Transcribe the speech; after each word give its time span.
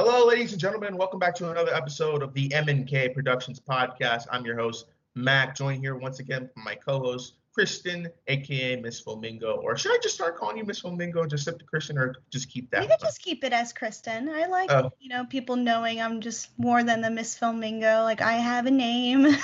Hello, 0.00 0.24
ladies 0.24 0.52
and 0.52 0.60
gentlemen. 0.60 0.96
Welcome 0.96 1.18
back 1.18 1.34
to 1.34 1.50
another 1.50 1.74
episode 1.74 2.22
of 2.22 2.32
the 2.32 2.54
M&K 2.54 3.08
Productions 3.08 3.58
podcast. 3.58 4.26
I'm 4.30 4.46
your 4.46 4.56
host, 4.56 4.86
Mac, 5.16 5.56
joined 5.56 5.80
here 5.80 5.96
once 5.96 6.20
again 6.20 6.48
from 6.54 6.62
my 6.62 6.76
co-host, 6.76 7.34
Kristen, 7.52 8.06
aka 8.28 8.76
Miss 8.76 9.02
Filmingo. 9.02 9.60
Or 9.60 9.76
should 9.76 9.90
I 9.90 9.98
just 10.00 10.14
start 10.14 10.36
calling 10.36 10.56
you 10.56 10.64
Miss 10.64 10.82
Filmingo, 10.82 11.28
just 11.28 11.42
slip 11.42 11.58
to 11.58 11.64
Kristen, 11.64 11.98
or 11.98 12.14
just 12.30 12.48
keep 12.48 12.70
that? 12.70 12.82
You 12.84 12.88
could 12.88 13.00
just 13.00 13.20
keep 13.20 13.42
it 13.42 13.52
as 13.52 13.72
Kristen. 13.72 14.28
I 14.28 14.46
like, 14.46 14.70
Oh. 14.70 14.92
you 15.00 15.08
know, 15.08 15.24
people 15.24 15.56
knowing 15.56 16.00
I'm 16.00 16.20
just 16.20 16.56
more 16.60 16.84
than 16.84 17.00
the 17.00 17.10
Miss 17.10 17.36
Filmingo. 17.36 18.04
Like 18.04 18.20
I 18.20 18.34
have 18.34 18.66
a 18.66 18.70
name. 18.70 19.26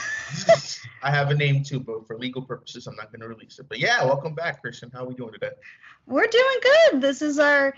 I 1.02 1.10
have 1.10 1.30
a 1.30 1.34
name 1.34 1.64
too, 1.64 1.80
but 1.80 2.06
for 2.06 2.16
legal 2.16 2.42
purposes, 2.42 2.86
I'm 2.86 2.94
not 2.94 3.10
going 3.10 3.22
to 3.22 3.28
release 3.28 3.58
it. 3.58 3.68
But 3.68 3.80
yeah, 3.80 4.04
welcome 4.04 4.36
back, 4.36 4.60
Kristen. 4.60 4.88
How 4.94 5.00
are 5.00 5.08
we 5.08 5.14
doing 5.14 5.32
today? 5.32 5.50
We're 6.06 6.28
doing 6.28 6.56
good. 6.62 7.00
This 7.00 7.22
is 7.22 7.40
our 7.40 7.74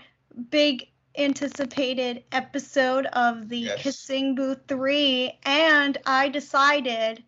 big 0.51 0.89
anticipated 1.17 2.23
episode 2.31 3.07
of 3.07 3.49
the 3.49 3.59
Yes. 3.59 3.81
Kissing 3.81 4.35
Booth 4.35 4.59
3 4.67 5.39
and 5.43 5.97
I 6.05 6.29
decided 6.29 7.23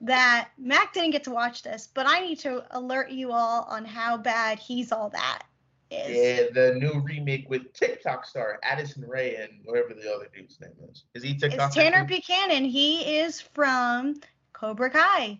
that 0.00 0.50
Mac 0.58 0.92
didn't 0.92 1.10
get 1.10 1.24
to 1.24 1.30
watch 1.30 1.62
this, 1.62 1.88
but 1.92 2.06
I 2.06 2.20
need 2.20 2.38
to 2.40 2.64
alert 2.76 3.10
you 3.10 3.32
all 3.32 3.62
on 3.64 3.84
how 3.84 4.16
bad 4.16 4.58
He's 4.58 4.92
All 4.92 5.10
That 5.10 5.42
is. 5.90 6.16
Yeah, 6.16 6.46
the 6.52 6.74
new 6.74 7.00
remake 7.00 7.48
with 7.48 7.72
TikTok 7.72 8.24
star 8.24 8.58
Addison 8.62 9.04
Rae 9.06 9.36
and 9.36 9.50
whatever 9.64 9.94
the 9.94 10.12
other 10.12 10.28
dude's 10.34 10.60
name 10.60 10.72
is. 10.90 11.04
Is 11.14 11.22
he 11.22 11.34
TikTok? 11.34 11.68
It's 11.68 11.76
Tanner 11.76 12.04
Buchanan. 12.04 12.64
He 12.64 13.18
is 13.18 13.40
from 13.40 14.16
Cobra 14.52 14.90
Kai. 14.90 15.38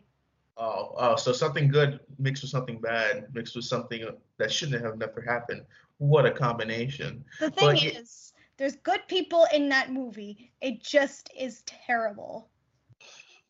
Oh, 0.57 0.95
oh, 0.97 1.17
so 1.17 1.33
something 1.33 1.69
good 1.69 2.01
mixed 2.19 2.43
with 2.43 2.51
something 2.51 2.79
bad, 2.79 3.27
mixed 3.33 3.57
with 3.57 3.65
something 3.65 4.07
that 4.37 4.53
shouldn't 4.53 4.85
have 4.85 4.99
never 4.99 5.21
happened. 5.23 5.63
What 6.03 6.27
a 6.27 6.33
combination. 6.33 7.25
The 7.39 7.49
thing 7.53 7.65
But 7.65 7.85
is, 7.85 8.33
there's 8.57 8.75
good 8.75 9.03
people 9.07 9.47
in 9.55 9.69
that 9.69 9.93
movie. 9.93 10.51
It 10.61 10.83
just 10.83 11.31
is 11.39 11.63
terrible. 11.63 12.49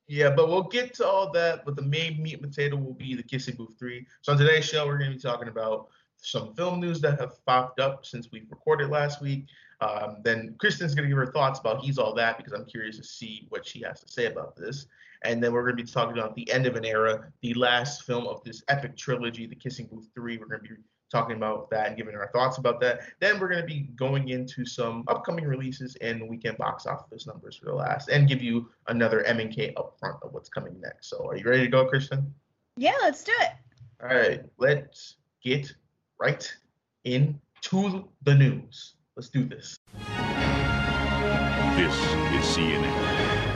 Yeah, 0.06 0.28
but 0.28 0.48
we'll 0.48 0.64
get 0.64 0.92
to 0.96 1.06
all 1.06 1.32
that. 1.32 1.64
But 1.64 1.76
the 1.76 1.82
main 1.82 2.22
meat 2.22 2.34
and 2.34 2.42
potato 2.42 2.76
will 2.76 2.92
be 2.92 3.14
the 3.14 3.22
Kissing 3.22 3.54
Booth 3.54 3.78
3. 3.78 4.06
So 4.20 4.32
on 4.32 4.38
today's 4.38 4.66
show, 4.66 4.86
we're 4.86 4.98
going 4.98 5.12
to 5.12 5.16
be 5.16 5.22
talking 5.22 5.48
about 5.48 5.88
some 6.18 6.52
film 6.52 6.78
news 6.78 7.00
that 7.00 7.18
have 7.18 7.42
popped 7.46 7.80
up 7.80 8.04
since 8.04 8.30
we 8.30 8.44
recorded 8.50 8.90
last 8.90 9.22
week. 9.22 9.46
Um, 9.80 10.18
then 10.22 10.54
Kristen's 10.58 10.94
going 10.94 11.04
to 11.04 11.08
give 11.08 11.16
her 11.16 11.32
thoughts 11.32 11.58
about 11.58 11.80
He's 11.80 11.96
All 11.96 12.14
That 12.14 12.36
because 12.36 12.52
I'm 12.52 12.66
curious 12.66 12.98
to 12.98 13.04
see 13.04 13.46
what 13.48 13.66
she 13.66 13.80
has 13.80 14.00
to 14.00 14.12
say 14.12 14.26
about 14.26 14.56
this. 14.56 14.88
And 15.24 15.42
then 15.42 15.54
we're 15.54 15.62
going 15.62 15.78
to 15.78 15.82
be 15.82 15.90
talking 15.90 16.18
about 16.18 16.34
the 16.34 16.52
end 16.52 16.66
of 16.66 16.76
an 16.76 16.84
era, 16.84 17.32
the 17.40 17.54
last 17.54 18.04
film 18.04 18.26
of 18.26 18.44
this 18.44 18.62
epic 18.68 18.94
trilogy, 18.94 19.46
The 19.46 19.56
Kissing 19.56 19.86
Booth 19.86 20.10
3. 20.14 20.36
We're 20.36 20.46
going 20.48 20.60
to 20.62 20.68
be 20.68 20.74
talking 21.12 21.36
about 21.36 21.70
that 21.70 21.86
and 21.86 21.96
giving 21.96 22.16
our 22.16 22.28
thoughts 22.32 22.58
about 22.58 22.80
that. 22.80 23.02
Then 23.20 23.38
we're 23.38 23.48
going 23.48 23.60
to 23.60 23.66
be 23.66 23.90
going 23.94 24.30
into 24.30 24.64
some 24.64 25.04
upcoming 25.06 25.44
releases 25.44 25.94
and 25.96 26.28
weekend 26.28 26.56
box 26.56 26.86
office 26.86 27.26
numbers 27.26 27.54
for 27.56 27.66
the 27.66 27.74
last, 27.74 28.08
and 28.08 28.26
give 28.26 28.42
you 28.42 28.68
another 28.88 29.22
M 29.24 29.38
and 29.38 29.54
K 29.54 29.74
upfront 29.76 30.20
of 30.22 30.32
what's 30.32 30.48
coming 30.48 30.80
next. 30.80 31.10
So, 31.10 31.28
are 31.28 31.36
you 31.36 31.44
ready 31.44 31.62
to 31.62 31.68
go, 31.68 31.86
Kristen? 31.86 32.34
Yeah, 32.76 32.96
let's 33.02 33.22
do 33.22 33.32
it. 33.40 33.50
All 34.02 34.08
right, 34.08 34.42
let's 34.58 35.16
get 35.44 35.72
right 36.18 36.52
into 37.04 38.08
the 38.22 38.34
news. 38.34 38.94
Let's 39.14 39.28
do 39.28 39.44
this. 39.44 39.76
This 41.76 41.94
is 41.94 42.56
CNN. 42.56 43.52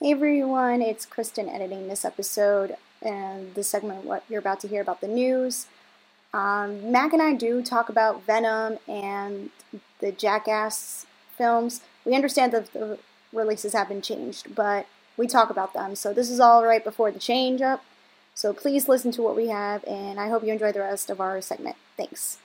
Hey 0.00 0.10
everyone, 0.10 0.82
it's 0.82 1.06
Kristen 1.06 1.48
editing 1.48 1.86
this 1.86 2.04
episode 2.04 2.76
and 3.02 3.54
the 3.54 3.62
segment, 3.62 4.04
what 4.04 4.24
you're 4.28 4.40
about 4.40 4.58
to 4.60 4.68
hear 4.68 4.82
about 4.82 5.00
the 5.00 5.06
news. 5.06 5.66
Um, 6.34 6.90
Mac 6.90 7.12
and 7.12 7.22
I 7.22 7.34
do 7.34 7.62
talk 7.62 7.88
about 7.88 8.24
Venom 8.24 8.78
and 8.88 9.50
the 10.00 10.12
Jackass 10.12 11.06
films. 11.36 11.82
We 12.04 12.14
understand 12.14 12.52
that 12.52 12.72
the 12.72 12.98
releases 13.32 13.72
have 13.74 13.88
been 13.88 14.02
changed, 14.02 14.54
but 14.54 14.86
we 15.16 15.26
talk 15.26 15.50
about 15.50 15.74
them. 15.74 15.94
So 15.94 16.12
this 16.12 16.30
is 16.30 16.40
all 16.40 16.64
right 16.64 16.82
before 16.82 17.10
the 17.10 17.18
change 17.18 17.60
up. 17.60 17.84
So 18.34 18.54
please 18.54 18.88
listen 18.88 19.12
to 19.12 19.22
what 19.22 19.36
we 19.36 19.48
have, 19.48 19.84
and 19.84 20.18
I 20.18 20.28
hope 20.28 20.42
you 20.42 20.52
enjoy 20.52 20.72
the 20.72 20.80
rest 20.80 21.10
of 21.10 21.20
our 21.20 21.40
segment. 21.42 21.76
Thanks. 21.98 22.38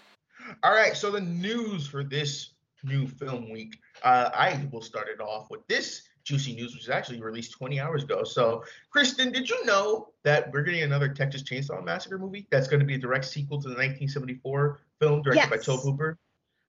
All 0.63 0.73
right, 0.73 0.95
so 0.95 1.11
the 1.11 1.21
news 1.21 1.87
for 1.87 2.03
this 2.03 2.49
new 2.83 3.07
film 3.07 3.49
week, 3.49 3.77
uh, 4.03 4.29
I 4.33 4.67
will 4.71 4.81
start 4.81 5.07
it 5.07 5.21
off 5.21 5.49
with 5.49 5.65
this 5.67 6.03
juicy 6.27 6.53
news, 6.53 6.73
which 6.73 6.85
was 6.85 6.89
actually 6.89 7.21
released 7.21 7.53
20 7.53 7.79
hours 7.79 8.03
ago. 8.03 8.23
So, 8.25 8.63
Kristen, 8.89 9.31
did 9.31 9.49
you 9.49 9.65
know 9.65 10.09
that 10.23 10.51
we're 10.51 10.61
getting 10.63 10.83
another 10.83 11.07
Texas 11.07 11.41
Chainsaw 11.41 11.83
Massacre 11.83 12.17
movie 12.17 12.45
that's 12.51 12.67
going 12.67 12.81
to 12.81 12.85
be 12.85 12.95
a 12.95 12.97
direct 12.97 13.23
sequel 13.23 13.57
to 13.61 13.69
the 13.69 13.75
1974 13.75 14.81
film 14.99 15.21
directed 15.21 15.49
by 15.49 15.55
Yes. 15.55 15.65
Tobe 15.65 15.79
Hooper? 15.79 16.17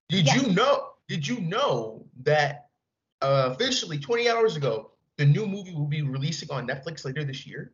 Did 0.09 0.27
Yes. 0.27 0.41
you 0.43 0.53
know? 0.55 0.91
Did 1.09 1.27
you 1.27 1.41
know 1.41 2.07
that 2.23 2.69
uh, 3.21 3.49
officially 3.53 3.99
20 3.99 4.31
hours 4.31 4.55
ago, 4.55 4.93
the 5.17 5.27
new 5.27 5.45
movie 5.45 5.75
will 5.75 5.87
be 5.87 6.03
releasing 6.03 6.49
on 6.53 6.69
Netflix 6.69 7.05
later 7.05 7.25
this 7.25 7.45
year? 7.45 7.73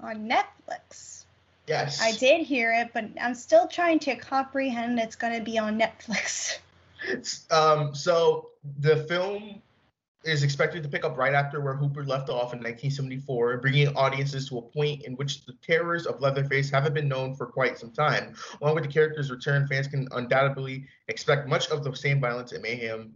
On 0.00 0.26
Netflix. 0.26 1.24
Yes. 1.66 2.00
I 2.00 2.12
did 2.12 2.46
hear 2.46 2.72
it, 2.72 2.92
but 2.94 3.04
I'm 3.20 3.34
still 3.34 3.68
trying 3.68 3.98
to 4.00 4.16
comprehend 4.16 4.98
it's 4.98 5.16
going 5.16 5.34
to 5.38 5.44
be 5.44 5.58
on 5.58 5.78
Netflix. 5.78 6.58
Um, 7.50 7.94
so 7.94 8.50
the 8.80 9.04
film 9.04 9.62
is 10.24 10.42
expected 10.42 10.82
to 10.82 10.88
pick 10.88 11.04
up 11.04 11.16
right 11.16 11.32
after 11.32 11.60
where 11.60 11.74
Hooper 11.74 12.04
left 12.04 12.28
off 12.28 12.52
in 12.52 12.58
1974, 12.58 13.58
bringing 13.58 13.88
audiences 13.96 14.48
to 14.48 14.58
a 14.58 14.62
point 14.62 15.02
in 15.04 15.14
which 15.14 15.46
the 15.46 15.54
terrors 15.62 16.06
of 16.06 16.20
Leatherface 16.20 16.70
haven't 16.70 16.92
been 16.92 17.08
known 17.08 17.34
for 17.34 17.46
quite 17.46 17.78
some 17.78 17.90
time. 17.90 18.34
Along 18.60 18.74
with 18.74 18.84
the 18.84 18.92
character's 18.92 19.30
return, 19.30 19.66
fans 19.66 19.88
can 19.88 20.08
undoubtedly 20.12 20.86
expect 21.08 21.48
much 21.48 21.70
of 21.70 21.84
the 21.84 21.94
same 21.94 22.20
violence 22.20 22.52
and 22.52 22.62
mayhem 22.62 23.14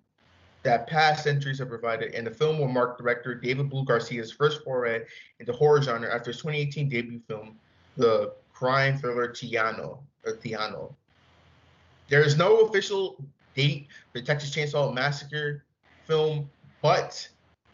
that 0.65 0.87
past 0.87 1.23
centuries 1.23 1.59
have 1.59 1.69
provided, 1.69 2.15
and 2.15 2.27
the 2.27 2.31
film 2.31 2.59
will 2.59 2.69
mark 2.69 2.99
director 2.99 3.35
David 3.35 3.69
Blue 3.69 3.85
Garcia's 3.85 4.33
first 4.33 4.65
foray 4.65 5.05
into 5.39 5.53
horror 5.53 5.83
genre 5.83 6.13
after 6.13 6.31
his 6.31 6.39
2018 6.39 6.89
debut 6.89 7.21
film, 7.29 7.57
the 7.99 8.33
crime 8.53 8.99
thriller 8.99 9.29
Tejano, 9.29 9.99
or 10.25 10.33
Tejano. 10.33 10.95
There 12.09 12.23
is 12.23 12.37
no 12.37 12.61
official 12.61 13.23
date 13.55 13.89
for 14.11 14.21
the 14.21 14.27
Texas 14.27 14.55
Chainsaw 14.55 14.93
Massacre 14.93 15.65
film, 16.07 16.51
but 16.85 17.27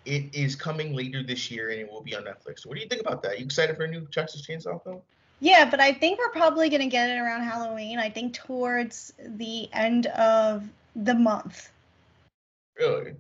it 0.04 0.32
is 0.32 0.54
coming 0.54 0.94
later 0.94 1.21
this 1.25 1.50
year 1.50 1.71
and 1.71 1.81
it 1.81 1.91
will 1.91 2.00
be 2.00 2.15
on 2.15 2.22
Netflix. 2.22 2.65
What 2.65 2.76
do 2.76 2.81
you 2.81 2.87
think 2.87 3.00
about 3.00 3.25
that? 3.25 3.41
You 3.41 3.44
excited 3.44 3.76
for 3.76 3.82
a 3.82 3.88
new 3.88 4.06
Texas 4.12 4.47
Chainsaw 4.47 4.81
film? 4.84 5.00
Yeah, 5.41 5.69
but 5.69 5.81
I 5.81 5.93
think 5.93 6.21
we're 6.21 6.31
probably 6.31 6.69
going 6.69 6.82
to 6.82 6.87
get 6.87 7.10
it 7.10 7.19
around 7.19 7.43
Halloween. 7.43 7.98
I 7.98 8.09
think 8.09 8.34
towards 8.34 9.12
the 9.19 9.69
end 9.72 10.06
of 10.06 10.62
the 10.94 11.15
month. 11.15 11.72
Really? 12.78 13.15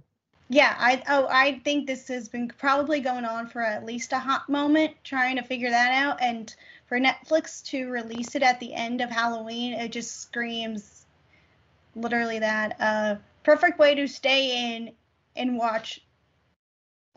Yeah, 0.48 0.76
I 0.78 1.02
oh 1.08 1.26
I 1.28 1.60
think 1.64 1.88
this 1.88 2.06
has 2.06 2.28
been 2.28 2.46
probably 2.56 3.00
going 3.00 3.24
on 3.24 3.48
for 3.48 3.60
at 3.60 3.84
least 3.84 4.12
a 4.12 4.18
hot 4.18 4.48
moment 4.48 4.92
trying 5.02 5.36
to 5.36 5.42
figure 5.42 5.70
that 5.70 5.92
out 5.92 6.22
and 6.22 6.54
for 6.86 7.00
Netflix 7.00 7.64
to 7.70 7.88
release 7.88 8.36
it 8.36 8.42
at 8.44 8.60
the 8.60 8.74
end 8.74 9.00
of 9.00 9.10
Halloween, 9.10 9.72
it 9.72 9.90
just 9.90 10.20
screams 10.20 11.06
literally 11.96 12.38
that 12.38 12.76
uh 12.78 13.16
perfect 13.42 13.78
way 13.78 13.94
to 13.96 14.06
stay 14.06 14.76
in 14.76 14.92
and 15.40 15.56
watch 15.56 16.00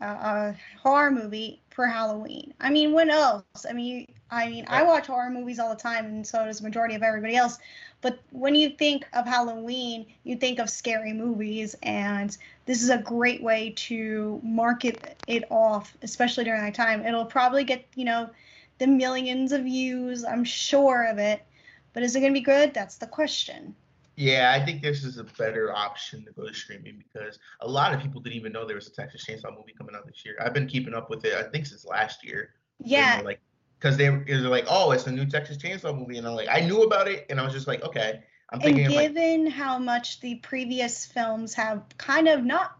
a, 0.00 0.06
a 0.06 0.56
horror 0.82 1.10
movie 1.10 1.62
for 1.70 1.86
Halloween. 1.86 2.54
I 2.60 2.70
mean, 2.70 2.92
when 2.92 3.10
else? 3.10 3.44
I 3.68 3.72
mean, 3.72 4.12
I 4.30 4.48
mean, 4.48 4.64
I 4.68 4.82
watch 4.82 5.06
horror 5.06 5.30
movies 5.30 5.58
all 5.58 5.68
the 5.68 5.80
time, 5.80 6.06
and 6.06 6.26
so 6.26 6.44
does 6.44 6.58
the 6.58 6.64
majority 6.64 6.94
of 6.94 7.02
everybody 7.02 7.36
else. 7.36 7.58
But 8.00 8.18
when 8.30 8.54
you 8.54 8.70
think 8.70 9.06
of 9.12 9.26
Halloween, 9.26 10.06
you 10.24 10.36
think 10.36 10.58
of 10.58 10.68
scary 10.68 11.12
movies, 11.12 11.76
and 11.82 12.36
this 12.66 12.82
is 12.82 12.90
a 12.90 12.98
great 12.98 13.42
way 13.42 13.72
to 13.76 14.40
market 14.42 15.16
it 15.26 15.44
off, 15.50 15.96
especially 16.02 16.44
during 16.44 16.62
that 16.62 16.74
time. 16.74 17.06
It'll 17.06 17.24
probably 17.24 17.64
get, 17.64 17.86
you 17.94 18.04
know, 18.04 18.30
the 18.78 18.86
millions 18.86 19.52
of 19.52 19.62
views, 19.64 20.24
I'm 20.24 20.44
sure 20.44 21.04
of 21.04 21.18
it. 21.18 21.44
But 21.92 22.02
is 22.02 22.16
it 22.16 22.20
going 22.20 22.32
to 22.34 22.40
be 22.40 22.44
good? 22.44 22.74
That's 22.74 22.96
the 22.96 23.06
question. 23.06 23.76
Yeah, 24.16 24.52
I 24.54 24.64
think 24.64 24.82
this 24.82 25.02
is 25.02 25.18
a 25.18 25.24
better 25.24 25.74
option 25.74 26.24
to 26.24 26.32
go 26.32 26.46
to 26.46 26.54
streaming 26.54 27.02
because 27.02 27.38
a 27.60 27.68
lot 27.68 27.92
of 27.92 28.00
people 28.00 28.20
didn't 28.20 28.36
even 28.36 28.52
know 28.52 28.64
there 28.64 28.76
was 28.76 28.86
a 28.86 28.92
Texas 28.92 29.24
Chainsaw 29.28 29.56
movie 29.56 29.74
coming 29.76 29.94
out 29.96 30.06
this 30.06 30.24
year. 30.24 30.36
I've 30.40 30.54
been 30.54 30.68
keeping 30.68 30.94
up 30.94 31.10
with 31.10 31.24
it, 31.24 31.34
I 31.34 31.42
think, 31.42 31.66
since 31.66 31.84
last 31.84 32.24
year. 32.24 32.50
Yeah, 32.78 33.22
like, 33.24 33.40
because 33.80 33.96
they 33.96 34.10
were 34.10 34.24
they're 34.26 34.38
like, 34.40 34.66
oh, 34.68 34.92
it's 34.92 35.06
a 35.06 35.12
new 35.12 35.26
Texas 35.26 35.56
Chainsaw 35.56 35.98
movie, 35.98 36.18
and 36.18 36.26
I'm 36.26 36.34
like, 36.34 36.48
I 36.50 36.60
knew 36.60 36.82
about 36.82 37.08
it, 37.08 37.26
and 37.28 37.40
I 37.40 37.44
was 37.44 37.52
just 37.52 37.66
like, 37.66 37.82
okay. 37.82 38.22
I'm 38.50 38.60
and 38.60 38.62
thinking 38.62 38.94
like, 38.94 39.14
given 39.14 39.46
how 39.46 39.78
much 39.78 40.20
the 40.20 40.36
previous 40.36 41.06
films 41.06 41.54
have 41.54 41.82
kind 41.98 42.28
of 42.28 42.44
not 42.44 42.76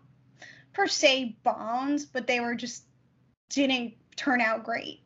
per 0.72 0.86
se 0.86 1.38
bombed, 1.42 2.06
but 2.12 2.26
they 2.26 2.40
were 2.40 2.54
just 2.54 2.84
didn't 3.48 3.94
turn 4.14 4.40
out 4.40 4.62
great. 4.64 5.00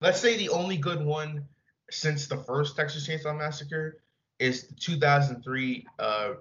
let's 0.00 0.20
say 0.20 0.36
the 0.36 0.50
only 0.50 0.76
good 0.76 1.02
one 1.02 1.46
since 1.90 2.26
the 2.26 2.36
first 2.36 2.76
Texas 2.76 3.08
Chainsaw 3.08 3.36
Massacre 3.36 4.02
is 4.42 4.66
the 4.66 4.74
2003 4.74 5.86
uh, 6.00 6.32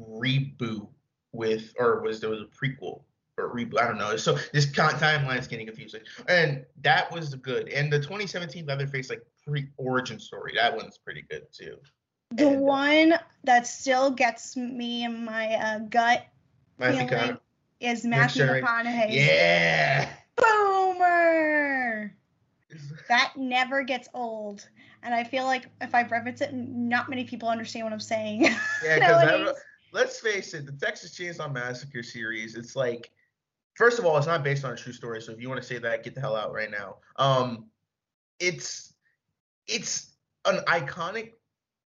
reboot 0.00 0.88
with, 1.32 1.74
or 1.78 2.02
was 2.02 2.20
there 2.20 2.30
was 2.30 2.42
a 2.42 2.44
prequel 2.44 3.02
or 3.38 3.54
reboot? 3.54 3.80
I 3.80 3.88
don't 3.88 3.98
know. 3.98 4.16
So 4.16 4.38
this 4.52 4.70
con- 4.70 4.94
timeline 4.94 5.38
is 5.38 5.48
getting 5.48 5.66
confusing, 5.66 6.02
and 6.28 6.64
that 6.82 7.10
was 7.10 7.34
good. 7.36 7.68
And 7.70 7.90
the 7.90 7.98
2017 7.98 8.66
Leatherface 8.66 9.08
like 9.08 9.22
pre-origin 9.46 10.20
story, 10.20 10.52
that 10.56 10.76
one's 10.76 10.98
pretty 10.98 11.24
good 11.30 11.46
too. 11.50 11.78
The 12.32 12.48
And, 12.48 12.56
uh, 12.56 12.60
one 12.60 13.14
that 13.44 13.66
still 13.66 14.10
gets 14.10 14.56
me 14.56 15.04
in 15.04 15.24
my 15.24 15.54
uh, 15.54 15.78
gut 15.78 16.26
Matthew 16.78 17.08
feeling 17.08 17.38
is 17.80 18.04
Matthew 18.04 18.44
McConaughey. 18.44 19.12
Yeah. 19.12 20.10
Boomer. 20.36 22.14
That 23.08 23.32
never 23.36 23.82
gets 23.82 24.08
old. 24.12 24.68
And 25.04 25.14
I 25.14 25.22
feel 25.22 25.44
like 25.44 25.68
if 25.82 25.94
I 25.94 26.02
reference 26.04 26.40
it, 26.40 26.54
not 26.54 27.10
many 27.10 27.24
people 27.24 27.48
understand 27.48 27.84
what 27.84 27.92
I'm 27.92 28.00
saying. 28.00 28.44
Yeah, 28.82 28.94
because 28.94 29.54
let's 29.92 30.18
face 30.18 30.54
it, 30.54 30.64
the 30.64 30.72
Texas 30.72 31.14
Chainsaw 31.14 31.52
Massacre 31.52 32.02
series, 32.02 32.56
it's 32.56 32.74
like, 32.74 33.10
first 33.74 33.98
of 33.98 34.06
all, 34.06 34.16
it's 34.16 34.26
not 34.26 34.42
based 34.42 34.64
on 34.64 34.72
a 34.72 34.76
true 34.76 34.94
story. 34.94 35.20
So 35.20 35.30
if 35.32 35.40
you 35.40 35.48
want 35.48 35.60
to 35.60 35.66
say 35.66 35.78
that, 35.78 36.04
get 36.04 36.14
the 36.14 36.22
hell 36.22 36.34
out 36.34 36.54
right 36.54 36.70
now. 36.70 36.96
Um, 37.16 37.66
it's 38.40 38.94
it's 39.68 40.14
an 40.46 40.58
iconic 40.66 41.32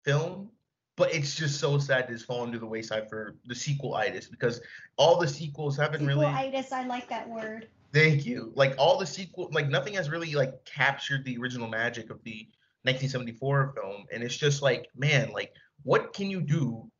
film, 0.04 0.50
but 0.96 1.14
it's 1.14 1.36
just 1.36 1.60
so 1.60 1.78
sad 1.78 2.08
that 2.08 2.12
it's 2.12 2.22
fallen 2.22 2.50
to 2.52 2.58
the 2.58 2.66
wayside 2.66 3.08
for 3.08 3.36
the 3.46 3.54
sequelitis 3.54 4.30
because 4.30 4.60
all 4.96 5.18
the 5.18 5.28
sequels 5.28 5.76
haven't 5.76 6.04
really. 6.04 6.26
Sequelitis, 6.26 6.72
I 6.72 6.84
like 6.86 7.08
that 7.08 7.28
word. 7.28 7.68
Thank 7.92 8.26
you. 8.26 8.52
Like 8.56 8.74
all 8.76 8.98
the 8.98 9.06
sequel, 9.06 9.48
like 9.52 9.68
nothing 9.68 9.94
has 9.94 10.10
really 10.10 10.34
like 10.34 10.64
captured 10.64 11.24
the 11.24 11.38
original 11.38 11.68
magic 11.68 12.10
of 12.10 12.22
the 12.24 12.48
1974 12.84 13.74
film, 13.74 14.04
and 14.12 14.22
it's 14.22 14.36
just 14.36 14.62
like, 14.62 14.88
man, 14.94 15.30
like 15.32 15.52
what 15.82 16.12
can 16.12 16.30
you 16.30 16.40
do? 16.40 16.90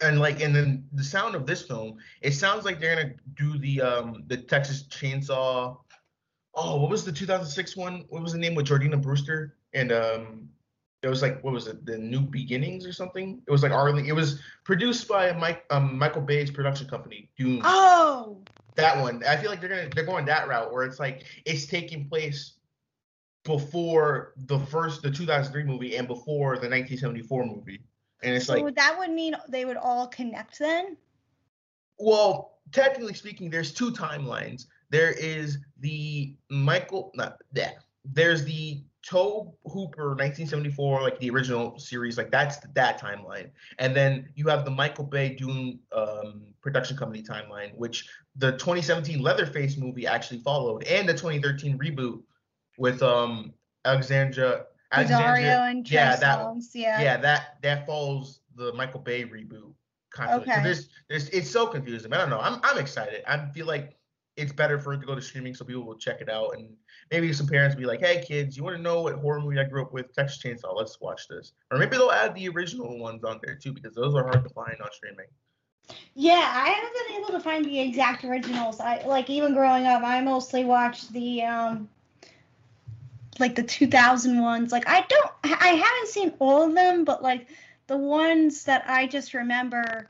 And 0.00 0.20
like, 0.20 0.40
and 0.40 0.54
then 0.54 0.84
the 0.92 1.02
sound 1.02 1.34
of 1.34 1.44
this 1.44 1.62
film, 1.62 1.96
it 2.20 2.32
sounds 2.32 2.64
like 2.64 2.78
they're 2.78 2.94
gonna 2.94 3.14
do 3.34 3.58
the 3.58 3.80
um 3.80 4.24
the 4.28 4.36
Texas 4.36 4.84
Chainsaw. 4.84 5.76
Oh, 6.54 6.80
what 6.80 6.90
was 6.90 7.04
the 7.04 7.12
2006 7.12 7.76
one? 7.76 8.04
What 8.08 8.22
was 8.22 8.32
the 8.32 8.38
name 8.38 8.54
with 8.54 8.66
Jordana 8.66 9.00
Brewster? 9.00 9.56
And 9.74 9.92
um, 9.92 10.48
it 11.02 11.08
was 11.08 11.20
like 11.20 11.42
what 11.42 11.52
was 11.52 11.66
it? 11.66 11.84
The 11.84 11.98
New 11.98 12.20
Beginnings 12.20 12.86
or 12.86 12.92
something? 12.92 13.42
It 13.46 13.50
was 13.50 13.62
like 13.64 13.72
Arlie. 13.72 14.08
It 14.08 14.14
was 14.14 14.40
produced 14.64 15.08
by 15.08 15.28
a 15.28 15.38
Mike 15.38 15.64
um 15.70 15.98
Michael 15.98 16.22
Bay's 16.22 16.50
production 16.50 16.88
company, 16.88 17.28
Dune 17.36 17.60
Oh, 17.64 18.38
that 18.76 19.00
one. 19.00 19.24
I 19.24 19.36
feel 19.36 19.50
like 19.50 19.60
they're 19.60 19.68
gonna 19.70 19.88
they're 19.94 20.06
going 20.06 20.26
that 20.26 20.46
route 20.48 20.72
where 20.72 20.84
it's 20.84 21.00
like 21.00 21.24
it's 21.44 21.66
taking 21.66 22.08
place 22.08 22.54
before 23.48 24.34
the 24.36 24.58
first 24.58 25.02
the 25.02 25.10
2003 25.10 25.64
movie 25.64 25.96
and 25.96 26.06
before 26.06 26.54
the 26.56 26.68
1974 26.68 27.46
movie, 27.46 27.80
and 28.22 28.36
it's 28.36 28.46
so 28.46 28.54
like 28.54 28.74
that 28.76 28.96
would 28.96 29.10
mean 29.10 29.34
they 29.48 29.64
would 29.64 29.78
all 29.78 30.06
connect 30.06 30.60
then? 30.60 30.96
well 31.98 32.58
technically 32.72 33.14
speaking 33.14 33.50
there's 33.50 33.72
two 33.72 33.90
timelines. 33.90 34.66
There 34.90 35.10
is 35.12 35.58
the 35.80 36.34
michael 36.50 37.10
not 37.14 37.38
that 37.52 37.78
there's 38.04 38.44
the 38.44 38.82
Tobe 39.02 39.54
Hooper 39.64 40.10
1974 40.10 41.02
like 41.02 41.18
the 41.18 41.30
original 41.30 41.78
series 41.78 42.18
like 42.18 42.30
that's 42.30 42.58
that 42.74 43.00
timeline. 43.00 43.50
And 43.78 43.96
then 43.96 44.28
you 44.34 44.48
have 44.48 44.64
the 44.64 44.70
Michael 44.70 45.04
Bay 45.04 45.34
Dune 45.34 45.78
um, 45.92 46.42
production 46.60 46.96
company 46.96 47.22
timeline 47.22 47.74
which 47.76 48.08
the 48.36 48.52
2017 48.52 49.22
Leatherface 49.22 49.76
movie 49.76 50.06
actually 50.06 50.40
followed 50.40 50.84
and 50.84 51.08
the 51.08 51.14
2013 51.14 51.78
reboot 51.78 52.22
with 52.78 53.02
um 53.02 53.52
Alexandra 53.84 54.64
Alexandria 54.92 55.60
and 55.62 55.90
yeah, 55.90 56.16
that- 56.16 56.38
yeah. 56.74 57.00
yeah, 57.02 57.16
that 57.18 57.58
that 57.62 57.86
follows 57.86 58.40
the 58.56 58.72
Michael 58.72 59.00
Bay 59.00 59.24
reboot. 59.24 59.74
'Cause 60.10 60.40
Okay. 60.40 60.62
There's, 60.62 60.88
there's, 61.10 61.28
it's 61.28 61.50
so 61.50 61.66
confusing. 61.66 62.12
I 62.14 62.16
don't 62.16 62.30
know. 62.30 62.40
I'm, 62.40 62.60
I'm 62.64 62.78
excited. 62.78 63.22
I 63.28 63.46
feel 63.50 63.66
like 63.66 63.98
it's 64.38 64.52
better 64.52 64.78
for 64.78 64.94
it 64.94 65.00
to 65.00 65.06
go 65.06 65.14
to 65.14 65.20
streaming 65.20 65.54
so 65.54 65.64
people 65.66 65.84
will 65.84 65.98
check 65.98 66.20
it 66.22 66.30
out 66.30 66.54
and 66.56 66.74
maybe 67.10 67.30
some 67.32 67.46
parents 67.46 67.74
will 67.76 67.82
be 67.82 67.86
like, 67.86 68.00
"Hey, 68.00 68.24
kids, 68.26 68.56
you 68.56 68.64
want 68.64 68.74
to 68.76 68.82
know 68.82 69.02
what 69.02 69.14
horror 69.16 69.40
movie 69.40 69.60
I 69.60 69.64
grew 69.64 69.82
up 69.82 69.92
with? 69.92 70.12
Texas 70.14 70.42
Chainsaw. 70.42 70.74
Let's 70.74 70.98
watch 71.00 71.28
this." 71.28 71.52
Or 71.70 71.76
maybe 71.78 71.96
they'll 71.98 72.10
add 72.10 72.34
the 72.34 72.48
original 72.48 72.98
ones 72.98 73.22
on 73.22 73.38
there 73.44 73.54
too 73.54 73.72
because 73.72 73.94
those 73.94 74.14
are 74.14 74.22
hard 74.22 74.42
to 74.44 74.50
find 74.50 74.80
on 74.80 74.88
streaming. 74.92 75.26
Yeah, 76.14 76.52
I 76.54 76.68
haven't 76.70 76.92
been 77.06 77.16
able 77.16 77.30
to 77.38 77.40
find 77.40 77.64
the 77.64 77.80
exact 77.80 78.24
originals. 78.24 78.80
I 78.80 79.04
like 79.06 79.28
even 79.28 79.52
growing 79.54 79.86
up, 79.86 80.02
I 80.02 80.20
mostly 80.22 80.64
watched 80.64 81.12
the 81.12 81.42
um 81.42 81.88
like 83.40 83.54
the 83.54 83.62
2000 83.62 84.40
ones. 84.40 84.72
Like 84.72 84.84
I 84.86 85.04
don't 85.08 85.32
I 85.44 85.68
haven't 85.68 86.08
seen 86.08 86.34
all 86.38 86.62
of 86.64 86.74
them, 86.74 87.04
but 87.04 87.22
like 87.22 87.48
the 87.86 87.96
ones 87.96 88.64
that 88.64 88.84
I 88.86 89.06
just 89.06 89.34
remember 89.34 90.06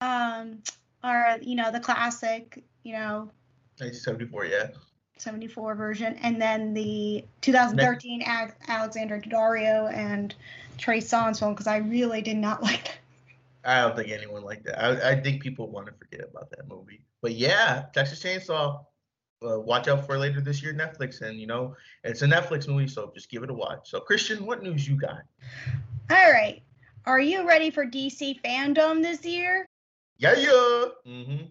um 0.00 0.62
are, 1.02 1.38
you 1.40 1.56
know, 1.56 1.70
the 1.70 1.80
classic, 1.80 2.62
you 2.82 2.92
know, 2.92 3.30
1974. 3.78 4.46
Yeah. 4.46 4.66
74 5.18 5.74
version 5.74 6.16
and 6.22 6.40
then 6.40 6.72
the 6.72 7.22
2013 7.42 8.22
Alex- 8.22 8.54
Alexander 8.68 9.20
Daddario 9.20 9.92
and 9.92 10.34
Trey 10.78 10.98
Songz 10.98 11.38
film 11.38 11.52
because 11.52 11.66
I 11.66 11.76
really 11.76 12.22
did 12.22 12.38
not 12.38 12.62
like 12.62 12.84
that. 12.84 12.96
I 13.62 13.82
don't 13.82 13.94
think 13.94 14.08
anyone 14.08 14.42
liked 14.42 14.64
that. 14.64 14.82
I, 14.82 15.10
I 15.10 15.20
think 15.20 15.42
people 15.42 15.70
want 15.70 15.86
to 15.86 15.92
forget 15.92 16.26
about 16.28 16.50
that 16.50 16.66
movie. 16.66 17.02
But 17.20 17.32
yeah, 17.32 17.84
Texas 17.92 18.22
Chainsaw. 18.22 18.86
Uh, 19.42 19.58
watch 19.58 19.88
out 19.88 20.04
for 20.04 20.18
later 20.18 20.40
this 20.40 20.62
year 20.62 20.74
Netflix, 20.74 21.22
and 21.22 21.40
you 21.40 21.46
know 21.46 21.74
it's 22.04 22.20
a 22.20 22.26
Netflix 22.26 22.68
movie, 22.68 22.86
so 22.86 23.10
just 23.14 23.30
give 23.30 23.42
it 23.42 23.50
a 23.50 23.54
watch. 23.54 23.88
So 23.88 23.98
Kristen, 23.98 24.44
what 24.44 24.62
news 24.62 24.86
you 24.86 24.96
got? 24.96 25.22
All 26.10 26.30
right. 26.30 26.62
Are 27.06 27.20
you 27.20 27.48
ready 27.48 27.70
for 27.70 27.86
DC 27.86 28.42
fandom 28.42 29.02
this 29.02 29.24
year? 29.24 29.64
Yeah, 30.18 30.34
yeah. 30.36 30.84
Mm-hmm. 31.06 31.44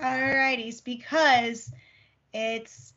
Alrighties, 0.00 0.84
because 0.84 1.72
it's 2.32 2.94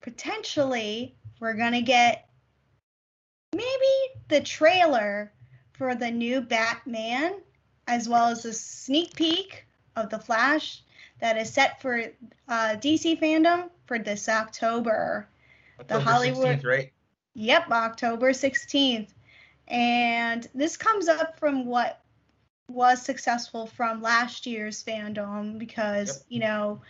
potentially 0.00 1.16
we're 1.40 1.54
gonna 1.54 1.82
get 1.82 2.28
maybe 3.52 3.66
the 4.28 4.40
trailer 4.40 5.32
for 5.72 5.96
the 5.96 6.10
new 6.10 6.40
Batman, 6.40 7.40
as 7.88 8.08
well 8.08 8.28
as 8.28 8.44
a 8.44 8.52
sneak 8.52 9.14
peek 9.16 9.66
of 9.96 10.08
the 10.08 10.18
Flash 10.20 10.82
that 11.22 11.36
is 11.38 11.52
set 11.52 11.80
for 11.80 12.02
uh, 12.48 12.74
DC 12.80 13.18
fandom 13.20 13.70
for 13.86 13.96
this 13.96 14.28
October. 14.28 15.28
October 15.78 16.04
Hollywood- 16.04 16.58
16th, 16.58 16.64
right? 16.66 16.92
Yep, 17.34 17.70
October 17.70 18.32
16th. 18.32 19.10
And 19.68 20.48
this 20.52 20.76
comes 20.76 21.06
up 21.06 21.38
from 21.38 21.64
what 21.64 22.00
was 22.68 23.00
successful 23.00 23.68
from 23.68 24.02
last 24.02 24.46
year's 24.46 24.82
fandom 24.82 25.58
because, 25.60 26.08
Yep. 26.08 26.24
you 26.28 26.40
know, 26.40 26.80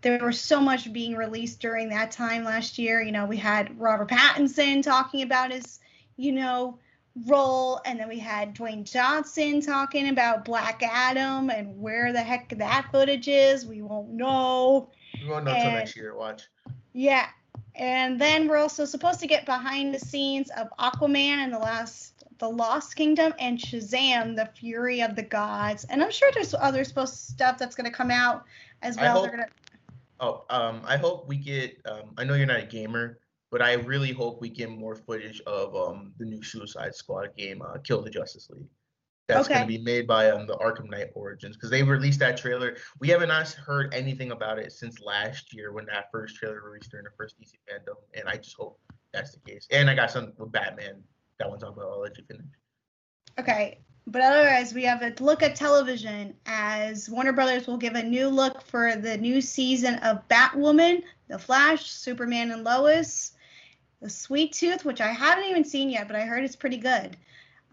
there 0.00 0.24
was 0.24 0.40
so 0.40 0.58
much 0.58 0.90
being 0.92 1.14
released 1.14 1.60
during 1.60 1.90
that 1.90 2.10
time 2.10 2.44
last 2.44 2.78
year. 2.78 3.02
You 3.02 3.12
know, 3.12 3.26
we 3.26 3.36
had 3.36 3.78
Robert 3.78 4.08
Pattinson 4.08 4.82
talking 4.82 5.20
about 5.20 5.52
his, 5.52 5.80
you 6.16 6.32
know, 6.32 6.78
role, 7.26 7.80
and 7.84 7.98
then 7.98 8.08
we 8.08 8.18
had 8.18 8.54
Dwayne 8.54 8.90
Johnson 8.90 9.60
talking 9.60 10.08
about 10.08 10.44
Black 10.44 10.82
Adam 10.82 11.50
and 11.50 11.78
where 11.80 12.12
the 12.12 12.22
heck 12.22 12.48
that 12.58 12.88
footage 12.90 13.28
is. 13.28 13.66
We 13.66 13.82
won't 13.82 14.10
know. 14.10 14.90
We 15.20 15.28
won't 15.28 15.44
know 15.44 15.52
until 15.52 15.72
next 15.72 15.96
year. 15.96 16.16
Watch. 16.16 16.48
Yeah. 16.92 17.26
And 17.74 18.20
then 18.20 18.48
we're 18.48 18.58
also 18.58 18.84
supposed 18.84 19.20
to 19.20 19.26
get 19.26 19.46
behind 19.46 19.94
the 19.94 19.98
scenes 19.98 20.50
of 20.56 20.68
Aquaman 20.78 21.16
and 21.38 21.52
the 21.52 21.58
last 21.58 22.08
the 22.38 22.48
Lost 22.48 22.96
Kingdom 22.96 23.32
and 23.38 23.56
Shazam, 23.56 24.34
the 24.34 24.46
Fury 24.46 25.00
of 25.00 25.14
the 25.14 25.22
Gods. 25.22 25.84
And 25.84 26.02
I'm 26.02 26.10
sure 26.10 26.28
there's 26.34 26.54
other 26.54 26.82
supposed 26.82 27.14
stuff 27.14 27.56
that's 27.56 27.76
gonna 27.76 27.90
come 27.90 28.10
out 28.10 28.44
as 28.82 28.96
well. 28.96 29.22
hope- 29.22 29.30
gonna 29.30 29.46
Oh, 30.18 30.44
um, 30.50 30.82
I 30.84 30.96
hope 30.96 31.26
we 31.26 31.36
get. 31.36 31.80
Um, 31.84 32.14
I 32.16 32.22
know 32.22 32.34
you're 32.34 32.46
not 32.46 32.60
a 32.60 32.66
gamer, 32.66 33.18
but 33.52 33.60
I 33.62 33.74
really 33.74 34.12
hope 34.12 34.40
we 34.40 34.48
get 34.48 34.70
more 34.70 34.96
footage 34.96 35.40
of 35.42 35.76
um 35.76 36.12
the 36.18 36.24
new 36.24 36.42
Suicide 36.42 36.94
Squad 36.96 37.36
game, 37.36 37.62
uh, 37.62 37.78
Kill 37.84 38.02
the 38.02 38.10
Justice 38.10 38.48
League. 38.50 38.66
That's 39.28 39.46
Okay. 39.46 39.54
going 39.54 39.68
to 39.68 39.78
be 39.78 39.84
made 39.84 40.08
by 40.08 40.30
um 40.30 40.46
the 40.48 40.56
Arkham 40.56 40.90
Knight 40.90 41.10
Origins 41.14 41.56
because 41.56 41.70
they 41.70 41.82
released 41.82 42.18
that 42.20 42.36
trailer. 42.36 42.76
We 42.98 43.08
haven't 43.08 43.30
heard 43.30 43.94
anything 43.94 44.32
about 44.32 44.58
it 44.58 44.72
since 44.72 44.98
last 45.00 45.54
year 45.54 45.70
when 45.70 45.84
that 45.86 46.06
first 46.10 46.36
trailer 46.36 46.60
released 46.62 46.90
during 46.90 47.04
the 47.04 47.12
first 47.16 47.38
DC 47.38 47.52
fandom, 47.70 47.94
and 48.14 48.28
I 48.28 48.38
just 48.38 48.56
hope 48.56 48.80
that's 49.12 49.32
the 49.32 49.38
case. 49.40 49.68
And 49.70 49.88
I 49.88 49.94
got 49.94 50.10
some 50.10 50.32
with 50.38 50.50
Batman. 50.50 51.04
That 51.38 51.48
one's 51.50 51.62
on, 51.62 51.74
but 51.74 51.84
I'll 51.84 52.00
let 52.00 52.16
you 52.16 52.24
finish. 52.24 52.46
Okay. 53.38 53.78
But 54.08 54.22
otherwise, 54.22 54.74
we 54.74 54.82
have 54.82 55.02
a 55.02 55.14
look 55.20 55.44
at 55.44 55.54
television 55.54 56.34
as 56.46 57.08
Warner 57.08 57.32
Brothers 57.32 57.68
will 57.68 57.76
give 57.76 57.94
a 57.94 58.02
new 58.02 58.28
look 58.28 58.60
for 58.62 58.96
the 58.96 59.16
new 59.16 59.40
season 59.40 59.94
of 59.96 60.26
Batwoman, 60.26 61.04
The 61.28 61.38
Flash, 61.38 61.88
Superman 61.88 62.50
and 62.50 62.64
Lois, 62.64 63.34
The 64.02 64.10
Sweet 64.10 64.52
Tooth, 64.52 64.84
which 64.84 65.00
I 65.00 65.08
haven't 65.12 65.44
even 65.44 65.64
seen 65.64 65.88
yet, 65.88 66.08
but 66.08 66.16
I 66.16 66.22
heard 66.22 66.42
it's 66.44 66.56
pretty 66.56 66.76
good. 66.76 67.16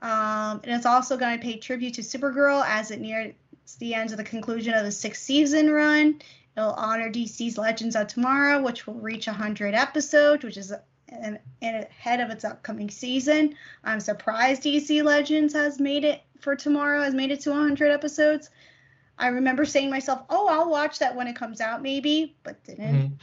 Um, 0.01 0.61
and 0.63 0.67
it's 0.67 0.85
also 0.85 1.17
going 1.17 1.37
to 1.37 1.43
pay 1.43 1.57
tribute 1.57 1.95
to 1.95 2.01
Supergirl 2.01 2.63
as 2.65 2.91
it 2.91 3.01
nears 3.01 3.33
the 3.79 3.95
end 3.95 4.11
of 4.11 4.17
the 4.17 4.23
conclusion 4.23 4.73
of 4.75 4.85
the 4.85 4.91
sixth 4.91 5.23
season 5.23 5.71
run. 5.71 6.21
It'll 6.55 6.73
honor 6.73 7.09
DC's 7.09 7.57
Legends 7.57 7.95
of 7.95 8.07
Tomorrow, 8.07 8.61
which 8.61 8.85
will 8.85 8.95
reach 8.95 9.27
100 9.27 9.73
episodes, 9.73 10.43
which 10.43 10.57
is 10.57 10.71
an, 11.09 11.39
an 11.61 11.75
ahead 11.83 12.19
of 12.19 12.29
its 12.29 12.45
upcoming 12.45 12.89
season. 12.89 13.55
I'm 13.83 13.99
surprised 13.99 14.63
DC 14.63 15.03
Legends 15.03 15.53
has 15.53 15.79
made 15.79 16.05
it 16.05 16.21
for 16.39 16.55
tomorrow, 16.55 17.01
has 17.01 17.13
made 17.13 17.31
it 17.31 17.41
to 17.41 17.49
100 17.49 17.91
episodes. 17.91 18.51
I 19.17 19.27
remember 19.27 19.65
saying 19.65 19.87
to 19.87 19.91
myself, 19.91 20.21
oh, 20.29 20.47
I'll 20.47 20.69
watch 20.69 20.99
that 20.99 21.15
when 21.15 21.27
it 21.27 21.35
comes 21.35 21.59
out, 21.59 21.81
maybe, 21.81 22.35
but 22.43 22.63
didn't. 22.63 23.09
Mhm. 23.09 23.19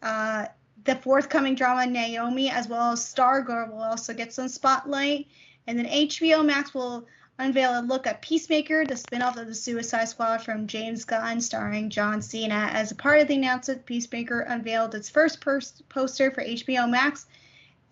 Uh, 0.00 0.46
the 0.88 0.96
forthcoming 0.96 1.54
drama 1.54 1.86
Naomi, 1.86 2.48
as 2.48 2.66
well 2.66 2.92
as 2.92 3.00
Stargirl, 3.00 3.70
will 3.70 3.82
also 3.82 4.14
get 4.14 4.32
some 4.32 4.48
spotlight. 4.48 5.26
And 5.66 5.78
then 5.78 5.84
HBO 5.84 6.42
Max 6.42 6.72
will 6.72 7.06
unveil 7.38 7.78
a 7.78 7.82
look 7.82 8.06
at 8.06 8.22
Peacemaker, 8.22 8.86
the 8.86 8.96
spin-off 8.96 9.36
of 9.36 9.46
the 9.46 9.54
Suicide 9.54 10.08
Squad 10.08 10.38
from 10.38 10.66
James 10.66 11.04
Gunn, 11.04 11.42
starring 11.42 11.90
John 11.90 12.22
Cena. 12.22 12.70
As 12.72 12.90
a 12.90 12.94
part 12.94 13.20
of 13.20 13.28
the 13.28 13.34
announcement, 13.34 13.84
Peacemaker 13.84 14.40
unveiled 14.40 14.94
its 14.94 15.10
first 15.10 15.42
pers- 15.42 15.82
poster 15.90 16.30
for 16.30 16.42
HBO 16.42 16.88
Max, 16.88 17.26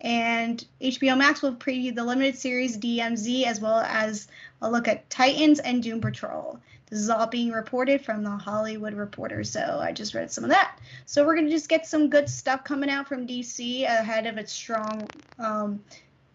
and 0.01 0.65
HBO 0.81 1.15
Max 1.15 1.43
will 1.43 1.55
preview 1.55 1.93
the 1.93 2.03
limited 2.03 2.35
series 2.35 2.79
DMZ 2.79 3.43
as 3.43 3.61
well 3.61 3.81
as 3.81 4.27
a 4.63 4.71
look 4.71 4.87
at 4.87 5.07
Titans 5.11 5.59
and 5.59 5.83
Doom 5.83 6.01
Patrol. 6.01 6.59
This 6.89 6.99
is 6.99 7.09
all 7.09 7.27
being 7.27 7.51
reported 7.51 8.03
from 8.03 8.23
the 8.23 8.29
Hollywood 8.29 8.93
Reporter, 8.93 9.43
so 9.43 9.79
I 9.81 9.91
just 9.91 10.13
read 10.13 10.31
some 10.31 10.45
of 10.45 10.49
that. 10.51 10.79
So 11.05 11.25
we're 11.25 11.35
gonna 11.35 11.49
just 11.49 11.67
get 11.67 11.85
some 11.85 12.09
good 12.09 12.29
stuff 12.29 12.63
coming 12.63 12.89
out 12.89 13.07
from 13.07 13.27
DC 13.27 13.83
ahead 13.83 14.25
of 14.25 14.37
its 14.37 14.53
strong 14.53 15.07
um, 15.37 15.83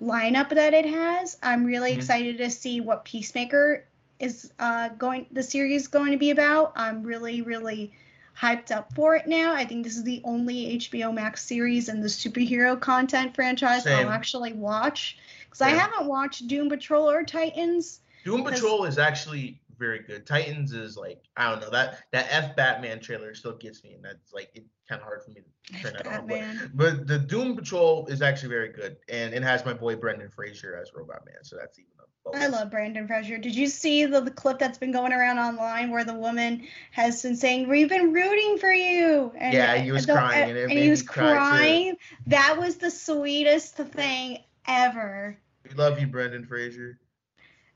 lineup 0.03 0.51
that 0.51 0.75
it 0.75 0.85
has. 0.85 1.39
I'm 1.43 1.65
really 1.65 1.93
Mhm. 1.93 1.97
excited 1.97 2.39
to 2.39 2.51
see 2.51 2.81
what 2.81 3.05
Peacemaker 3.05 3.85
is 4.19 4.53
uh, 4.59 4.91
going, 4.91 5.27
the 5.33 5.43
series 5.43 5.83
is 5.83 5.89
going 5.89 6.13
to 6.13 6.19
be 6.19 6.31
about. 6.31 6.73
I'm 6.77 7.03
really, 7.03 7.41
really 7.43 7.93
hyped 8.39 8.71
up 8.71 8.93
for 8.95 9.15
it 9.15 9.27
now. 9.27 9.53
I 9.55 9.65
think 9.65 9.85
this 9.85 9.97
is 9.97 10.05
the 10.05 10.21
only 10.25 10.77
HBO 10.77 11.13
Max 11.13 11.45
series 11.45 11.89
in 11.89 12.01
the 12.01 12.09
superhero 12.09 12.79
content 12.79 13.35
franchise 13.35 13.85
Same. 13.85 14.07
I'll 14.07 14.13
actually 14.13 14.53
watch 14.53 15.19
because 15.45 15.61
I 15.63 15.71
haven't 15.71 16.07
watched 16.07 16.47
Doom 16.47 16.69
Patrol 16.69 17.09
or 17.11 17.25
Titans. 17.25 18.01
Doom 18.25 18.45
Patrol 18.45 18.85
is 18.85 18.99
actually 18.99 19.59
very 19.83 19.99
good. 19.99 20.27
Titans 20.27 20.73
is 20.73 20.97
like 20.97 21.21
I 21.37 21.51
don't 21.51 21.61
know 21.61 21.71
that 21.71 21.99
that 22.13 22.29
F 22.31 22.55
Batman 22.55 23.01
trailer 23.01 23.35
still 23.35 23.57
gets 23.57 23.83
me, 23.83 23.95
and 23.95 24.05
that's 24.05 24.33
like 24.33 24.51
it's 24.55 24.71
kind 24.89 25.01
of 25.01 25.05
hard 25.05 25.23
for 25.25 25.31
me 25.33 25.41
to 25.41 25.83
turn 25.83 25.93
that 25.95 26.07
on. 26.07 26.27
But, 26.27 26.41
Batman. 26.41 26.71
but 26.75 27.07
the 27.07 27.19
Doom 27.19 27.57
Patrol 27.57 28.07
is 28.07 28.23
actually 28.23 28.51
very 28.51 28.69
good, 28.73 28.97
and 29.09 29.35
it 29.35 29.43
has 29.43 29.65
my 29.67 29.73
boy 29.73 29.97
Brendan 29.97 30.31
Fraser 30.31 30.77
as 30.81 30.93
Robot 30.95 31.23
Man, 31.27 31.43
so 31.43 31.57
that's 31.57 31.79
even 31.79 31.91
a. 31.99 32.37
I 32.37 32.47
love 32.47 32.71
Brendan 32.71 33.09
Fraser. 33.09 33.37
Did 33.37 33.57
you 33.57 33.67
see 33.67 34.07
the, 34.07 34.21
the 34.21 34.31
clip 34.31 34.61
that's 34.61 34.79
been 34.79 34.93
going 34.93 35.13
around 35.13 35.41
online 35.41 35.91
where 35.91 36.05
the 36.05 36.15
woman 36.15 36.63
has 36.93 37.21
been 37.21 37.35
saying, 37.35 37.69
"We've 37.69 37.89
been 37.89 38.13
rooting 38.13 38.59
for 38.59 38.73
you"? 38.73 39.33
And 39.37 39.53
Yeah, 39.53 39.77
he 39.79 39.91
was 39.91 40.07
the- 40.07 40.13
crying, 40.13 40.51
and 40.51 40.59
it 40.59 40.63
and 40.63 40.75
made 40.75 40.85
he 40.85 40.91
was 40.91 41.03
crying. 41.03 41.97
That 42.29 42.57
was 42.57 42.77
the 42.77 42.93
sweetest 42.93 43.75
thing 43.75 44.39
ever. 44.69 45.37
We 45.69 45.75
love 45.75 45.99
you, 45.99 46.07
Brendan 46.07 46.47
Fraser. 46.47 47.01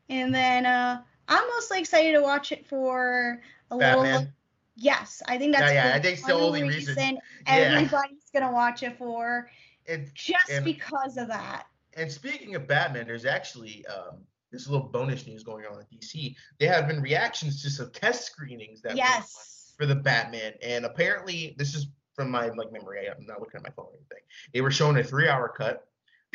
And 0.08 0.32
then 0.32 0.66
uh, 0.66 1.02
I'm 1.28 1.46
mostly 1.48 1.80
excited 1.80 2.12
to 2.12 2.22
watch 2.22 2.52
it 2.52 2.66
for 2.66 3.40
a 3.70 3.76
little. 3.76 4.26
Yes, 4.76 5.22
I 5.26 5.38
think 5.38 5.56
that's 5.56 5.72
Yeah, 5.72 5.92
I 5.94 6.00
think 6.00 6.18
it's 6.18 6.26
the 6.26 6.34
only 6.34 6.62
reason. 6.62 6.96
Yeah. 6.98 7.18
everybody's 7.46 8.28
gonna 8.32 8.52
watch 8.52 8.82
it 8.82 8.96
for, 8.98 9.50
And 9.88 10.10
just 10.14 10.50
And- 10.50 10.64
because 10.64 11.16
of 11.16 11.28
that. 11.28 11.66
and 11.94 12.10
speaking 12.12 12.54
of 12.56 12.66
Batman, 12.66 13.06
there's 13.06 13.24
actually 13.24 13.86
um, 13.86 14.26
this 14.50 14.66
little 14.68 14.88
bonus 14.88 15.26
news 15.26 15.42
going 15.42 15.64
on 15.64 15.80
at 15.80 15.90
DC. 15.90 16.36
There 16.58 16.72
have 16.72 16.86
been 16.88 17.00
reactions 17.00 17.62
to 17.62 17.70
some 17.70 17.90
test 17.92 18.24
screenings 18.26 18.82
that 18.82 18.96
Yes. 18.96 19.72
for 19.78 19.86
the 19.86 19.94
Batman, 19.94 20.54
and 20.62 20.84
apparently 20.84 21.54
this 21.58 21.74
is 21.74 21.86
from 22.14 22.30
my 22.30 22.48
like 22.48 22.72
memory. 22.72 23.08
I'm 23.08 23.24
not 23.26 23.40
looking 23.40 23.58
at 23.58 23.62
my 23.62 23.70
phone 23.70 23.86
or 23.86 23.94
anything. 23.96 24.24
They 24.52 24.60
were 24.60 24.70
showing 24.70 24.96
a 24.98 25.04
three-hour 25.04 25.50
cut. 25.50 25.86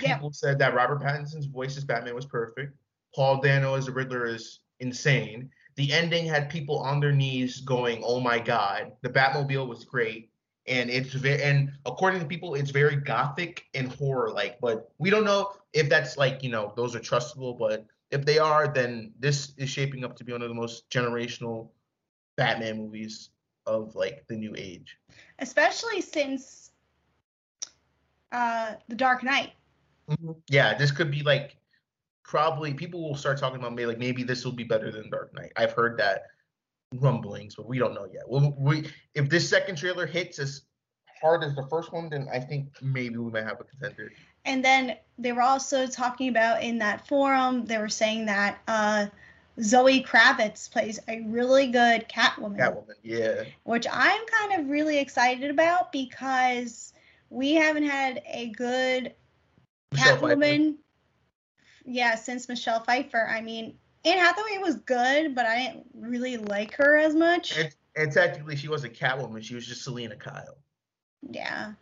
Yeah. 0.01 0.15
People 0.15 0.31
said 0.31 0.57
that 0.59 0.73
Robert 0.73 1.01
Pattinson's 1.01 1.45
voice 1.45 1.75
as 1.77 1.83
Batman 1.83 2.15
was 2.15 2.25
perfect. 2.25 2.73
Paul 3.13 3.41
Dano 3.41 3.75
as 3.75 3.85
the 3.87 3.91
Riddler 3.91 4.25
is 4.25 4.61
insane. 4.81 5.49
The 5.75 5.93
ending 5.93 6.25
had 6.25 6.49
people 6.49 6.79
on 6.79 6.99
their 6.99 7.13
knees 7.13 7.61
going, 7.61 8.01
"Oh 8.03 8.19
my 8.19 8.39
God!" 8.39 8.91
The 9.01 9.09
Batmobile 9.09 9.67
was 9.67 9.85
great, 9.85 10.29
and 10.67 10.89
it's 10.89 11.13
very 11.13 11.41
and 11.41 11.71
according 11.85 12.19
to 12.19 12.25
people, 12.25 12.55
it's 12.55 12.71
very 12.71 12.97
gothic 12.97 13.65
and 13.73 13.91
horror-like. 13.93 14.59
But 14.59 14.91
we 14.97 15.09
don't 15.09 15.23
know 15.23 15.53
if 15.73 15.87
that's 15.87 16.17
like 16.17 16.43
you 16.43 16.49
know 16.49 16.73
those 16.75 16.95
are 16.95 16.99
trustable. 16.99 17.57
But 17.57 17.85
if 18.09 18.25
they 18.25 18.39
are, 18.39 18.67
then 18.67 19.13
this 19.19 19.53
is 19.57 19.69
shaping 19.69 20.03
up 20.03 20.17
to 20.17 20.25
be 20.25 20.33
one 20.33 20.41
of 20.41 20.49
the 20.49 20.55
most 20.55 20.89
generational 20.89 21.69
Batman 22.35 22.77
movies 22.77 23.29
of 23.65 23.95
like 23.95 24.25
the 24.27 24.35
new 24.35 24.53
age. 24.57 24.97
Especially 25.39 26.01
since 26.01 26.71
uh, 28.31 28.73
The 28.89 28.95
Dark 28.95 29.23
Knight. 29.23 29.53
Yeah, 30.49 30.77
this 30.77 30.91
could 30.91 31.09
be 31.09 31.23
like 31.23 31.55
probably 32.31 32.73
people 32.73 33.03
will 33.03 33.17
start 33.17 33.37
talking 33.37 33.59
about 33.59 33.73
maybe 33.73 33.87
like 33.87 33.99
maybe 33.99 34.23
this 34.23 34.45
will 34.45 34.53
be 34.53 34.63
better 34.63 34.89
than 34.89 35.09
Dark 35.09 35.33
Knight. 35.33 35.51
I've 35.57 35.73
heard 35.73 35.97
that 35.97 36.27
rumblings, 36.95 37.55
but 37.55 37.67
we 37.67 37.77
don't 37.77 37.93
know 37.93 38.07
yet. 38.11 38.23
Well, 38.25 38.55
we 38.57 38.89
if 39.15 39.29
this 39.29 39.49
second 39.49 39.75
trailer 39.75 40.05
hits 40.05 40.39
as 40.39 40.61
hard 41.21 41.43
as 41.43 41.53
the 41.55 41.67
first 41.69 41.91
one, 41.91 42.09
then 42.09 42.29
I 42.31 42.39
think 42.39 42.69
maybe 42.81 43.17
we 43.17 43.29
might 43.29 43.43
have 43.43 43.59
a 43.59 43.65
contender. 43.65 44.13
And 44.45 44.63
then 44.63 44.95
they 45.17 45.33
were 45.33 45.41
also 45.41 45.85
talking 45.87 46.29
about 46.29 46.63
in 46.63 46.77
that 46.77 47.05
forum, 47.05 47.65
they 47.65 47.77
were 47.77 47.89
saying 47.89 48.27
that 48.27 48.59
uh, 48.65 49.07
Zoe 49.61 50.01
Kravitz 50.01 50.71
plays 50.71 51.01
a 51.09 51.19
really 51.23 51.67
good 51.67 52.07
Catwoman, 52.07 52.57
Catwoman, 52.57 52.95
yeah. 53.03 53.43
which 53.63 53.87
I'm 53.91 54.21
kind 54.27 54.61
of 54.61 54.69
really 54.69 54.99
excited 54.99 55.51
about 55.51 55.91
because 55.91 56.93
we 57.29 57.55
haven't 57.55 57.83
had 57.83 58.23
a 58.25 58.51
good 58.51 59.15
Michelle 59.91 60.15
Pfeiffer. 60.15 60.75
Yeah, 61.85 62.15
since 62.15 62.47
Michelle 62.47 62.83
Pfeiffer. 62.83 63.27
I 63.27 63.41
mean, 63.41 63.77
Anne 64.05 64.17
Hathaway 64.17 64.57
was 64.59 64.75
good, 64.77 65.35
but 65.35 65.45
I 65.45 65.57
didn't 65.59 65.87
really 65.93 66.37
like 66.37 66.73
her 66.75 66.97
as 66.97 67.15
much. 67.15 67.57
And, 67.57 67.75
and 67.95 68.11
technically, 68.11 68.55
she 68.55 68.67
wasn't 68.67 68.93
Catwoman. 68.93 69.43
She 69.43 69.55
was 69.55 69.65
just 69.65 69.83
Selina 69.83 70.15
Kyle. 70.15 70.57
Yeah. 71.29 71.73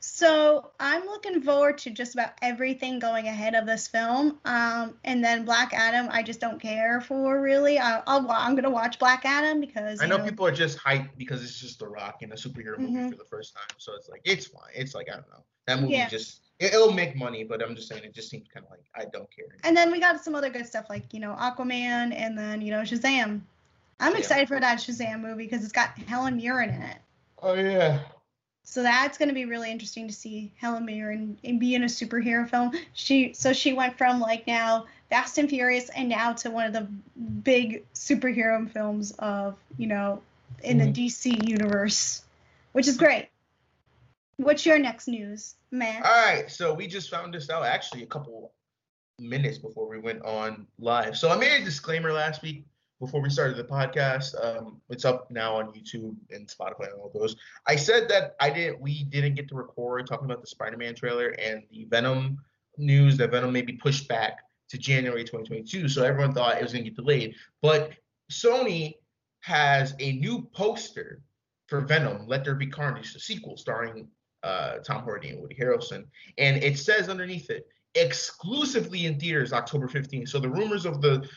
So 0.00 0.70
I'm 0.78 1.04
looking 1.04 1.42
forward 1.42 1.78
to 1.78 1.90
just 1.90 2.14
about 2.14 2.30
everything 2.42 2.98
going 2.98 3.26
ahead 3.26 3.54
of 3.54 3.66
this 3.66 3.88
film. 3.88 4.38
Um, 4.44 4.94
and 5.04 5.24
then 5.24 5.44
Black 5.44 5.72
Adam, 5.72 6.08
I 6.10 6.22
just 6.22 6.38
don't 6.38 6.60
care 6.60 7.00
for 7.00 7.40
really. 7.40 7.78
I, 7.78 8.02
I'll, 8.06 8.30
I'm 8.30 8.54
gonna 8.54 8.70
watch 8.70 8.98
Black 8.98 9.24
Adam 9.24 9.60
because 9.60 10.00
I 10.00 10.04
you 10.04 10.10
know 10.10 10.18
people 10.18 10.46
are 10.46 10.52
just 10.52 10.78
hyped 10.78 11.10
because 11.16 11.42
it's 11.42 11.58
just 11.58 11.80
The 11.80 11.88
Rock 11.88 12.22
in 12.22 12.30
a 12.30 12.36
superhero 12.36 12.78
movie 12.78 12.92
Mhm. 12.92 13.10
for 13.10 13.16
the 13.16 13.24
first 13.24 13.54
time. 13.54 13.76
So 13.78 13.94
it's 13.96 14.08
like 14.08 14.20
it's 14.24 14.46
fine. 14.46 14.70
It's 14.74 14.94
like 14.94 15.08
I 15.10 15.14
don't 15.14 15.28
know. 15.28 15.44
That 15.66 15.80
movie 15.80 15.94
Yeah. 15.94 16.08
just 16.08 16.40
it, 16.58 16.74
it'll 16.74 16.92
make 16.92 17.16
money, 17.16 17.44
but 17.44 17.62
I'm 17.62 17.74
just 17.74 17.88
saying 17.88 18.04
it 18.04 18.14
just 18.14 18.30
seems 18.30 18.46
kind 18.52 18.64
of 18.64 18.70
like 18.70 18.84
I 18.94 19.08
don't 19.10 19.28
care. 19.34 19.46
And 19.64 19.76
then 19.76 19.90
we 19.90 20.00
got 20.00 20.22
some 20.22 20.34
other 20.34 20.50
good 20.50 20.66
stuff 20.66 20.86
like 20.88 21.12
you 21.12 21.20
know 21.20 21.34
Aquaman 21.38 22.14
and 22.14 22.36
then 22.36 22.60
you 22.60 22.70
know 22.70 22.80
Shazam. 22.82 23.40
I'm 23.98 24.12
Yeah. 24.12 24.18
excited 24.18 24.48
for 24.48 24.60
that 24.60 24.78
Shazam 24.78 25.20
movie 25.20 25.44
because 25.44 25.62
it's 25.64 25.72
got 25.72 25.96
Helen 25.98 26.36
Mirren 26.36 26.70
in 26.70 26.82
it. 26.82 26.98
Oh 27.42 27.54
yeah. 27.54 28.00
So 28.68 28.82
that's 28.82 29.16
going 29.16 29.28
to 29.28 29.34
be 29.34 29.44
really 29.44 29.70
interesting 29.70 30.08
to 30.08 30.12
see 30.12 30.52
Helen 30.56 30.84
Mirren 30.84 31.38
and 31.44 31.60
be 31.60 31.76
in 31.76 31.84
a 31.84 31.86
superhero 31.86 32.48
film. 32.50 32.72
She 32.94 33.32
so 33.32 33.52
she 33.52 33.72
went 33.72 33.96
from 33.96 34.20
like 34.20 34.46
now 34.46 34.86
Fast 35.08 35.38
and 35.38 35.48
Furious 35.48 35.88
and 35.90 36.08
now 36.08 36.32
to 36.32 36.50
one 36.50 36.66
of 36.66 36.72
the 36.72 36.88
big 37.44 37.84
superhero 37.94 38.68
films 38.68 39.12
of 39.18 39.56
you 39.78 39.86
know 39.86 40.20
in 40.64 40.78
Mhm. 40.78 40.94
the 40.94 41.02
DC 41.08 41.48
universe, 41.48 42.22
which 42.72 42.88
is 42.88 42.96
great. 42.96 43.28
What's 44.38 44.66
your 44.66 44.78
next 44.78 45.08
news, 45.08 45.54
man? 45.70 46.02
All 46.04 46.10
right, 46.10 46.50
so 46.50 46.74
we 46.74 46.86
just 46.86 47.10
found 47.10 47.32
this 47.32 47.48
out 47.48 47.64
actually 47.64 48.02
a 48.02 48.06
couple 48.06 48.52
minutes 49.18 49.56
before 49.56 49.88
we 49.88 49.98
went 49.98 50.22
on 50.24 50.66
live. 50.78 51.16
So 51.16 51.30
I 51.30 51.38
made 51.38 51.62
a 51.62 51.64
disclaimer 51.64 52.12
last 52.12 52.42
week 52.42 52.66
before 53.00 53.22
we 53.22 53.30
started 53.30 53.56
the 53.56 53.64
podcast. 53.64 54.34
Um, 54.42 54.82
it's 54.90 55.06
up 55.06 55.30
now 55.30 55.56
on 55.56 55.72
YouTube 55.72 56.16
and 56.30 56.46
Spotify 56.46 56.92
and 56.92 57.00
all 57.00 57.10
those. 57.14 57.36
I 57.66 57.76
said 57.76 58.10
that 58.10 58.36
I 58.38 58.50
didn't, 58.50 58.78
we 58.78 59.04
didn't 59.04 59.36
get 59.36 59.48
to 59.48 59.54
record 59.54 60.06
talking 60.06 60.26
about 60.26 60.42
the 60.42 60.46
Spider-Man 60.46 60.94
trailer 60.94 61.28
and 61.28 61.62
the 61.70 61.84
Venom 61.84 62.38
news 62.76 63.16
that 63.16 63.30
Venom 63.30 63.54
may 63.54 63.62
be 63.62 63.72
pushed 63.72 64.06
back 64.06 64.40
to 64.68 64.76
January 64.76 65.24
2022. 65.24 65.88
So 65.88 66.04
everyone 66.04 66.34
thought 66.34 66.58
it 66.58 66.62
was 66.62 66.74
going 66.74 66.84
to 66.84 66.90
get 66.90 66.96
delayed, 66.96 67.34
but 67.62 67.92
Sony 68.30 68.96
has 69.40 69.94
a 69.98 70.12
new 70.12 70.42
poster 70.52 71.22
for 71.68 71.80
Venom, 71.80 72.26
Let 72.26 72.44
There 72.44 72.54
Be 72.54 72.66
Carnage, 72.66 73.14
the 73.14 73.20
sequel 73.20 73.56
starring 73.56 74.08
uh, 74.42 74.78
Tom 74.78 75.02
Hardy 75.02 75.30
and 75.30 75.40
Woody 75.40 75.54
Harrelson, 75.54 76.04
and 76.38 76.62
it 76.62 76.78
says 76.78 77.08
underneath 77.08 77.50
it 77.50 77.66
exclusively 77.94 79.06
in 79.06 79.18
theaters 79.18 79.52
October 79.52 79.88
15th. 79.88 80.28
So 80.28 80.38
the 80.38 80.50
rumors 80.50 80.84
of 80.86 81.00
the 81.00 81.28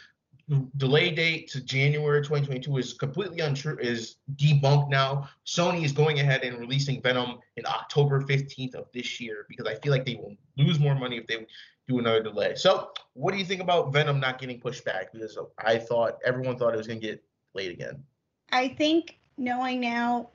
delay 0.77 1.12
date 1.12 1.48
to 1.51 1.62
January 1.62 2.22
2022 2.22 2.77
is 2.77 2.94
completely 2.94 3.39
untrue, 3.39 3.77
is 3.79 4.15
debunked 4.36 4.89
now. 4.89 5.29
Sony 5.46 5.84
is 5.84 5.91
going 5.91 6.20
ahead 6.20 6.44
and 6.44 6.60
releasing 6.60 7.01
Venom 7.01 7.39
in 7.56 7.65
October 7.65 8.22
15th 8.22 8.75
of 8.75 8.86
this 8.94 9.20
year 9.20 9.46
because 9.48 9.68
I 9.68 9.75
feel 9.75 9.91
like 9.91 10.06
they 10.06 10.15
will 10.15 10.36
lose 10.58 10.79
more 10.79 10.96
money 10.96 11.18
if 11.18 11.27
they 11.27 11.46
do 11.88 12.00
another 12.00 12.24
delay. 12.24 12.56
So, 12.56 12.91
what 13.13 13.32
do 13.32 13.38
you 13.38 13.46
think 13.46 13.62
about 13.62 13.94
Venom 13.94 14.20
not 14.20 14.39
getting 14.39 14.60
pushed 14.60 14.86
back? 14.86 15.12
Because 15.13 15.38
I 15.58 15.77
thought 15.77 16.18
everyone 16.25 16.58
thought 16.58 16.74
it 16.74 16.77
was 16.77 16.88
going 16.88 17.00
to 17.01 17.08
get 17.08 17.24
late 17.53 17.72
again. 17.72 18.03
I 18.51 18.70
think 18.70 19.20
knowing 19.38 19.79
now, 19.79 20.29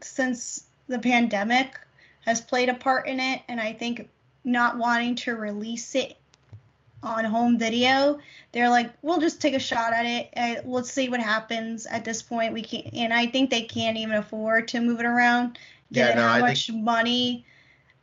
since 0.00 0.68
the 0.86 0.98
pandemic 0.98 1.78
has 2.28 2.42
played 2.42 2.68
a 2.68 2.74
part 2.74 3.08
in 3.08 3.20
it, 3.20 3.40
and 3.48 3.58
I 3.58 3.72
think 3.72 4.06
not 4.44 4.76
wanting 4.76 5.14
to 5.16 5.34
release 5.34 5.94
it 5.94 6.16
on 7.02 7.24
home 7.24 7.58
video, 7.58 8.18
they're 8.52 8.68
like, 8.68 8.92
we'll 9.00 9.18
just 9.20 9.40
take 9.40 9.54
a 9.54 9.58
shot 9.58 9.94
at 9.94 10.04
it. 10.04 10.30
Uh, 10.36 10.60
let's 10.68 10.92
see 10.92 11.08
what 11.08 11.20
happens. 11.20 11.86
At 11.86 12.04
this 12.04 12.20
point, 12.20 12.52
we 12.52 12.60
can't, 12.60 12.92
and 12.92 13.14
I 13.14 13.26
think 13.26 13.48
they 13.48 13.62
can't 13.62 13.96
even 13.96 14.16
afford 14.16 14.68
to 14.68 14.80
move 14.80 15.00
it 15.00 15.06
around, 15.06 15.58
Yeah, 15.90 16.08
given 16.08 16.16
no, 16.16 16.28
how 16.28 16.34
I 16.34 16.40
much 16.40 16.70
money. 16.70 17.46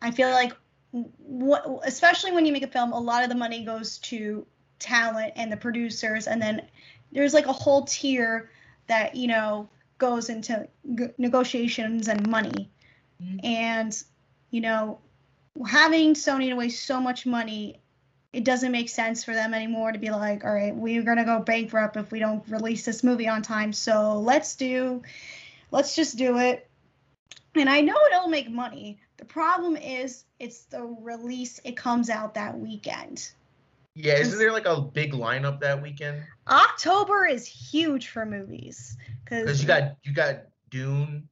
I 0.02 0.10
feel 0.10 0.32
like, 0.32 0.54
what, 0.92 1.82
especially 1.84 2.32
when 2.32 2.46
you 2.48 2.54
make 2.54 2.64
a 2.64 2.68
film, 2.68 2.94
a 2.94 3.00
lot 3.00 3.22
of 3.24 3.30
the 3.30 3.36
money 3.36 3.64
goes 3.64 4.00
to 4.00 4.44
talent 4.80 5.34
and 5.36 5.52
the 5.52 5.58
producers, 5.58 6.26
and 6.26 6.42
then 6.42 6.64
there's 7.12 7.34
like 7.34 7.46
a 7.46 7.54
whole 7.54 7.84
tier 7.84 8.50
that 8.88 9.16
you 9.16 9.28
know 9.28 9.70
goes 10.00 10.30
into 10.30 10.68
g- 10.96 11.14
negotiations 11.20 12.08
and 12.08 12.28
money, 12.28 12.70
Mhm. 13.22 13.40
and 13.44 14.04
you 14.56 14.62
know 14.62 15.00
having 15.68 16.14
Sony 16.14 16.48
to 16.48 16.56
waste 16.56 16.86
so 16.86 17.02
much 17.02 17.26
money. 17.26 17.82
It 18.32 18.46
doesn't 18.46 18.72
make 18.72 18.88
sense 18.90 19.24
for 19.24 19.34
them 19.34 19.54
anymore 19.54 19.92
to 19.92 20.00
be 20.00 20.10
like, 20.10 20.46
all 20.46 20.54
right, 20.54 20.74
we're 20.74 21.04
gonna 21.04 21.26
go 21.26 21.40
bankrupt 21.40 21.98
if 21.98 22.12
we 22.12 22.20
don't 22.20 22.42
release 22.48 22.86
this 22.86 23.04
movie 23.04 23.28
on 23.28 23.42
time. 23.42 23.74
So 23.74 24.20
let's 24.20 24.56
do, 24.56 25.04
let's 25.72 25.94
just 25.94 26.18
do 26.18 26.38
it. 26.40 26.70
And 27.54 27.70
I 27.70 27.82
know 27.82 27.98
it'll 28.08 28.30
make 28.30 28.50
money. 28.50 29.00
The 29.18 29.26
problem 29.26 29.76
is 29.78 30.24
it's 30.40 30.64
the 30.64 30.84
release. 30.84 31.60
It 31.66 31.76
comes 31.78 32.10
out 32.10 32.34
that 32.36 32.58
weekend. 32.58 33.32
Yeah, 33.94 34.18
isn't 34.18 34.40
there 34.40 34.52
like 34.52 34.66
a 34.66 34.82
big 34.82 35.14
lineup 35.14 35.60
that 35.62 35.82
weekend? 35.82 36.24
October 36.48 37.26
is 37.26 37.46
huge 37.46 38.08
for 38.08 38.26
movies 38.26 38.98
Because 39.24 39.44
because 39.44 39.62
you 39.62 39.68
got 39.68 39.96
you 40.04 40.14
got 40.14 40.44
Dune 40.70 41.28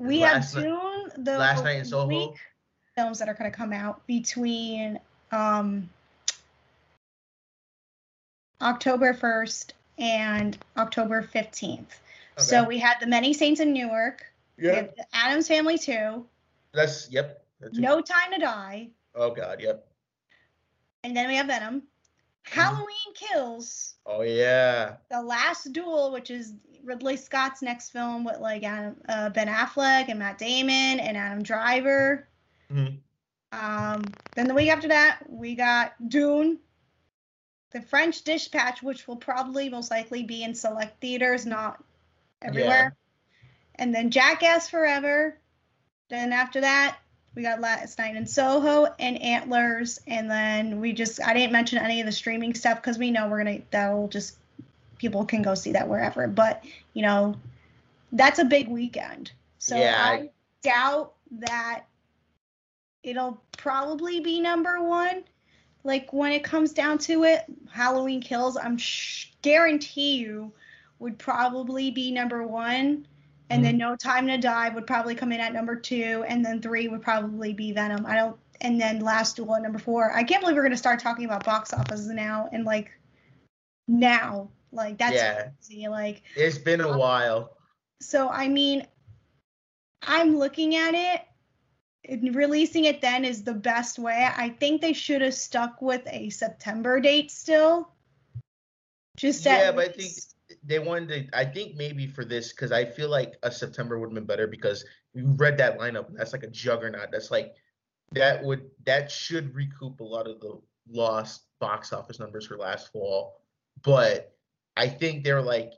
we 0.00 0.20
have 0.20 0.50
Dune, 0.50 1.10
the 1.18 1.36
last 1.36 1.62
night 1.62 1.76
in 1.76 1.84
Soho. 1.84 2.06
week 2.06 2.38
films 3.00 3.18
that 3.18 3.28
are 3.28 3.34
going 3.34 3.50
to 3.50 3.56
come 3.56 3.72
out 3.72 4.06
between 4.06 4.98
um, 5.32 5.88
October 8.60 9.14
1st 9.14 9.70
and 9.98 10.58
October 10.76 11.26
15th. 11.34 11.86
So 12.36 12.64
we 12.64 12.78
had 12.78 12.96
The 13.00 13.06
Many 13.06 13.32
Saints 13.34 13.60
in 13.60 13.72
Newark. 13.72 14.24
Yeah, 14.58 14.82
The 14.82 15.06
Addams 15.14 15.48
Family 15.48 15.78
2, 15.78 16.24
that's 16.72 17.10
yep. 17.10 17.42
That's 17.60 17.76
No 17.78 18.00
Time 18.00 18.32
to 18.32 18.38
Die, 18.38 18.88
Oh 19.14 19.30
god, 19.30 19.60
yep. 19.60 19.86
and 21.02 21.16
then 21.16 21.28
we 21.28 21.36
have 21.36 21.46
Venom. 21.46 21.82
Halloween 22.42 23.14
Kills, 23.14 23.94
Oh 24.06 24.22
yeah. 24.22 24.96
The 25.10 25.22
Last 25.22 25.72
Duel, 25.72 26.12
which 26.12 26.30
is 26.30 26.54
Ridley 26.84 27.16
Scott's 27.16 27.62
next 27.62 27.90
film 27.90 28.24
with 28.24 28.38
like 28.38 28.62
Adam, 28.62 28.96
uh, 29.08 29.30
Ben 29.30 29.48
Affleck 29.48 30.08
and 30.08 30.18
Matt 30.18 30.38
Damon 30.38 31.00
and 31.00 31.16
Adam 31.16 31.42
Driver. 31.42 32.26
Mhm. 32.72 32.98
Um, 33.52 34.04
then 34.34 34.46
the 34.46 34.54
week 34.54 34.70
after 34.70 34.88
that, 34.88 35.28
we 35.28 35.54
got 35.54 35.92
Dune, 36.08 36.58
The 37.72 37.80
French 37.82 38.22
Dispatch, 38.22 38.82
which 38.82 39.06
will 39.06 39.16
probably 39.16 39.68
most 39.68 39.90
likely 39.90 40.22
be 40.22 40.42
in 40.42 40.54
select 40.54 41.00
theaters, 41.00 41.46
not 41.46 41.82
everywhere. 42.42 42.96
And 43.76 43.94
then 43.94 44.10
Jackass 44.10 44.68
Forever. 44.68 45.36
Then 46.08 46.32
after 46.32 46.60
that, 46.60 46.98
we 47.34 47.42
got 47.42 47.60
Last 47.60 47.98
Night 47.98 48.16
in 48.16 48.26
Soho 48.26 48.86
and 48.98 49.20
Antlers. 49.22 50.00
And 50.06 50.30
then 50.30 50.80
we 50.80 50.92
just, 50.92 51.22
I 51.22 51.32
didn't 51.32 51.52
mention 51.52 51.78
any 51.78 52.00
of 52.00 52.06
the 52.06 52.12
streaming 52.12 52.54
stuff 52.54 52.78
because 52.82 52.98
we 52.98 53.10
know 53.10 53.28
we're 53.28 53.44
going 53.44 53.60
to, 53.60 53.66
that'll 53.70 54.08
just, 54.08 54.36
people 54.98 55.24
can 55.24 55.42
go 55.42 55.54
see 55.54 55.72
that 55.72 55.88
wherever. 55.88 56.26
But, 56.26 56.64
you 56.92 57.02
know, 57.02 57.36
that's 58.12 58.38
a 58.40 58.44
big 58.44 58.68
weekend. 58.68 59.30
So 59.58 59.76
Yeah, 59.76 59.96
I, 59.96 60.12
I- 60.12 60.30
doubt 60.62 61.14
that 61.32 61.84
it'll 63.02 63.42
probably 63.56 64.20
be 64.20 64.40
number 64.40 64.82
one. 64.82 65.24
Like 65.84 66.12
when 66.12 66.32
it 66.32 66.44
comes 66.44 66.72
down 66.72 66.98
to 66.98 67.24
it, 67.24 67.44
Halloween 67.70 68.20
Kills, 68.20 68.56
I'm 68.56 68.76
sh- 68.76 69.32
guarantee 69.42 70.16
you 70.16 70.52
would 70.98 71.18
probably 71.18 71.90
be 71.90 72.10
number 72.10 72.46
one. 72.46 73.06
And 73.48 73.64
then 73.64 73.72
mm-hmm. 73.72 73.90
No 73.90 73.96
Time 73.96 74.28
to 74.28 74.38
Die 74.38 74.68
would 74.68 74.86
probably 74.86 75.14
come 75.16 75.32
in 75.32 75.40
at 75.40 75.52
number 75.52 75.74
two, 75.74 76.24
and 76.28 76.44
then 76.44 76.60
three 76.62 76.86
would 76.86 77.02
probably 77.02 77.52
be 77.52 77.72
Venom. 77.72 78.06
I 78.06 78.14
don't, 78.14 78.36
and 78.60 78.80
then 78.80 79.00
Last 79.00 79.34
Duel 79.36 79.56
at 79.56 79.62
number 79.62 79.78
four. 79.80 80.12
I 80.12 80.22
can't 80.22 80.40
believe 80.40 80.54
we're 80.54 80.62
gonna 80.62 80.76
start 80.76 81.00
talking 81.00 81.24
about 81.24 81.44
box 81.44 81.72
offices 81.72 82.06
now, 82.08 82.48
and 82.52 82.64
like 82.64 82.92
now, 83.88 84.50
like 84.70 84.98
that's 84.98 85.16
Yeah. 85.16 85.48
crazy. 85.58 85.88
Like 85.88 86.22
It's 86.36 86.58
been 86.58 86.80
a 86.80 86.90
uh, 86.90 86.96
while. 86.96 87.56
so 88.00 88.28
I 88.28 88.46
mean, 88.46 88.86
I'm 90.02 90.36
looking 90.38 90.76
at 90.76 90.94
it. 90.94 91.22
Releasing 92.08 92.86
it 92.86 93.00
then 93.00 93.24
is 93.24 93.42
the 93.42 93.54
best 93.54 93.98
way. 93.98 94.28
I 94.34 94.48
think 94.48 94.80
they 94.80 94.92
should 94.92 95.20
have 95.20 95.34
stuck 95.34 95.82
with 95.82 96.02
a 96.06 96.30
September 96.30 97.00
date 97.00 97.30
still. 97.30 97.90
Just 99.16 99.44
Yeah, 99.44 99.72
but 99.72 99.90
I 99.90 99.92
think 99.92 100.12
they 100.64 100.78
wanted 100.78 101.30
to, 101.30 101.38
I 101.38 101.44
think 101.44 101.76
maybe 101.76 102.06
for 102.06 102.24
this 102.24 102.52
because 102.52 102.72
I 102.72 102.84
feel 102.84 103.08
like 103.10 103.34
a 103.42 103.50
September 103.52 103.98
would 103.98 104.06
have 104.06 104.14
been 104.14 104.24
better 104.24 104.46
because 104.46 104.84
you 105.14 105.26
read 105.36 105.58
that 105.58 105.78
lineup. 105.78 106.06
That's 106.14 106.32
like 106.32 106.42
a 106.42 106.48
juggernaut. 106.48 107.10
That's 107.12 107.30
like 107.30 107.54
that 108.12 108.42
would 108.42 108.70
that 108.86 109.10
should 109.10 109.54
recoup 109.54 110.00
a 110.00 110.04
lot 110.04 110.26
of 110.26 110.40
the 110.40 110.60
lost 110.90 111.42
box 111.60 111.92
office 111.92 112.18
numbers 112.18 112.46
for 112.46 112.56
last 112.56 112.92
fall. 112.92 113.40
But 113.82 114.34
I 114.76 114.88
think 114.88 115.24
they're 115.24 115.42
like, 115.42 115.74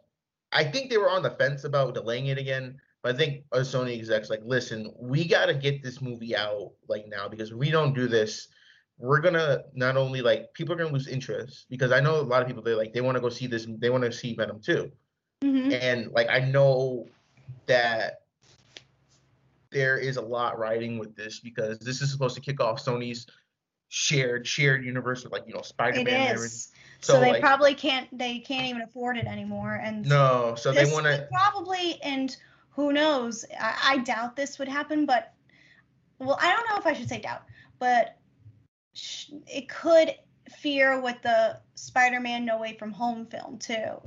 I 0.53 0.65
think 0.65 0.91
they 0.91 0.99
were 0.99 1.11
on 1.11 1.23
the 1.23 1.31
fence 1.31 1.65
about 1.65 1.95
delaying 1.95 2.27
it 2.27 2.39
again. 2.39 2.81
But 3.03 3.15
I 3.15 3.19
think 3.19 3.45
our 3.53 3.61
Sony 3.61 3.99
execs 3.99 4.31
like, 4.31 4.41
listen, 4.45 4.93
we 4.99 5.27
got 5.27 5.47
to 5.47 5.55
get 5.55 5.83
this 5.83 6.01
movie 6.01 6.37
out 6.37 6.71
like 6.89 7.07
now 7.09 7.29
because 7.29 7.51
if 7.51 7.57
we 7.57 7.71
don't 7.71 7.95
do 7.95 8.07
this, 8.07 8.49
we're 8.99 9.19
gonna 9.21 9.63
not 9.75 9.97
only 9.97 10.21
like 10.23 10.53
people 10.55 10.73
are 10.75 10.77
gonna 10.79 10.91
lose 10.93 11.09
interest 11.09 11.67
because 11.69 11.91
I 11.91 11.99
know 11.99 12.21
a 12.21 12.23
lot 12.23 12.41
of 12.43 12.47
people 12.47 12.63
they 12.63 12.75
like 12.75 12.93
they 12.93 13.01
want 13.01 13.17
to 13.17 13.21
go 13.21 13.29
see 13.31 13.49
this 13.49 13.67
they 13.79 13.91
want 13.91 14.05
to 14.05 14.13
see 14.13 14.35
Venom 14.35 14.61
too 14.61 14.93
Mhm. 15.43 15.73
and 15.73 16.13
like 16.13 16.29
I 16.31 16.39
know 16.39 17.09
that 17.67 18.21
there 19.71 19.99
is 19.99 20.19
a 20.19 20.23
lot 20.23 20.57
riding 20.59 20.99
with 20.99 21.17
this 21.17 21.41
because 21.41 21.79
this 21.81 22.01
is 22.03 22.13
supposed 22.13 22.37
to 22.37 22.41
kick 22.41 22.61
off 22.61 22.85
Sony's 22.85 23.27
shared 23.89 24.47
shared 24.47 24.85
universe 24.85 25.25
with 25.25 25.33
like 25.33 25.45
you 25.49 25.55
know 25.55 25.63
Spider 25.63 25.99
it 26.01 26.07
everything. 26.09 26.49
So, 27.01 27.15
So, 27.15 27.21
they 27.21 27.33
like- 27.33 27.41
probably 27.41 27.75
can't. 27.75 28.07
They 28.17 28.39
can't 28.39 28.69
even 28.69 28.83
afford 28.83 29.17
it 29.17 29.27
anymore. 29.27 29.81
And 29.83 30.07
No, 30.09 30.55
so 30.57 30.71
they 30.71 30.85
want 30.85 31.07
to 31.07 31.27
probably 31.33 32.01
and 32.03 32.37
who 32.73 32.93
knows 32.93 33.45
I, 33.61 33.75
I 33.85 33.99
doubt 33.99 34.37
this 34.37 34.59
would 34.59 34.69
happen 34.69 35.07
but 35.07 35.35
well 36.19 36.39
i 36.41 36.53
don't 36.53 36.69
know 36.69 36.77
if 36.77 36.87
i 36.87 36.93
should 36.99 37.09
say 37.09 37.21
doubt 37.21 37.43
but 37.79 38.19
sh- 38.95 39.33
it 39.47 39.69
could 39.69 40.15
fear 40.59 41.01
with 41.01 41.21
the 41.23 41.61
spider-man 41.75 42.45
no 42.45 42.59
way 42.59 42.77
from 42.79 42.93
home 42.93 43.27
film 43.27 43.59
too 43.59 44.01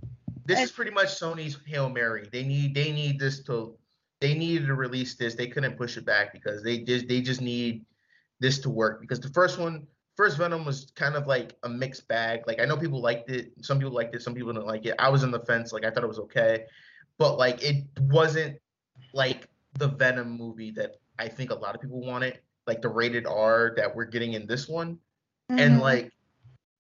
this 0.46 0.60
I- 0.60 0.64
is 0.64 0.72
pretty 0.72 0.92
much 0.92 1.08
Sony's 1.08 1.58
hail 1.66 1.90
mary. 1.90 2.30
They 2.32 2.44
need 2.44 2.76
they 2.76 2.92
need 2.92 3.20
this 3.20 3.44
to 3.44 3.76
they 4.22 4.34
needed 4.34 4.68
to 4.68 4.76
release 4.76 5.16
this. 5.16 5.36
They 5.36 5.48
couldn't 5.48 5.78
push 5.78 5.98
it 5.98 6.06
back 6.06 6.32
because 6.34 6.64
they 6.64 6.80
just 6.80 7.08
they 7.08 7.22
just 7.22 7.42
need 7.42 7.86
this 8.40 8.60
to 8.60 8.70
work 8.70 9.02
because 9.02 9.20
the 9.20 9.30
first 9.30 9.60
one 9.60 9.88
first 10.16 10.38
Venom 10.38 10.64
was 10.64 10.92
kind 10.96 11.16
of 11.16 11.28
like 11.28 11.56
a 11.64 11.70
mixed 11.70 12.08
bag. 12.08 12.42
Like 12.48 12.62
I 12.62 12.66
know 12.66 12.78
people 12.78 13.02
liked 13.02 13.30
it, 13.30 13.54
some 13.62 13.80
people 13.80 13.94
liked 13.94 14.16
it, 14.16 14.22
some 14.22 14.34
people 14.34 14.54
didn't 14.54 14.68
like 14.68 14.86
it. 14.86 14.96
I 15.00 15.10
was 15.10 15.24
on 15.24 15.32
the 15.32 15.42
fence. 15.42 15.74
Like 15.74 15.84
I 15.84 15.90
thought 15.90 16.04
it 16.04 16.08
was 16.08 16.20
okay, 16.20 16.66
but 17.18 17.38
like 17.38 17.64
it 17.64 17.86
wasn't 18.00 18.58
like 19.14 19.48
the 19.78 19.88
Venom 19.88 20.32
movie 20.32 20.72
that 20.72 20.96
I 21.20 21.28
think 21.28 21.52
a 21.52 21.56
lot 21.56 21.76
of 21.76 21.82
people 21.82 22.02
wanted. 22.02 22.40
Like 22.68 22.82
the 22.82 22.90
rated 22.90 23.26
R 23.28 23.74
that 23.78 23.96
we're 23.96 24.06
getting 24.06 24.34
in 24.34 24.48
this 24.48 24.68
one. 24.68 25.00
And 25.50 25.76
Mhm. 25.78 25.82
like 25.82 26.12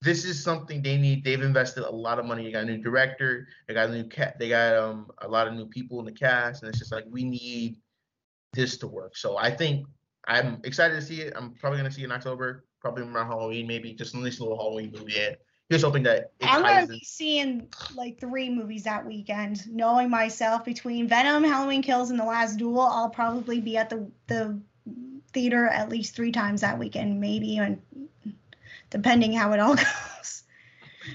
this 0.01 0.25
is 0.25 0.43
something 0.43 0.81
they 0.81 0.97
need. 0.97 1.23
They've 1.23 1.41
invested 1.41 1.83
a 1.83 1.89
lot 1.89 2.19
of 2.19 2.25
money. 2.25 2.43
They 2.43 2.51
got 2.51 2.63
a 2.63 2.65
new 2.65 2.77
director. 2.81 3.47
They 3.67 3.73
got 3.73 3.89
a 3.89 3.93
new 3.93 4.03
cat 4.07 4.37
they 4.39 4.49
got 4.49 4.75
um 4.75 5.11
a 5.19 5.27
lot 5.27 5.47
of 5.47 5.53
new 5.53 5.67
people 5.67 5.99
in 5.99 6.05
the 6.05 6.11
cast. 6.11 6.63
And 6.63 6.69
it's 6.69 6.79
just 6.79 6.91
like 6.91 7.05
we 7.09 7.23
need 7.23 7.77
this 8.53 8.77
to 8.77 8.87
work. 8.87 9.17
So 9.17 9.37
i 9.37 9.51
think 9.51 9.85
i'm 10.27 10.59
excited 10.63 10.95
to 10.95 11.01
see 11.01 11.21
it. 11.21 11.33
I'm 11.35 11.53
probably 11.53 11.77
going 11.79 11.89
to 11.89 11.95
see 11.95 12.01
it 12.01 12.05
in 12.05 12.11
october. 12.11 12.65
Probably 12.81 13.03
around 13.03 13.27
halloween 13.27 13.67
maybe. 13.67 13.93
Just 13.93 14.13
a 14.15 14.17
nice 14.17 14.39
little 14.39 14.57
halloween 14.57 14.91
movie 14.91 15.19
and 15.19 15.37
here's 15.69 15.81
hoping 15.83 16.03
that 16.03 16.17
it 16.17 16.31
i'm 16.41 16.61
gonna 16.61 16.87
be 16.87 16.99
seeing 17.03 17.67
like 17.95 18.19
three 18.19 18.49
movies 18.49 18.83
that 18.83 19.05
weekend. 19.05 19.65
Knowing 19.67 20.09
myself 20.09 20.63
between 20.65 21.07
venom 21.07 21.43
halloween 21.43 21.81
kills 21.81 22.09
and 22.11 22.19
the 22.19 22.23
last 22.25 22.57
duel 22.57 22.81
i'll 22.81 23.09
probably 23.09 23.59
be 23.61 23.77
at 23.77 23.89
the 23.89 24.09
the 24.27 24.59
theater 25.33 25.67
at 25.67 25.89
least 25.89 26.15
three 26.15 26.31
times 26.31 26.61
that 26.61 26.77
weekend 26.79 27.19
maybe 27.19 27.47
even 27.53 27.81
depending 28.89 29.33
how 29.33 29.51
it 29.51 29.59
all 29.59 29.75
goes. 29.75 30.43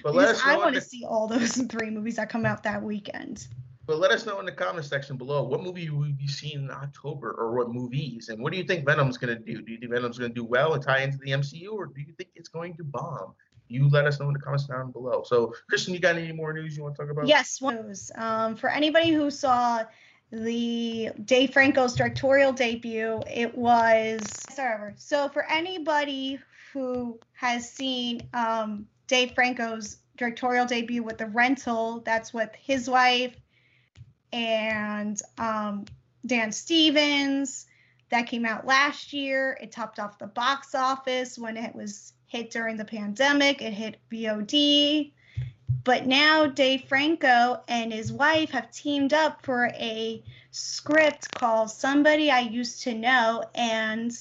But 0.02 0.14
let 0.14 0.26
Because 0.28 0.36
us 0.40 0.42
I 0.46 0.56
want 0.56 0.74
to 0.74 0.80
see 0.80 1.04
all 1.04 1.26
those 1.26 1.52
three 1.70 1.90
movies 1.90 2.16
that 2.16 2.28
come 2.28 2.44
out 2.44 2.62
that 2.64 2.82
weekend. 2.82 3.46
but 3.86 3.98
let 3.98 4.10
us 4.10 4.26
know 4.26 4.38
in 4.38 4.46
the 4.46 4.52
comment 4.52 4.84
section 4.84 5.16
below 5.16 5.42
what 5.42 5.62
movie 5.62 5.88
will 5.90 6.06
you 6.06 6.28
see 6.28 6.54
in 6.54 6.70
october 6.70 7.32
or 7.32 7.56
what 7.56 7.72
movies 7.72 8.28
and 8.28 8.40
what 8.42 8.52
do 8.52 8.58
you 8.58 8.64
think 8.64 8.84
venom's 8.84 9.16
going 9.18 9.34
to 9.36 9.42
do? 9.42 9.62
Do 9.62 9.72
you 9.72 9.78
think 9.78 9.92
venom's 9.92 10.18
going 10.18 10.30
to 10.30 10.34
do 10.34 10.44
well 10.44 10.74
and 10.74 10.82
tie 10.82 11.00
into 11.00 11.18
the 11.18 11.30
mcu 11.30 11.72
or 11.72 11.86
do 11.86 12.00
you 12.00 12.12
think 12.18 12.30
it's 12.34 12.48
going 12.48 12.76
to 12.76 12.84
bomb 12.84 13.34
you 13.70 13.88
let 13.88 14.06
us 14.06 14.18
know 14.20 14.26
in 14.26 14.34
the 14.34 14.40
comments 14.40 14.66
down 14.66 14.90
below 14.90 15.22
so 15.24 15.54
Kristen 15.68 15.94
you 15.94 16.00
got 16.00 16.16
any 16.16 16.32
more 16.32 16.52
news 16.52 16.76
you 16.76 16.82
want 16.82 16.96
to 16.96 17.02
talk 17.02 17.10
about 17.10 17.26
Yes, 17.26 17.60
one 17.60 17.80
those. 17.90 18.10
Um, 18.14 18.56
for 18.56 18.68
anybody 18.70 19.10
who 19.10 19.30
saw 19.30 19.84
the 20.30 21.10
Dave 21.24 21.52
Franco's 21.52 21.94
directorial 21.94 22.52
debut, 22.52 23.20
it 23.32 23.56
was 23.56 24.20
sorry. 24.52 24.94
So 24.96 25.28
for 25.28 25.44
anybody 25.50 26.38
who 26.72 27.18
has 27.32 27.70
seen 27.70 28.28
um, 28.32 28.86
Dave 29.06 29.32
Franco's 29.34 29.98
directorial 30.16 30.66
debut 30.66 31.02
with 31.02 31.18
The 31.18 31.26
Rental, 31.26 32.00
that's 32.00 32.32
with 32.32 32.54
his 32.54 32.88
wife 32.88 33.34
and 34.32 35.20
um, 35.38 35.84
Dan 36.24 36.52
Stevens. 36.52 37.66
That 38.10 38.26
came 38.26 38.44
out 38.44 38.66
last 38.66 39.12
year. 39.12 39.56
It 39.60 39.70
topped 39.70 40.00
off 40.00 40.18
the 40.18 40.26
box 40.26 40.74
office 40.74 41.38
when 41.38 41.56
it 41.56 41.74
was 41.74 42.12
hit 42.30 42.50
during 42.52 42.76
the 42.76 42.84
pandemic, 42.84 43.60
it 43.60 43.72
hit 43.72 43.96
VOD. 44.10 45.10
But 45.82 46.06
now 46.06 46.46
Dave 46.46 46.84
Franco 46.84 47.60
and 47.66 47.92
his 47.92 48.12
wife 48.12 48.50
have 48.50 48.70
teamed 48.70 49.12
up 49.12 49.44
for 49.44 49.66
a 49.74 50.22
script 50.52 51.34
called 51.34 51.70
Somebody 51.70 52.30
I 52.30 52.40
Used 52.40 52.84
to 52.84 52.94
Know, 52.94 53.44
and 53.56 54.12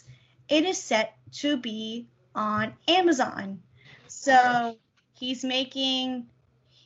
it 0.48 0.66
is 0.66 0.82
set 0.82 1.18
to 1.34 1.56
be 1.56 2.08
on 2.34 2.74
Amazon. 2.88 3.62
So 4.08 4.76
he's 5.14 5.44
making 5.44 6.26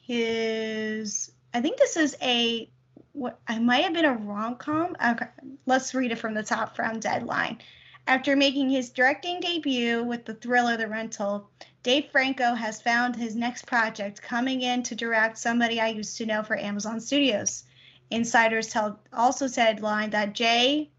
his, 0.05 1.31
I 1.53 1.61
think 1.61 1.77
this 1.77 1.95
is 1.95 2.17
a, 2.21 2.69
what 3.13 3.39
I 3.47 3.59
might 3.59 3.85
have 3.85 3.93
been 3.93 4.03
a 4.03 4.13
rom 4.13 4.55
com. 4.55 4.97
Okay, 5.05 5.27
let's 5.67 5.93
read 5.95 6.11
it 6.11 6.19
from 6.19 6.33
the 6.33 6.43
top 6.43 6.75
from 6.75 6.99
Deadline. 6.99 7.59
After 8.05 8.35
making 8.35 8.69
his 8.69 8.89
directing 8.89 9.39
debut 9.39 10.03
with 10.03 10.25
the 10.25 10.33
thriller 10.33 10.75
The 10.75 10.89
Rental, 10.89 11.49
Dave 11.83 12.11
Franco 12.11 12.53
has 12.53 12.81
found 12.81 13.15
his 13.15 13.33
next 13.33 13.65
project 13.65 14.21
coming 14.21 14.61
in 14.61 14.83
to 14.83 14.95
direct 14.95 15.37
somebody 15.37 15.79
I 15.79 15.87
used 15.87 16.17
to 16.17 16.25
know 16.25 16.43
for 16.43 16.57
Amazon 16.57 16.99
Studios. 16.99 17.63
Insiders 18.11 18.67
tell 18.67 18.99
also 19.13 19.47
said 19.47 19.79
line 19.81 20.09
that 20.09 20.33
Jay, 20.33 20.91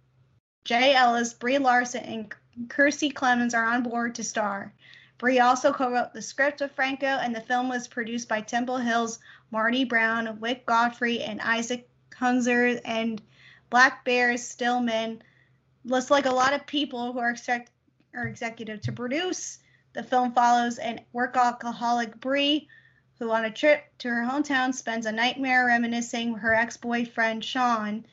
Jay 0.64 0.94
Ellis, 0.94 1.34
Brie 1.34 1.58
Larson, 1.58 2.04
and 2.04 2.34
Kiersey 2.68 3.12
Clemons 3.12 3.54
are 3.54 3.64
on 3.64 3.82
board 3.82 4.14
to 4.14 4.24
star. 4.24 4.72
Brie 5.18 5.40
also 5.40 5.72
co-wrote 5.74 6.14
the 6.14 6.22
script 6.22 6.62
with 6.62 6.72
Franco, 6.72 7.06
and 7.06 7.34
the 7.34 7.40
film 7.42 7.68
was 7.68 7.86
produced 7.86 8.28
by 8.30 8.40
Temple 8.40 8.78
Hills, 8.78 9.18
Marty 9.50 9.84
Brown, 9.84 10.40
Wyck 10.40 10.64
Godfrey, 10.64 11.22
and 11.22 11.40
Isaac 11.42 11.86
Hunzer, 12.10 12.80
and 12.84 13.20
Black 13.68 14.06
Bear 14.06 14.38
Stillman 14.38 15.22
looks 15.84 16.10
like 16.10 16.26
a 16.26 16.34
lot 16.34 16.54
of 16.54 16.66
people 16.66 17.12
who 17.12 17.18
are 17.18 17.30
expect 17.30 17.70
are 18.14 18.26
executive 18.26 18.80
to 18.82 18.92
produce. 18.92 19.58
The 19.92 20.02
film 20.02 20.32
follows 20.32 20.78
an 20.78 21.00
workaholic 21.14 22.20
Brie, 22.20 22.68
who 23.18 23.30
on 23.30 23.44
a 23.44 23.50
trip 23.50 23.84
to 23.98 24.08
her 24.08 24.22
hometown 24.22 24.74
spends 24.74 25.06
a 25.06 25.12
nightmare 25.12 25.66
reminiscing 25.66 26.34
her 26.34 26.54
ex-boyfriend 26.54 27.44
Sean, 27.44 28.04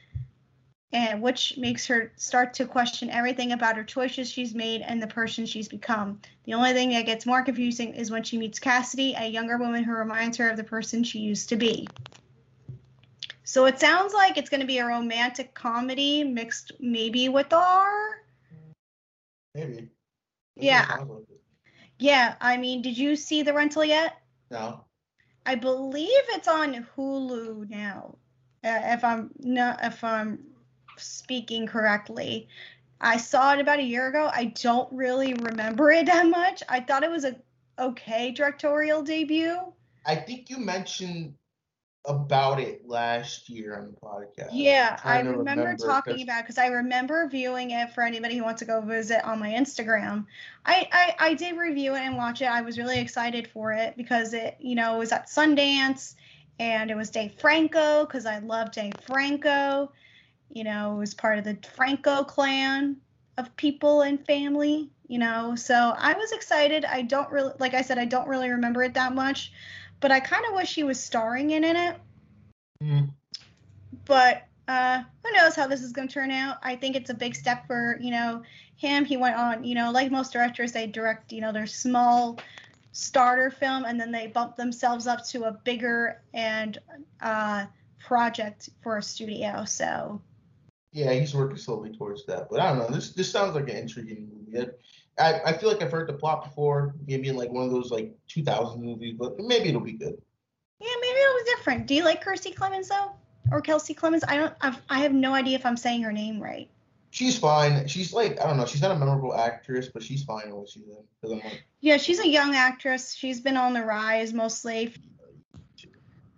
and 0.93 1.21
which 1.21 1.57
makes 1.57 1.87
her 1.87 2.11
start 2.17 2.53
to 2.55 2.65
question 2.65 3.09
everything 3.09 3.51
about 3.51 3.77
her 3.77 3.83
choices 3.83 4.29
she's 4.29 4.53
made 4.53 4.81
and 4.81 5.01
the 5.01 5.07
person 5.07 5.45
she's 5.45 5.69
become. 5.69 6.19
The 6.43 6.53
only 6.53 6.73
thing 6.73 6.89
that 6.89 7.05
gets 7.05 7.25
more 7.25 7.43
confusing 7.43 7.93
is 7.93 8.11
when 8.11 8.23
she 8.23 8.37
meets 8.37 8.59
Cassidy, 8.59 9.15
a 9.17 9.27
younger 9.27 9.57
woman 9.57 9.83
who 9.83 9.93
reminds 9.93 10.37
her 10.37 10.49
of 10.49 10.57
the 10.57 10.63
person 10.63 11.03
she 11.03 11.19
used 11.19 11.49
to 11.49 11.55
be. 11.55 11.87
So 13.51 13.65
it 13.65 13.81
sounds 13.81 14.13
like 14.13 14.37
it's 14.37 14.49
going 14.49 14.61
to 14.61 14.65
be 14.65 14.77
a 14.77 14.85
romantic 14.85 15.53
comedy 15.53 16.23
mixed 16.23 16.71
maybe 16.79 17.27
with 17.27 17.51
R. 17.51 18.21
Maybe. 19.53 19.89
Yeah. 20.55 20.99
Yeah, 21.99 22.35
I 22.39 22.55
mean, 22.55 22.81
did 22.81 22.97
you 22.97 23.17
see 23.17 23.43
the 23.43 23.53
rental 23.53 23.83
yet? 23.83 24.21
No. 24.51 24.85
I 25.45 25.55
believe 25.55 26.23
it's 26.29 26.47
on 26.47 26.87
Hulu 26.95 27.69
now. 27.69 28.15
Uh, 28.63 28.79
if 28.85 29.03
I'm 29.03 29.31
not 29.39 29.83
if 29.83 30.01
I'm 30.01 30.39
speaking 30.95 31.67
correctly. 31.67 32.47
I 33.01 33.17
saw 33.17 33.53
it 33.53 33.59
about 33.59 33.79
a 33.79 33.83
year 33.83 34.07
ago. 34.07 34.31
I 34.33 34.45
don't 34.45 34.87
really 34.93 35.33
remember 35.33 35.91
it 35.91 36.05
that 36.13 36.25
much. 36.25 36.63
I 36.69 36.79
thought 36.79 37.03
it 37.03 37.11
was 37.11 37.25
a 37.25 37.35
okay 37.77 38.31
directorial 38.31 39.01
debut. 39.01 39.57
I 40.05 40.15
think 40.15 40.49
you 40.49 40.57
mentioned 40.57 41.33
about 42.05 42.59
it 42.59 42.87
last 42.87 43.47
year 43.49 43.77
on 43.77 43.85
the 43.85 43.91
podcast. 44.01 44.49
Yeah, 44.51 44.99
I 45.03 45.21
to 45.21 45.29
remember, 45.29 45.75
talking 45.77 46.13
'cause- 46.15 46.23
about 46.23 46.43
because 46.43 46.57
I 46.57 46.67
remember 46.67 47.27
viewing 47.27 47.71
it 47.71 47.91
for 47.91 48.03
anybody 48.03 48.37
who 48.37 48.43
wants 48.43 48.59
to 48.59 48.65
go 48.65 48.81
visit 48.81 49.23
on 49.23 49.39
my 49.39 49.49
Instagram. 49.49 50.25
I, 50.65 50.87
I 50.91 51.15
I 51.29 51.33
did 51.35 51.57
review 51.57 51.93
it 51.95 51.99
and 52.01 52.17
watch 52.17 52.41
it. 52.41 52.45
I 52.45 52.61
was 52.61 52.77
really 52.77 52.99
excited 52.99 53.47
for 53.47 53.71
it 53.73 53.95
because 53.97 54.33
it 54.33 54.57
you 54.59 54.75
know 54.75 54.95
it 54.95 54.99
was 54.99 55.11
at 55.11 55.27
Sundance 55.27 56.15
and 56.59 56.89
it 56.89 56.95
was 56.95 57.09
Dave 57.11 57.33
Franco 57.33 58.05
because 58.05 58.25
I 58.25 58.39
love 58.39 58.71
Dave 58.71 58.93
Franco. 59.05 59.91
You 60.49 60.63
know, 60.63 60.95
it 60.95 60.97
was 60.99 61.13
part 61.13 61.37
of 61.37 61.43
the 61.43 61.57
Franco 61.75 62.23
clan 62.23 62.97
of 63.37 63.55
people 63.55 64.01
and 64.01 64.25
family. 64.25 64.89
You 65.07 65.19
know, 65.19 65.55
so 65.55 65.93
I 65.97 66.13
was 66.13 66.31
excited. 66.31 66.85
I 66.85 67.01
don't 67.03 67.29
really 67.31 67.53
like 67.59 67.73
I 67.73 67.81
said 67.83 67.97
I 67.99 68.05
don't 68.05 68.27
really 68.27 68.49
remember 68.49 68.81
it 68.83 68.93
that 68.95 69.13
much, 69.13 69.51
but 70.01 70.11
I 70.11 70.19
kind 70.19 70.45
of 70.47 70.55
wish 70.55 70.75
he 70.75 70.83
was 70.83 70.99
starring 70.99 71.51
in 71.51 71.63
in 71.63 71.75
it 71.75 71.95
Mm, 72.81 73.13
but 74.05 74.47
uh, 74.67 75.03
who 75.23 75.31
knows 75.33 75.55
how 75.55 75.67
this 75.67 75.81
is 75.81 75.91
going 75.91 76.07
to 76.07 76.13
turn 76.13 76.31
out? 76.31 76.57
I 76.63 76.75
think 76.75 76.95
it's 76.95 77.09
a 77.09 77.13
big 77.13 77.35
step 77.35 77.67
for 77.67 77.97
you 78.01 78.11
know 78.11 78.41
him. 78.75 79.05
He 79.05 79.17
went 79.17 79.35
on, 79.35 79.63
you 79.63 79.75
know, 79.75 79.91
like 79.91 80.11
most 80.11 80.33
directors, 80.33 80.71
they 80.71 80.87
direct 80.87 81.31
you 81.31 81.41
know 81.41 81.51
their 81.51 81.67
small 81.67 82.39
starter 82.93 83.49
film 83.49 83.85
and 83.85 83.97
then 83.99 84.11
they 84.11 84.27
bump 84.27 84.57
themselves 84.57 85.07
up 85.07 85.25
to 85.25 85.45
a 85.45 85.51
bigger 85.63 86.21
and 86.33 86.77
uh, 87.21 87.65
project 87.99 88.69
for 88.81 88.97
a 88.97 89.03
studio. 89.03 89.63
So 89.65 90.21
Yeah, 90.91 91.13
he's 91.13 91.35
working 91.35 91.57
slowly 91.57 91.95
towards 91.95 92.25
that. 92.25 92.49
But 92.49 92.61
I 92.61 92.69
don't 92.69 92.79
know. 92.79 92.95
This 92.95 93.13
this 93.13 93.31
sounds 93.31 93.55
like 93.55 93.69
an 93.69 93.77
intriguing 93.77 94.29
movie. 94.33 94.71
I, 95.21 95.41
I 95.45 95.53
feel 95.53 95.69
like 95.69 95.81
I've 95.81 95.91
heard 95.91 96.07
the 96.07 96.13
plot 96.13 96.43
before, 96.43 96.95
maybe 97.07 97.27
in 97.29 97.35
like 97.35 97.51
one 97.51 97.63
of 97.63 97.71
those 97.71 97.91
like 97.91 98.13
2000 98.27 98.83
movies, 98.83 99.15
but 99.17 99.37
maybe 99.39 99.69
it'll 99.69 99.81
be 99.81 99.93
good. 99.93 100.19
yeah, 100.79 100.95
maybe 101.01 101.17
it 101.19 101.33
was 101.33 101.55
different. 101.55 101.87
Do 101.87 101.95
you 101.95 102.03
like 102.03 102.21
Kirsty 102.21 102.51
Clemens 102.51 102.89
though, 102.89 103.11
or 103.51 103.61
Kelsey 103.61 103.93
Clemens? 103.93 104.23
I 104.27 104.37
don't. 104.37 104.53
I've, 104.61 104.81
I 104.89 104.99
have 104.99 105.13
no 105.13 105.33
idea 105.33 105.55
if 105.55 105.65
I'm 105.65 105.77
saying 105.77 106.03
her 106.03 106.11
name 106.11 106.39
right. 106.39 106.69
She's 107.11 107.37
fine. 107.37 107.87
She's 107.87 108.13
like 108.13 108.39
I 108.41 108.47
don't 108.47 108.57
know. 108.57 108.65
She's 108.65 108.81
not 108.81 108.91
a 108.91 108.95
memorable 108.95 109.35
actress, 109.35 109.89
but 109.93 110.01
she's 110.01 110.23
fine 110.23 110.47
in 110.47 110.55
what 110.55 110.69
she's 110.69 110.83
in. 110.83 111.29
Like, 111.29 111.63
Yeah, 111.81 111.97
she's 111.97 112.19
a 112.19 112.27
young 112.27 112.55
actress. 112.55 113.13
She's 113.13 113.39
been 113.41 113.57
on 113.57 113.73
the 113.73 113.83
rise 113.83 114.33
mostly. 114.33 114.93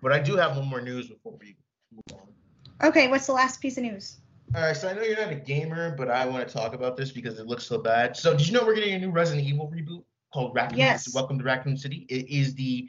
but 0.01 0.11
I 0.11 0.19
do 0.19 0.35
have 0.35 0.57
one 0.57 0.67
more 0.67 0.81
news 0.81 1.07
before 1.07 1.37
we 1.39 1.55
move 1.93 2.19
on. 2.19 2.87
Okay, 2.89 3.07
what's 3.07 3.27
the 3.27 3.33
last 3.33 3.61
piece 3.61 3.77
of 3.77 3.83
news? 3.83 4.17
All 4.55 4.61
right, 4.61 4.77
so 4.77 4.87
I 4.87 4.93
know 4.93 5.01
you're 5.01 5.19
not 5.19 5.31
a 5.31 5.35
gamer, 5.35 5.95
but 5.95 6.11
I 6.11 6.27
want 6.27 6.47
to 6.47 6.53
talk 6.53 6.75
about 6.75 6.95
this 6.95 7.11
because 7.11 7.39
it 7.39 7.47
looks 7.47 7.65
so 7.65 7.79
bad. 7.79 8.15
So, 8.15 8.37
did 8.37 8.47
you 8.47 8.53
know 8.53 8.63
we're 8.63 8.75
getting 8.75 8.93
a 8.93 8.99
new 8.99 9.09
Resident 9.09 9.47
Evil 9.47 9.67
reboot 9.67 10.03
called 10.31 10.53
Raccoon? 10.53 10.77
Yes. 10.77 11.11
Welcome 11.11 11.39
to 11.39 11.43
Raccoon 11.43 11.75
City. 11.75 12.05
It 12.07 12.29
is 12.29 12.53
the 12.53 12.87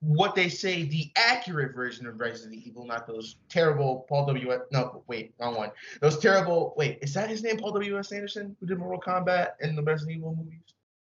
what 0.00 0.34
they 0.34 0.50
say 0.50 0.82
the 0.82 1.10
accurate 1.16 1.74
version 1.74 2.06
of 2.06 2.20
Resident 2.20 2.62
Evil, 2.66 2.84
not 2.84 3.06
those 3.06 3.36
terrible 3.48 4.04
Paul 4.10 4.26
W. 4.26 4.60
No, 4.70 5.02
wait, 5.06 5.32
wrong 5.40 5.56
one. 5.56 5.70
Those 6.02 6.18
terrible. 6.18 6.74
Wait, 6.76 6.98
is 7.00 7.14
that 7.14 7.30
his 7.30 7.42
name? 7.42 7.56
Paul 7.56 7.72
W. 7.72 7.98
S. 7.98 8.12
Anderson, 8.12 8.54
who 8.60 8.66
did 8.66 8.78
Mortal 8.78 9.00
Kombat 9.00 9.52
and 9.62 9.76
the 9.76 9.82
Resident 9.82 10.18
Evil 10.18 10.36
movies? 10.36 10.60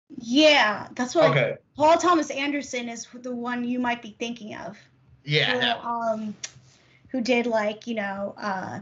Yeah, 0.09 0.89
that's 0.95 1.15
what 1.15 1.31
Okay. 1.31 1.55
Paul 1.77 1.97
Thomas 1.97 2.29
Anderson 2.29 2.89
is 2.89 3.07
the 3.21 3.33
one 3.33 3.63
you 3.63 3.79
might 3.79 4.01
be 4.01 4.17
thinking 4.19 4.53
of. 4.55 4.77
Yeah. 5.23 5.79
Who, 5.79 5.87
um, 5.87 6.35
who 7.07 7.21
did 7.21 7.45
like 7.45 7.87
you 7.87 7.95
know 7.95 8.35
uh, 8.37 8.81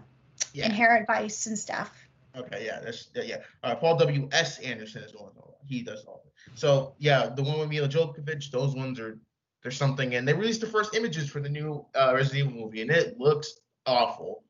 Yeah. 0.54 0.65
Inherent 0.65 1.08
Vice 1.08 1.45
and 1.45 1.58
stuff. 1.58 1.91
Okay, 2.36 2.65
yeah, 2.65 2.80
that's 2.84 3.10
yeah, 3.13 3.23
yeah. 3.23 3.38
Uh, 3.63 3.75
Paul 3.75 3.97
W. 3.97 4.30
S. 4.32 4.60
Anderson 4.60 5.04
is 5.04 5.12
the 5.12 5.17
one. 5.19 5.32
He 5.65 5.82
does 5.82 6.04
all. 6.06 6.21
of 6.23 6.27
it. 6.27 6.60
So 6.60 6.95
yeah, 6.97 7.27
the 7.27 7.43
one 7.43 7.60
with 7.60 7.69
Milla 7.69 7.88
Jovovich, 7.88 8.51
those 8.51 8.75
ones 8.75 8.99
are 8.99 9.19
there's 9.62 9.77
something. 9.77 10.15
And 10.15 10.27
they 10.27 10.34
released 10.34 10.62
the 10.62 10.67
first 10.67 10.95
images 10.95 11.30
for 11.30 11.39
the 11.39 11.49
new 11.49 11.86
uh, 11.95 12.13
Resident 12.15 12.47
Evil 12.49 12.65
movie, 12.65 12.82
and 12.82 12.91
it 12.91 13.19
looks 13.19 13.60
awful. 13.86 14.43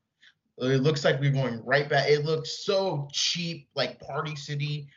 It 0.58 0.82
looks 0.82 1.04
like 1.04 1.20
we're 1.20 1.32
going 1.32 1.64
right 1.66 1.90
back. 1.90 2.08
It 2.08 2.24
looks 2.24 2.64
so 2.66 3.08
cheap, 3.12 3.68
like 3.76 4.00
Party 4.00 4.36
City. 4.36 4.88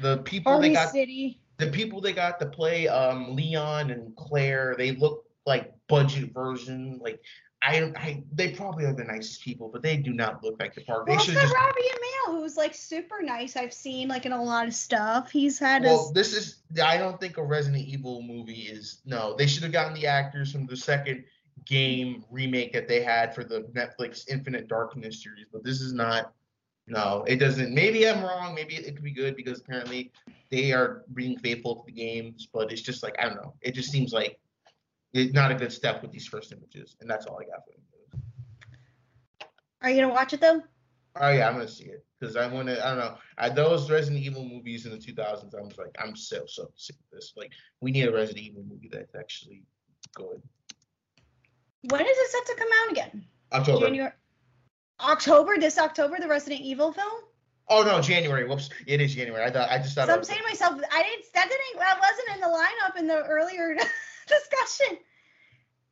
The 0.00 0.18
people 0.18 0.58
they 0.58 0.72
Party 0.72 0.74
got, 0.74 0.90
City. 0.90 1.40
the 1.58 1.68
people 1.68 2.00
they 2.00 2.12
got 2.12 2.40
to 2.40 2.46
play 2.46 2.88
um, 2.88 3.36
Leon 3.36 3.90
and 3.90 4.16
Claire, 4.16 4.74
they 4.76 4.92
look 4.92 5.24
like 5.46 5.72
budget 5.88 6.32
version. 6.34 6.98
Like 7.00 7.20
I, 7.64 7.92
I, 7.96 8.22
they 8.32 8.52
probably 8.52 8.84
are 8.86 8.92
the 8.92 9.04
nicest 9.04 9.42
people, 9.42 9.68
but 9.72 9.82
they 9.82 9.96
do 9.96 10.12
not 10.12 10.42
look 10.42 10.58
like 10.58 10.74
the 10.74 10.80
part. 10.82 11.06
They 11.06 11.12
Well, 11.12 11.24
should 11.24 11.36
also 11.36 11.46
just 11.46 11.54
Robbie 11.54 11.82
Amell, 11.82 12.40
who's 12.40 12.56
like 12.56 12.74
super 12.74 13.22
nice. 13.22 13.56
I've 13.56 13.72
seen 13.72 14.08
like 14.08 14.26
in 14.26 14.32
a 14.32 14.42
lot 14.42 14.66
of 14.66 14.74
stuff. 14.74 15.30
He's 15.30 15.60
had 15.60 15.84
a 15.84 15.86
Well, 15.86 15.98
his 15.98 16.12
this 16.12 16.32
is. 16.34 16.62
I 16.82 16.98
don't 16.98 17.20
think 17.20 17.36
a 17.36 17.42
Resident 17.42 17.86
Evil 17.86 18.20
movie 18.22 18.62
is. 18.62 19.00
No, 19.04 19.36
they 19.36 19.46
should 19.46 19.62
have 19.62 19.72
gotten 19.72 19.94
the 19.94 20.08
actors 20.08 20.50
from 20.50 20.66
the 20.66 20.76
second 20.76 21.24
game 21.64 22.24
remake 22.30 22.72
that 22.72 22.88
they 22.88 23.00
had 23.00 23.32
for 23.32 23.44
the 23.44 23.60
Netflix 23.76 24.28
Infinite 24.28 24.66
Darkness 24.66 25.22
series. 25.22 25.46
But 25.52 25.62
this 25.62 25.80
is 25.80 25.92
not. 25.92 26.32
No, 26.88 27.24
it 27.28 27.36
doesn't. 27.36 27.72
Maybe 27.72 28.08
I'm 28.08 28.24
wrong. 28.24 28.56
Maybe 28.56 28.74
it 28.74 28.94
could 28.96 29.04
be 29.04 29.12
good 29.12 29.36
because 29.36 29.60
apparently 29.60 30.10
they 30.50 30.72
are 30.72 31.04
being 31.14 31.38
faithful 31.38 31.76
to 31.76 31.82
the 31.86 31.92
games. 31.92 32.48
But 32.52 32.72
it's 32.72 32.82
just 32.82 33.04
like 33.04 33.14
I 33.20 33.26
don't 33.26 33.36
know. 33.36 33.54
It 33.60 33.72
just 33.72 33.92
seems 33.92 34.12
like 34.12 34.40
it's 35.12 35.34
not 35.34 35.50
a 35.50 35.54
good 35.54 35.72
step 35.72 36.02
with 36.02 36.10
these 36.10 36.26
first 36.26 36.52
images, 36.52 36.96
and 37.00 37.08
that's 37.08 37.26
all 37.26 37.38
I 37.40 37.44
got 37.44 37.64
for 37.64 37.72
them. 37.72 38.22
Are 39.82 39.90
you 39.90 40.00
gonna 40.00 40.14
watch 40.14 40.32
it 40.32 40.40
though? 40.40 40.62
Oh 41.16 41.30
yeah, 41.30 41.48
I'm 41.48 41.54
gonna 41.54 41.68
see 41.68 41.84
it 41.84 42.04
because 42.18 42.36
I 42.36 42.46
want 42.46 42.68
to. 42.68 42.84
I 42.84 42.90
don't 42.90 42.98
know. 42.98 43.16
I, 43.36 43.48
those 43.48 43.90
Resident 43.90 44.22
Evil 44.22 44.44
movies 44.44 44.86
in 44.86 44.92
the 44.92 44.98
2000s, 44.98 45.54
I 45.54 45.60
was 45.60 45.76
like, 45.76 45.94
I'm 45.98 46.16
so 46.16 46.44
so 46.46 46.70
sick 46.76 46.96
of 46.96 47.04
this. 47.12 47.34
Like, 47.36 47.52
we 47.80 47.90
need 47.90 48.08
a 48.08 48.12
Resident 48.12 48.46
Evil 48.46 48.64
movie 48.68 48.88
that's 48.90 49.14
actually 49.14 49.64
good. 50.14 50.40
When 51.90 52.00
is 52.00 52.16
it 52.16 52.30
set 52.30 52.46
to 52.46 52.54
come 52.56 52.68
out 52.82 52.92
again? 52.92 53.24
October. 53.52 53.86
January. 53.86 54.12
October. 55.00 55.58
This 55.58 55.78
October, 55.78 56.16
the 56.20 56.28
Resident 56.28 56.62
Evil 56.62 56.92
film. 56.92 57.22
Oh 57.68 57.82
no, 57.82 58.00
January. 58.00 58.48
Whoops, 58.48 58.70
it 58.86 59.00
is 59.00 59.14
January. 59.14 59.44
I 59.44 59.50
thought 59.50 59.70
I 59.70 59.78
just 59.78 59.94
thought. 59.94 60.06
So 60.06 60.14
I'm 60.14 60.24
saying 60.24 60.40
to 60.40 60.48
myself, 60.48 60.80
I 60.92 61.02
didn't. 61.02 61.24
That 61.34 61.48
didn't. 61.48 61.80
That 61.80 62.00
wasn't 62.00 62.36
in 62.36 62.40
the 62.40 62.56
lineup 62.56 62.98
in 62.98 63.06
the 63.06 63.22
earlier 63.26 63.76
discussion. 64.40 64.98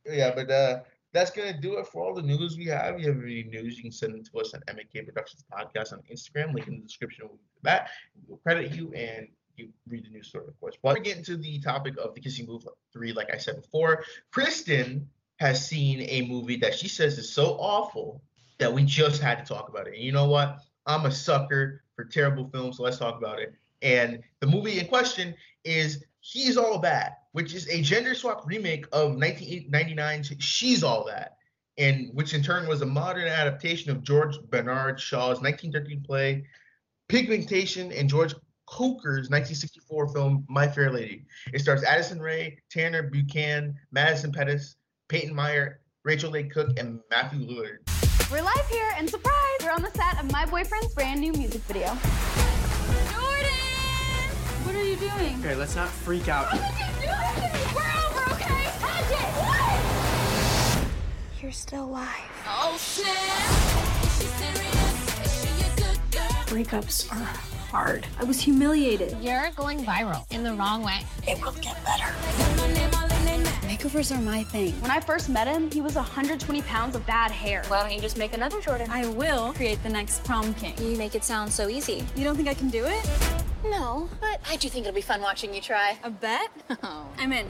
yeah, 0.06 0.32
but 0.34 0.50
uh, 0.50 0.80
that's 1.12 1.30
gonna 1.30 1.58
do 1.58 1.78
it 1.78 1.86
for 1.86 2.04
all 2.04 2.14
the 2.14 2.22
news 2.22 2.56
we 2.56 2.66
have. 2.66 2.94
If 2.94 3.02
you 3.02 3.08
have 3.08 3.22
any 3.22 3.44
news, 3.44 3.76
you 3.76 3.82
can 3.82 3.92
send 3.92 4.14
them 4.14 4.24
to 4.24 4.38
us 4.38 4.54
on 4.54 4.60
MK 4.68 5.06
Productions 5.06 5.44
Podcast 5.52 5.92
on 5.92 6.00
Instagram. 6.10 6.54
Link 6.54 6.68
in 6.68 6.76
the 6.76 6.82
description 6.82 7.24
of 7.24 7.30
that. 7.62 7.90
We'll 8.26 8.38
credit 8.38 8.72
you 8.72 8.92
and 8.94 9.28
you 9.56 9.68
read 9.88 10.06
the 10.06 10.10
news 10.10 10.28
story, 10.28 10.46
of 10.48 10.58
course. 10.60 10.76
But 10.82 10.94
we 10.94 11.00
get 11.00 11.18
into 11.18 11.36
the 11.36 11.60
topic 11.60 11.94
of 11.98 12.14
the 12.14 12.20
Kissing 12.20 12.46
Booth 12.46 12.66
three, 12.92 13.12
like 13.12 13.32
I 13.32 13.36
said 13.36 13.60
before, 13.60 14.04
Kristen 14.30 15.08
has 15.36 15.66
seen 15.66 16.02
a 16.02 16.26
movie 16.26 16.56
that 16.56 16.74
she 16.74 16.88
says 16.88 17.18
is 17.18 17.32
so 17.32 17.56
awful 17.58 18.22
that 18.58 18.72
we 18.72 18.84
just 18.84 19.22
had 19.22 19.38
to 19.38 19.54
talk 19.54 19.68
about 19.68 19.86
it. 19.86 19.94
And 19.94 20.02
you 20.02 20.12
know 20.12 20.28
what? 20.28 20.58
I'm 20.86 21.06
a 21.06 21.10
sucker 21.10 21.82
for 21.94 22.04
terrible 22.04 22.48
films, 22.48 22.76
so 22.76 22.82
let's 22.82 22.98
talk 22.98 23.16
about 23.16 23.38
it. 23.40 23.54
And 23.82 24.20
the 24.40 24.46
movie 24.46 24.78
in 24.78 24.86
question 24.86 25.34
is 25.64 26.04
He's 26.20 26.56
All 26.56 26.78
That, 26.80 27.22
which 27.32 27.54
is 27.54 27.68
a 27.68 27.80
gender 27.80 28.14
swap 28.14 28.46
remake 28.46 28.86
of 28.92 29.12
1999's 29.12 30.32
She's 30.38 30.84
All 30.84 31.04
That, 31.06 31.36
and 31.78 32.10
which 32.12 32.34
in 32.34 32.42
turn 32.42 32.68
was 32.68 32.82
a 32.82 32.86
modern 32.86 33.26
adaptation 33.26 33.90
of 33.90 34.02
George 34.02 34.38
Bernard 34.50 35.00
Shaw's 35.00 35.40
1913 35.40 36.02
play 36.02 36.44
Pigmentation 37.08 37.90
and 37.92 38.08
George 38.08 38.34
Cukor's 38.68 39.30
1964 39.30 40.08
film 40.12 40.44
My 40.48 40.68
Fair 40.68 40.92
Lady. 40.92 41.24
It 41.52 41.60
stars 41.60 41.82
Addison 41.82 42.20
Rae, 42.20 42.58
Tanner 42.70 43.02
Buchanan, 43.02 43.74
Madison 43.90 44.30
Pettis, 44.30 44.76
Peyton 45.08 45.34
Meyer, 45.34 45.80
Rachel 46.04 46.30
Leigh 46.30 46.44
Cook, 46.44 46.78
and 46.78 47.00
Matthew 47.10 47.40
Lillard. 47.40 47.78
We're 48.30 48.42
live 48.42 48.68
here, 48.70 48.90
and 48.96 49.08
surprise, 49.08 49.34
we're 49.62 49.72
on 49.72 49.82
the 49.82 49.90
set 49.90 50.22
of 50.22 50.30
my 50.30 50.46
boyfriend's 50.46 50.94
brand 50.94 51.18
new 51.18 51.32
music 51.32 51.62
video. 51.62 51.96
Jordan! 54.80 54.80
What 54.80 54.80
are 54.80 54.84
you 54.84 54.96
doing? 54.96 55.36
Okay, 55.40 55.54
let's 55.56 55.76
not 55.76 55.88
freak 55.88 56.28
out. 56.28 56.52
What 56.52 56.60
did 56.60 56.70
you 56.78 56.86
do? 57.02 57.08
We're 57.74 57.92
over, 58.06 58.24
okay? 58.34 58.64
Touch 58.78 59.10
it! 59.10 59.28
What? 59.40 59.80
You're 61.42 61.52
still 61.52 61.84
alive. 61.84 62.08
Oh, 62.46 62.76
snap! 62.78 63.14
Is 64.04 64.18
she 64.18 64.24
serious? 64.26 65.24
Is 65.24 65.32
she 65.42 65.50
a 65.64 65.66
good 65.76 66.00
girl? 66.10 66.44
Breakups 66.46 67.10
are 67.12 67.24
hard. 67.70 68.06
I 68.18 68.24
was 68.24 68.40
humiliated. 68.40 69.16
You're 69.20 69.50
going 69.56 69.84
viral 69.84 70.24
in 70.32 70.42
the 70.42 70.54
wrong 70.54 70.82
way. 70.82 71.00
It 71.26 71.40
will 71.42 71.52
get 71.52 71.76
better. 71.84 72.12
Makeovers 73.62 74.10
are 74.16 74.20
my 74.20 74.42
thing. 74.44 74.72
When 74.80 74.90
I 74.90 74.98
first 74.98 75.28
met 75.28 75.46
him, 75.46 75.70
he 75.70 75.80
was 75.80 75.94
120 75.94 76.62
pounds 76.62 76.96
of 76.96 77.06
bad 77.06 77.30
hair. 77.30 77.62
Why 77.68 77.80
don't 77.82 77.92
you 77.92 78.00
just 78.00 78.16
make 78.18 78.34
another 78.34 78.60
Jordan? 78.60 78.90
I 78.90 79.06
will 79.06 79.52
create 79.52 79.80
the 79.84 79.88
next 79.88 80.24
prom 80.24 80.52
king. 80.54 80.74
You 80.78 80.96
make 80.98 81.14
it 81.14 81.22
sound 81.22 81.52
so 81.52 81.68
easy. 81.68 82.04
You 82.16 82.24
don't 82.24 82.34
think 82.34 82.48
I 82.48 82.54
can 82.54 82.68
do 82.68 82.84
it? 82.84 83.08
No, 83.64 84.08
but 84.20 84.40
I 84.48 84.56
do 84.56 84.68
think 84.68 84.86
it'll 84.86 84.94
be 84.94 85.00
fun 85.00 85.20
watching 85.20 85.54
you 85.54 85.60
try. 85.60 85.98
A 86.02 86.10
bet? 86.10 86.50
Oh. 86.82 87.06
I'm 87.18 87.32
in. 87.32 87.46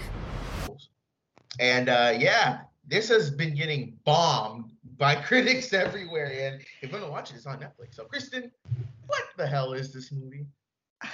And 1.59 1.89
uh, 1.89 2.15
yeah, 2.17 2.61
this 2.87 3.09
has 3.09 3.31
been 3.31 3.55
getting 3.55 3.99
bombed 4.05 4.73
by 4.97 5.15
critics 5.23 5.73
everywhere. 5.73 6.27
And 6.27 6.61
if 6.83 6.91
you're 6.91 7.01
gonna 7.01 7.11
watch 7.11 7.31
it, 7.31 7.37
it's 7.37 7.47
on 7.47 7.59
Netflix. 7.59 7.95
So, 7.95 8.05
Kristen, 8.05 8.51
what 9.07 9.23
the 9.37 9.47
hell 9.47 9.73
is 9.73 9.93
this 9.93 10.13
movie? 10.13 10.47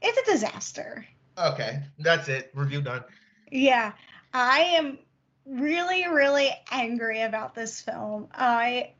It's 0.00 0.16
a 0.16 0.32
disaster. 0.32 1.04
Okay, 1.36 1.80
that's 1.98 2.28
it. 2.28 2.52
Review 2.54 2.80
done. 2.80 3.02
Yeah, 3.50 3.94
I 4.32 4.60
am 4.60 4.98
really, 5.44 6.06
really 6.06 6.50
angry 6.70 7.22
about 7.22 7.56
this 7.56 7.80
film. 7.80 8.28
I, 8.32 8.92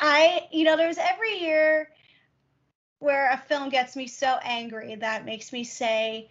I, 0.00 0.48
you 0.50 0.64
know, 0.64 0.78
there's 0.78 0.96
every 0.96 1.38
year 1.38 1.90
where 3.02 3.32
a 3.32 3.36
film 3.36 3.68
gets 3.68 3.96
me 3.96 4.06
so 4.06 4.38
angry 4.44 4.94
that 4.94 5.24
makes 5.24 5.52
me 5.52 5.64
say, 5.64 6.30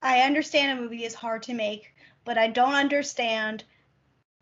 I 0.00 0.20
understand 0.20 0.78
a 0.78 0.80
movie 0.80 1.04
is 1.04 1.14
hard 1.14 1.42
to 1.44 1.54
make, 1.54 1.92
but 2.24 2.38
I 2.38 2.46
don't 2.46 2.74
understand 2.74 3.64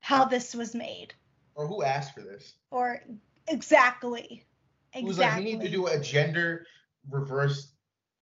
how 0.00 0.26
this 0.26 0.54
was 0.54 0.74
made. 0.74 1.14
Or 1.54 1.66
who 1.66 1.82
asked 1.82 2.14
for 2.14 2.20
this? 2.20 2.52
Or 2.70 3.00
exactly. 3.48 4.44
exactly. 4.92 5.02
Who's 5.02 5.18
like, 5.18 5.38
we 5.38 5.44
need 5.44 5.62
to 5.62 5.70
do 5.70 5.86
a 5.86 5.98
gender 5.98 6.66
reverse 7.08 7.72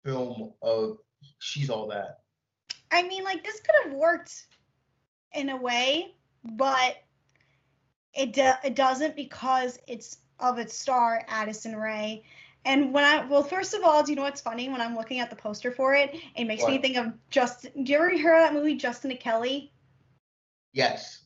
film 0.04 0.52
of 0.60 0.98
She's 1.38 1.70
All 1.70 1.88
That. 1.88 2.18
I 2.90 3.04
mean, 3.04 3.24
like 3.24 3.42
this 3.42 3.60
could 3.60 3.74
have 3.84 3.94
worked 3.94 4.46
in 5.32 5.48
a 5.48 5.56
way, 5.56 6.14
but 6.44 6.96
it 8.12 8.34
do- 8.34 8.52
it 8.62 8.74
doesn't 8.74 9.16
because 9.16 9.78
it's 9.88 10.18
of 10.38 10.58
its 10.58 10.76
star 10.76 11.24
Addison 11.28 11.74
Rae. 11.74 12.22
And 12.66 12.92
when 12.92 13.04
I 13.04 13.24
well, 13.24 13.44
first 13.44 13.74
of 13.74 13.84
all, 13.84 14.02
do 14.02 14.10
you 14.10 14.16
know 14.16 14.22
what's 14.22 14.40
funny? 14.40 14.68
When 14.68 14.80
I'm 14.80 14.96
looking 14.96 15.20
at 15.20 15.30
the 15.30 15.36
poster 15.36 15.70
for 15.70 15.94
it, 15.94 16.16
it 16.34 16.44
makes 16.44 16.66
me 16.66 16.78
think 16.78 16.96
of 16.96 17.12
Justin. 17.30 17.84
Do 17.84 17.92
you 17.92 17.98
ever 17.98 18.10
hear 18.10 18.34
of 18.34 18.40
that 18.40 18.52
movie 18.52 18.74
Justin 18.74 19.12
and 19.12 19.20
Kelly? 19.20 19.72
Yes. 20.72 21.22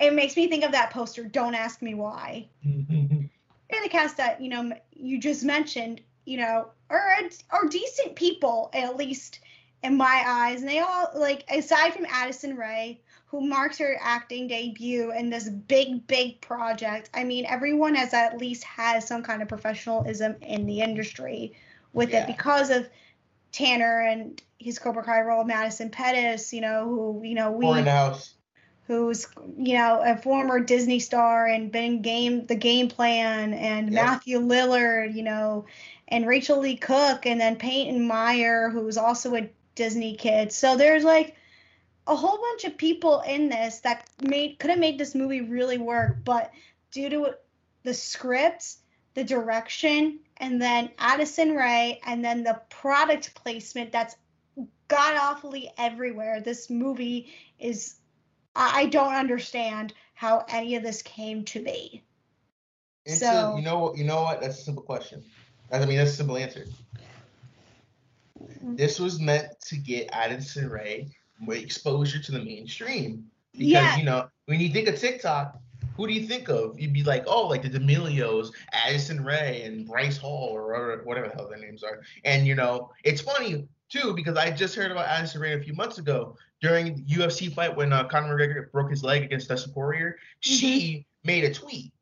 It 0.00 0.12
makes 0.14 0.36
me 0.36 0.48
think 0.48 0.64
of 0.64 0.72
that 0.72 0.90
poster. 0.90 1.22
Don't 1.24 1.54
ask 1.54 1.80
me 1.80 1.94
why. 1.94 2.48
And 3.72 3.84
the 3.84 3.88
cast 3.88 4.16
that 4.16 4.40
you 4.40 4.48
know 4.48 4.72
you 4.92 5.20
just 5.20 5.44
mentioned, 5.44 6.00
you 6.24 6.38
know, 6.38 6.70
are 6.90 7.16
are 7.50 7.68
decent 7.68 8.16
people 8.16 8.68
at 8.72 8.96
least 8.96 9.38
in 9.84 9.96
my 9.96 10.24
eyes, 10.26 10.60
and 10.60 10.68
they 10.68 10.80
all 10.80 11.08
like 11.14 11.44
aside 11.48 11.94
from 11.94 12.04
Addison 12.06 12.56
Rae, 12.56 13.00
who 13.30 13.40
marks 13.46 13.78
her 13.78 13.96
acting 14.00 14.48
debut 14.48 15.12
in 15.12 15.30
this 15.30 15.48
big 15.48 16.06
big 16.06 16.40
project. 16.40 17.10
I 17.14 17.22
mean, 17.24 17.46
everyone 17.46 17.94
has 17.94 18.12
at 18.12 18.38
least 18.38 18.64
has 18.64 19.06
some 19.06 19.22
kind 19.22 19.40
of 19.40 19.48
professionalism 19.48 20.36
in 20.42 20.66
the 20.66 20.80
industry 20.80 21.52
with 21.92 22.10
Yeah. 22.10 22.22
it 22.22 22.26
because 22.26 22.70
of 22.70 22.88
Tanner 23.52 24.00
and 24.00 24.40
his 24.58 24.78
Cobra 24.78 25.02
Kai 25.04 25.20
role, 25.22 25.44
Madison 25.44 25.90
Pettis, 25.90 26.52
you 26.52 26.60
know, 26.60 26.84
who 26.88 27.22
you 27.24 27.34
know 27.34 27.52
we 27.52 27.66
Four 27.66 27.78
in 27.78 27.84
the 27.84 27.90
house. 27.90 28.34
who's 28.86 29.26
you 29.56 29.74
know 29.78 30.00
a 30.04 30.16
former 30.16 30.58
Disney 30.60 30.98
star 30.98 31.46
and 31.46 31.70
been 31.70 32.02
game 32.02 32.46
the 32.46 32.56
game 32.56 32.88
plan 32.88 33.54
and 33.54 33.92
Yep. 33.92 34.04
Matthew 34.04 34.40
Lillard, 34.40 35.14
you 35.14 35.22
know, 35.22 35.66
and 36.08 36.26
Rachel 36.26 36.58
Leigh 36.58 36.76
Cook 36.76 37.26
and 37.26 37.40
then 37.40 37.56
Peyton 37.56 38.06
Meyer, 38.06 38.70
who's 38.70 38.96
also 38.96 39.36
a 39.36 39.48
Disney 39.76 40.16
kid. 40.16 40.52
So 40.52 40.76
there's 40.76 41.04
like 41.04 41.36
a 42.10 42.16
whole 42.16 42.38
bunch 42.38 42.64
of 42.64 42.76
people 42.76 43.20
in 43.20 43.48
this 43.48 43.78
that 43.80 44.10
made 44.20 44.58
could 44.58 44.68
have 44.68 44.80
made 44.80 44.98
this 44.98 45.14
movie 45.14 45.42
really 45.42 45.78
work, 45.78 46.16
but 46.24 46.50
due 46.90 47.08
to 47.08 47.34
the 47.84 47.94
script, 47.94 48.78
the 49.14 49.22
direction, 49.22 50.18
and 50.38 50.60
then 50.60 50.90
Addison 50.98 51.54
Rae, 51.54 52.00
and 52.04 52.24
then 52.24 52.42
the 52.42 52.60
product 52.68 53.32
placement 53.36 53.92
that's 53.92 54.16
god 54.88 55.16
awfully 55.16 55.70
everywhere. 55.78 56.40
This 56.40 56.68
movie 56.68 57.32
is 57.60 57.94
I 58.56 58.86
don't 58.86 59.14
understand 59.14 59.94
how 60.14 60.44
any 60.48 60.74
of 60.74 60.82
this 60.82 61.02
came 61.02 61.44
to 61.44 61.62
be. 61.62 62.02
It's 63.06 63.20
So- 63.20 63.54
a, 63.54 63.56
you 63.56 63.62
know 63.62 63.78
what 63.78 63.96
you 63.96 64.04
know 64.04 64.22
what? 64.22 64.40
That's 64.40 64.58
a 64.58 64.64
simple 64.64 64.82
question. 64.82 65.22
I 65.70 65.86
mean 65.86 65.98
that's 65.98 66.10
a 66.10 66.16
simple 66.16 66.36
answer. 66.36 66.66
Mm. 68.64 68.76
This 68.76 68.98
was 68.98 69.20
meant 69.20 69.60
to 69.66 69.76
get 69.76 70.08
Addison 70.12 70.68
Rae 70.68 71.08
exposure 71.48 72.20
to 72.22 72.32
the 72.32 72.38
mainstream. 72.38 73.30
Because 73.52 73.68
Yeah. 73.68 73.96
you 73.96 74.04
know, 74.04 74.28
when 74.46 74.60
you 74.60 74.68
think 74.70 74.88
of 74.88 74.98
TikTok, 74.98 75.58
who 75.96 76.06
do 76.06 76.12
you 76.14 76.26
think 76.26 76.48
of? 76.48 76.78
You'd 76.78 76.92
be 76.92 77.02
like, 77.02 77.24
oh, 77.26 77.46
like 77.48 77.62
the 77.62 77.68
D'Amelios, 77.68 78.52
Addison 78.72 79.22
Rae, 79.24 79.62
and 79.64 79.86
Bryce 79.86 80.16
Hall, 80.16 80.48
or 80.50 80.68
whatever, 80.68 81.02
whatever 81.04 81.28
the 81.28 81.34
hell 81.34 81.48
their 81.48 81.58
names 81.58 81.82
are. 81.82 82.00
And 82.24 82.46
you 82.46 82.54
know, 82.54 82.90
it's 83.04 83.20
funny 83.20 83.66
too 83.88 84.14
because 84.14 84.36
I 84.36 84.50
just 84.50 84.74
heard 84.74 84.92
about 84.92 85.06
Addison 85.06 85.40
Rae 85.40 85.54
a 85.54 85.60
few 85.60 85.74
months 85.74 85.98
ago 85.98 86.36
during 86.62 86.94
the 86.94 87.02
UFC 87.14 87.52
fight 87.52 87.76
when 87.76 87.92
uh, 87.92 88.04
Conor 88.04 88.36
McGregor 88.36 88.70
broke 88.70 88.90
his 88.90 89.02
leg 89.02 89.22
against 89.24 89.48
Dustin 89.48 89.72
Poirier. 89.72 90.16
She 90.40 91.04
made 91.24 91.44
a 91.44 91.52
tweet 91.52 91.92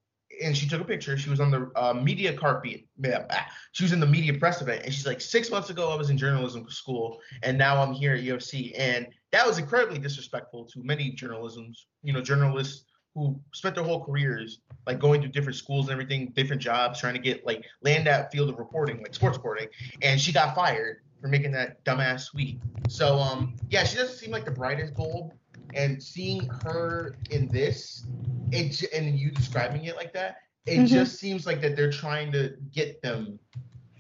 and 0.43 0.57
she 0.57 0.69
took 0.69 0.81
a 0.81 0.85
picture. 0.85 1.17
She 1.19 1.31
was 1.31 1.41
on 1.41 1.51
the 1.51 1.71
uh, 1.77 1.93
media 1.95 2.33
carpet. 2.33 2.85
ah, 3.05 3.47
She 3.73 3.85
was 3.85 3.93
in 3.93 4.01
the 4.01 4.07
media 4.07 4.35
press 4.35 4.61
event, 4.63 4.83
and 4.85 4.93
she's 4.93 5.07
like, 5.07 5.21
six 5.21 5.51
months 5.51 5.71
ago, 5.71 5.91
I 5.91 5.97
was 5.97 6.11
in 6.11 6.19
journalism 6.19 6.69
school, 6.69 7.21
and 7.43 7.57
now 7.59 7.83
I'm 7.83 7.93
here 7.93 8.15
at 8.15 8.23
UFC. 8.23 8.73
And 8.79 9.09
that 9.33 9.47
was 9.47 9.59
incredibly 9.59 9.99
disrespectful 9.99 10.65
to 10.67 10.83
many 10.83 11.13
journalisms, 11.13 11.87
you 12.03 12.13
know, 12.13 12.21
journalists 12.21 12.85
who 13.15 13.39
spent 13.53 13.75
their 13.75 13.85
whole 13.85 14.05
careers 14.05 14.61
like 14.87 14.99
going 14.99 15.21
through 15.21 15.31
different 15.31 15.57
schools 15.57 15.87
and 15.87 15.93
everything, 15.93 16.33
different 16.37 16.63
jobs, 16.63 17.01
trying 17.01 17.15
to 17.15 17.21
get 17.21 17.45
like 17.45 17.65
land 17.83 18.07
that 18.07 18.31
field 18.31 18.49
of 18.49 18.59
reporting, 18.59 18.99
like 18.99 19.15
sports 19.15 19.37
reporting. 19.37 19.69
And 20.03 20.21
she 20.21 20.33
got 20.33 20.55
fired 20.55 20.99
for 21.21 21.29
making 21.29 21.53
that 21.53 21.85
dumbass 21.85 22.31
tweet. 22.31 22.61
So 22.89 23.19
um, 23.19 23.57
yeah, 23.71 23.85
she 23.85 23.97
doesn't 23.97 24.17
seem 24.17 24.31
like 24.31 24.45
the 24.45 24.51
brightest 24.53 24.95
bulb. 24.95 25.33
And 25.75 26.03
seeing 26.03 26.49
her 26.65 27.19
in 27.31 27.51
this, 27.51 28.09
it 28.53 28.83
and 28.93 29.19
you 29.19 29.31
describing 29.31 29.85
it 29.85 29.97
like 29.97 30.13
that, 30.15 30.37
it 30.67 30.85
Mhm. 30.85 30.89
just 30.89 31.19
seems 31.19 31.47
like 31.47 31.61
that 31.63 31.77
they're 31.77 31.91
trying 31.93 32.33
to 32.33 32.57
get 32.73 33.01
them, 33.03 33.39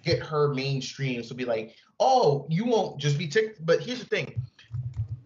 get 0.04 0.22
her 0.22 0.54
mainstream. 0.54 1.22
So 1.22 1.34
be 1.34 1.44
like, 1.44 1.74
oh, 2.00 2.46
you 2.50 2.64
won't 2.66 3.00
just 3.00 3.18
be 3.18 3.28
tick. 3.28 3.56
But 3.64 3.80
here's 3.82 4.00
the 4.00 4.06
thing, 4.06 4.34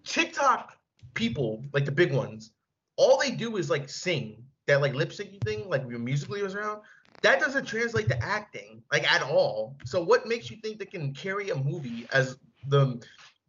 TikTok 0.05 0.77
people, 1.15 1.65
like 1.73 1.85
the 1.85 1.93
big 1.93 2.13
ones, 2.13 2.53
all 2.97 3.19
they 3.19 3.31
do 3.31 3.57
is 3.57 3.71
like 3.71 3.89
sing 3.89 4.45
that 4.67 4.81
like 4.81 4.95
lip 4.95 5.11
syncing 5.11 5.43
thing, 5.45 5.69
like 5.69 5.85
when 5.87 6.05
musical.ly 6.05 6.43
was 6.43 6.55
around. 6.55 6.81
that 7.23 7.41
doesn't 7.41 7.67
translate 7.67 8.09
to 8.09 8.23
acting 8.25 8.83
like 8.93 9.11
at 9.11 9.23
all. 9.23 9.77
So 9.85 10.03
what 10.03 10.27
makes 10.27 10.51
you 10.51 10.57
think 10.63 10.79
they 10.79 10.87
can 10.87 11.15
carry 11.15 11.51
a 11.51 11.57
movie 11.57 12.07
as 12.13 12.37
the 12.67 13.03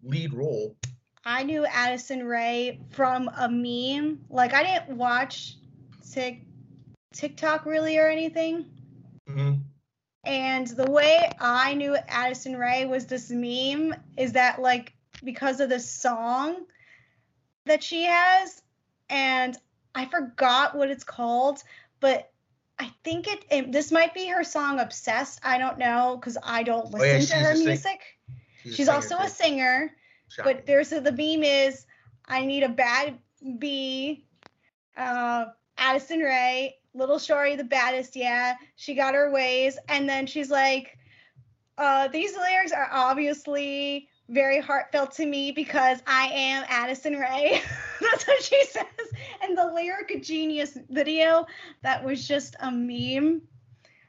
lead 0.03 0.33
role? 0.33 0.75
I 1.25 1.43
knew 1.43 1.65
Addison 1.65 2.25
Rae 2.25 2.79
from 2.91 3.29
a 3.37 3.47
meme. 3.49 4.25
Like 4.29 4.53
I 4.53 4.63
didn't 4.63 4.97
watch 4.97 5.55
Tik 6.11 6.41
TikTok 7.13 7.65
really 7.65 7.97
or 7.97 8.07
anything. 8.07 8.65
hmm 9.27 9.53
And 10.23 10.67
the 10.67 10.89
way 10.89 11.31
I 11.39 11.73
knew 11.75 11.95
Addison 11.95 12.57
Rae 12.57 12.85
was 12.85 13.05
this 13.05 13.29
meme 13.29 13.95
is 14.17 14.33
that 14.33 14.61
like 14.61 14.93
because 15.23 15.59
of 15.59 15.69
the 15.69 15.79
song 15.79 16.65
that 17.65 17.83
she 17.83 18.03
has, 18.03 18.61
and 19.09 19.57
I 19.95 20.05
forgot 20.05 20.75
what 20.75 20.89
it's 20.89 21.03
called, 21.03 21.63
but 21.99 22.31
I 22.79 22.91
think 23.03 23.27
it, 23.27 23.45
it 23.49 23.71
this 23.71 23.91
might 23.91 24.13
be 24.13 24.27
her 24.27 24.43
song 24.43 24.79
"Obsessed." 24.79 25.39
I 25.43 25.57
don't 25.57 25.77
know 25.77 26.17
because 26.19 26.37
I 26.43 26.63
don't 26.63 26.91
listen 26.91 27.07
Oh, 27.09 27.13
yeah, 27.13 27.19
to 27.19 27.35
her 27.35 27.51
a 27.51 27.57
music. 27.57 28.01
She's, 28.63 28.75
She's 28.75 28.85
singer, 28.87 28.95
also 28.95 29.17
a 29.19 29.29
singer, 29.29 29.95
Shocking. 30.35 30.53
but 30.53 30.65
there's 30.65 30.91
a, 30.91 30.99
the 30.99 31.11
beam 31.11 31.43
is 31.43 31.85
I 32.27 32.45
need 32.45 32.63
a 32.63 32.69
bad 32.69 33.17
bee, 33.59 34.25
uh, 34.97 35.45
Addison 35.77 36.19
Rae, 36.19 36.77
little 36.93 37.19
shorty, 37.19 37.55
the 37.55 37.63
baddest, 37.63 38.15
yeah. 38.15 38.55
She 38.75 38.95
got 38.95 39.13
her 39.13 39.31
ways, 39.31 39.77
and 39.89 40.07
then 40.07 40.25
she's 40.25 40.49
like, 40.49 40.97
uh, 41.77 42.07
these 42.07 42.35
lyrics 42.35 42.71
are 42.71 42.89
obviously 42.91 44.07
very 44.29 44.59
heartfelt 44.59 45.11
to 45.13 45.25
me 45.25 45.51
because 45.51 45.99
I 46.07 46.27
am 46.27 46.65
Addison 46.69 47.13
Rae. 47.13 47.61
That's 48.01 48.27
what 48.27 48.41
she 48.41 48.63
says. 48.65 48.85
And 49.41 49.57
the 49.57 49.71
lyric 49.73 50.23
genius 50.23 50.77
video 50.89 51.45
that 51.81 52.03
was 52.03 52.27
just 52.27 52.55
a 52.59 52.71
meme 52.71 53.41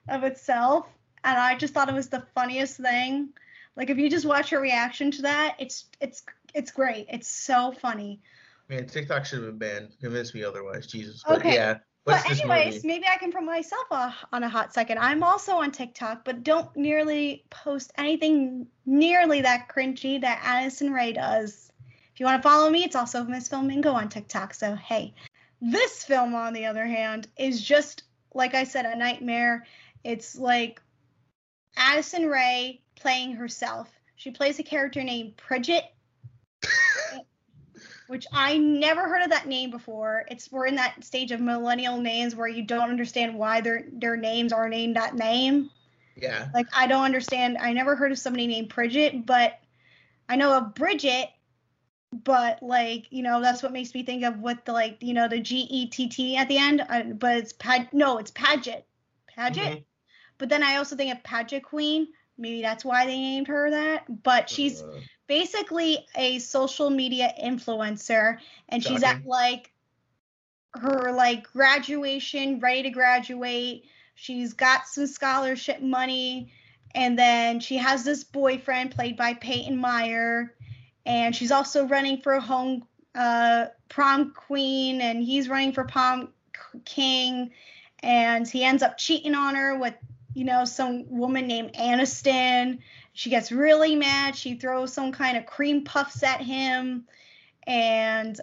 of 0.09 0.25
itself, 0.25 0.87
and 1.25 1.39
I 1.39 1.57
just 1.57 1.75
thought 1.75 1.89
it 1.89 1.95
was 1.95 2.09
the 2.09 2.27
funniest 2.35 2.77
thing. 2.77 3.31
Like 3.77 3.91
if 3.91 3.99
you 3.99 4.09
just 4.09 4.27
watch 4.27 4.51
her 4.51 4.61
reaction 4.61 5.11
to 5.13 5.23
that, 5.23 5.57
it's 5.59 5.87
it's 6.01 6.23
it's 6.55 6.71
great. 6.71 7.07
It's 7.11 7.29
so 7.29 7.73
funny. 7.73 8.21
Man, 8.69 8.87
TikTok 8.87 9.27
should 9.27 9.43
have 9.43 9.59
been 9.59 9.59
banned. 9.59 9.97
Convince 10.01 10.35
me 10.35 10.45
otherwise, 10.45 10.87
Jesus. 10.87 11.23
But 11.27 11.41
Okay. 11.41 11.55
yeah, 11.55 11.79
but 12.05 12.25
anyways, 12.31 12.77
movie? 12.77 12.89
maybe 12.89 13.05
I 13.07 13.17
can 13.17 13.31
promote 13.33 13.55
myself 13.57 13.87
a, 13.91 14.15
on 14.33 14.43
a 14.43 14.49
hot 14.49 14.73
second. 14.73 14.99
I'm 14.99 15.23
also 15.23 15.57
on 15.57 15.71
TikTok, 15.71 16.25
but 16.25 16.43
don't 16.43 16.75
nearly 16.77 17.45
post 17.51 17.93
anything 17.99 18.67
nearly 18.87 19.43
that 19.43 19.69
cringy 19.69 20.21
that 20.21 20.41
Addison 20.43 20.93
Rae 20.93 21.13
does. 21.13 21.71
If 22.13 22.21
you 22.21 22.27
want 22.27 22.43
to 22.43 22.49
follow 22.49 22.71
me, 22.71 22.85
it's 22.85 22.97
also 22.97 23.25
Miss 23.25 23.49
Filmingo 23.49 23.93
on 23.93 24.09
TikTok. 24.09 24.55
So 24.55 24.75
hey, 24.77 25.15
this 25.61 26.05
film 26.05 26.35
on 26.35 26.53
the 26.53 26.67
other 26.67 26.87
hand 26.87 27.29
is 27.37 27.61
just 27.61 28.05
like 28.35 28.55
I 28.55 28.65
said, 28.65 28.85
a 28.85 28.97
nightmare. 28.97 29.65
It's 30.03 30.37
like 30.37 30.83
Addison 31.77 32.27
Rae 32.27 32.83
playing 32.97 33.35
herself. 33.37 33.91
She 34.17 34.31
plays 34.31 34.59
a 34.59 34.63
character 34.63 35.03
named 35.03 35.35
Bridget 35.49 35.85
which 38.07 38.27
I 38.33 38.59
never 38.59 39.03
heard 39.09 39.23
of 39.23 39.31
that 39.31 39.47
name 39.47 39.71
before. 39.71 40.25
It's 40.29 40.51
we're 40.53 40.67
in 40.67 40.77
that 40.77 41.05
stage 41.05 41.33
of 41.33 41.41
millennial 41.41 41.99
names 41.99 42.35
where 42.35 42.49
you 42.49 42.63
don't 42.63 42.91
understand 42.91 43.37
why 43.37 43.61
their 43.61 43.85
their 43.93 44.17
names 44.17 44.53
are 44.53 44.69
named 44.69 44.97
that 44.97 45.15
name. 45.15 45.71
Yeah. 46.17 46.49
Like 46.55 46.67
I 46.75 46.87
don't 46.87 47.05
understand. 47.05 47.59
I 47.59 47.73
never 47.73 47.97
heard 47.97 48.13
of 48.13 48.19
somebody 48.19 48.47
named 48.47 48.69
Bridget, 48.69 49.27
but 49.27 49.59
I 50.29 50.37
know 50.37 50.53
of 50.53 50.75
Bridget. 50.75 51.29
But 52.13 52.63
like 52.63 53.07
you 53.11 53.23
know, 53.23 53.41
that's 53.41 53.63
what 53.63 53.73
makes 53.73 53.93
me 53.95 54.05
think 54.05 54.23
of 54.23 54.39
what 54.39 54.65
the 54.65 54.73
like 54.73 54.99
you 55.01 55.15
know 55.15 55.27
the 55.27 55.41
G 55.41 55.67
E 55.69 55.87
T 55.89 56.09
T 56.09 56.37
at 56.37 56.49
the 56.49 56.59
end. 56.59 56.85
Uh, 56.89 57.03
but 57.05 57.39
it's 57.39 57.53
pad 57.53 57.89
no, 57.93 58.19
it's 58.19 58.31
Padgett, 58.31 58.85
Padgett. 59.37 59.79
Mhm. 59.79 59.85
But 60.39 60.49
then 60.49 60.63
I 60.63 60.77
also 60.77 60.95
think 60.97 61.13
of 61.13 61.23
Paget 61.25 61.63
Queen. 61.63 62.09
Maybe 62.37 62.63
that's 62.63 62.85
why 62.85 63.07
they 63.07 63.19
named 63.19 63.49
her 63.49 63.71
that. 63.71 64.23
But 64.23 64.51
she's 64.51 64.83
Uh, 64.83 65.01
basically 65.27 66.07
a 66.15 66.39
social 66.39 66.91
media 66.91 67.33
influencer 67.43 68.39
and 68.69 68.83
she's 68.85 69.03
at 69.03 69.25
like 69.27 69.73
her 70.75 71.13
like 71.13 71.45
graduation 71.53 72.59
ready 72.61 72.83
to 72.83 72.91
graduate 72.91 73.85
she's 74.15 74.53
got 74.53 74.87
some 74.87 75.07
scholarship 75.07 75.81
money 75.81 76.53
and 76.95 77.19
then 77.19 77.59
she 77.59 77.77
has 77.77 78.05
this 78.05 78.25
boyfriend 78.25 78.91
played 78.91 79.17
by 79.17 79.33
peyton 79.35 79.77
meyer 79.77 80.55
and 81.07 81.35
she's 81.35 81.51
also 81.51 81.87
running 81.87 82.21
for 82.21 82.39
home 82.41 82.85
uh, 83.15 83.67
prom 83.89 84.33
queen 84.33 85.01
and 85.01 85.23
he's 85.23 85.49
running 85.49 85.73
for 85.73 85.85
prom 85.85 86.29
king 86.85 87.51
and 88.01 88.47
he 88.47 88.65
ends 88.65 88.83
up 88.83 88.99
cheating 88.99 89.35
on 89.35 89.55
her 89.55 89.79
with 89.79 89.95
you 90.35 90.45
know 90.45 90.65
some 90.65 91.05
woman 91.09 91.47
named 91.47 91.73
aniston 91.75 92.79
she 93.15 93.31
gets 93.31 93.53
really 93.53 93.95
mad. 93.95 94.35
She 94.35 94.57
throws 94.57 94.93
some 94.93 95.13
kind 95.13 95.39
of 95.39 95.47
cream 95.47 95.85
puffs 95.85 96.23
at 96.25 96.41
him, 96.41 97.05
and 97.65 98.39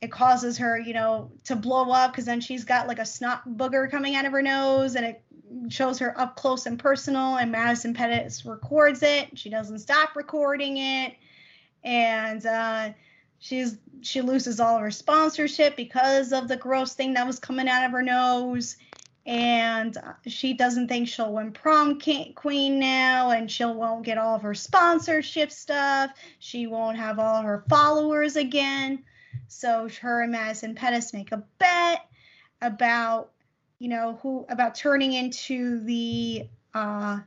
it 0.00 0.10
causes 0.10 0.56
her, 0.56 0.78
you 0.78 0.94
know, 0.94 1.30
to 1.44 1.54
blow 1.54 1.90
up 1.90 2.10
because 2.10 2.24
then 2.24 2.40
she's 2.40 2.64
got 2.64 2.88
like 2.88 2.98
a 2.98 3.04
snot 3.04 3.46
booger 3.46 3.90
coming 3.90 4.16
out 4.16 4.24
of 4.24 4.32
her 4.32 4.40
nose, 4.40 4.96
and 4.96 5.04
it 5.04 5.22
shows 5.68 5.98
her 5.98 6.18
up 6.18 6.34
close 6.34 6.64
and 6.64 6.78
personal. 6.78 7.36
And 7.36 7.52
Madison 7.52 7.92
Pettis 7.92 8.46
records 8.46 9.02
it. 9.02 9.38
She 9.38 9.50
doesn't 9.50 9.80
stop 9.80 10.16
recording 10.16 10.78
it, 10.78 11.14
and 11.84 12.44
uh, 12.46 12.92
she's 13.38 13.76
she 14.00 14.22
loses 14.22 14.60
all 14.60 14.76
of 14.76 14.80
her 14.80 14.90
sponsorship 14.90 15.76
because 15.76 16.32
of 16.32 16.48
the 16.48 16.56
gross 16.56 16.94
thing 16.94 17.12
that 17.14 17.26
was 17.26 17.38
coming 17.38 17.68
out 17.68 17.84
of 17.84 17.92
her 17.92 18.02
nose 18.02 18.78
and 19.26 19.96
she 20.26 20.54
doesn't 20.54 20.88
think 20.88 21.08
she'll 21.08 21.32
win 21.32 21.52
prom 21.52 22.00
queen 22.34 22.78
now 22.78 23.30
and 23.30 23.50
she 23.50 23.64
won't 23.64 24.04
get 24.04 24.18
all 24.18 24.36
of 24.36 24.42
her 24.42 24.54
sponsorship 24.54 25.52
stuff. 25.52 26.12
She 26.38 26.66
won't 26.66 26.96
have 26.96 27.18
all 27.18 27.42
her 27.42 27.64
followers 27.68 28.36
again. 28.36 29.04
So 29.48 29.88
her 30.00 30.22
and 30.22 30.32
madison 30.32 30.74
pettis 30.74 31.12
make 31.12 31.32
a 31.32 31.44
bet 31.58 32.06
about 32.62 33.30
you 33.78 33.88
know 33.88 34.18
who 34.22 34.46
about 34.48 34.74
turning 34.74 35.12
into 35.12 35.80
the 35.80 36.46
uh 36.74 37.18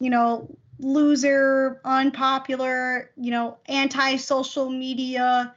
you 0.00 0.10
know 0.10 0.54
loser 0.78 1.80
unpopular 1.84 3.10
you 3.16 3.30
know 3.30 3.56
anti-social 3.66 4.70
media 4.70 5.54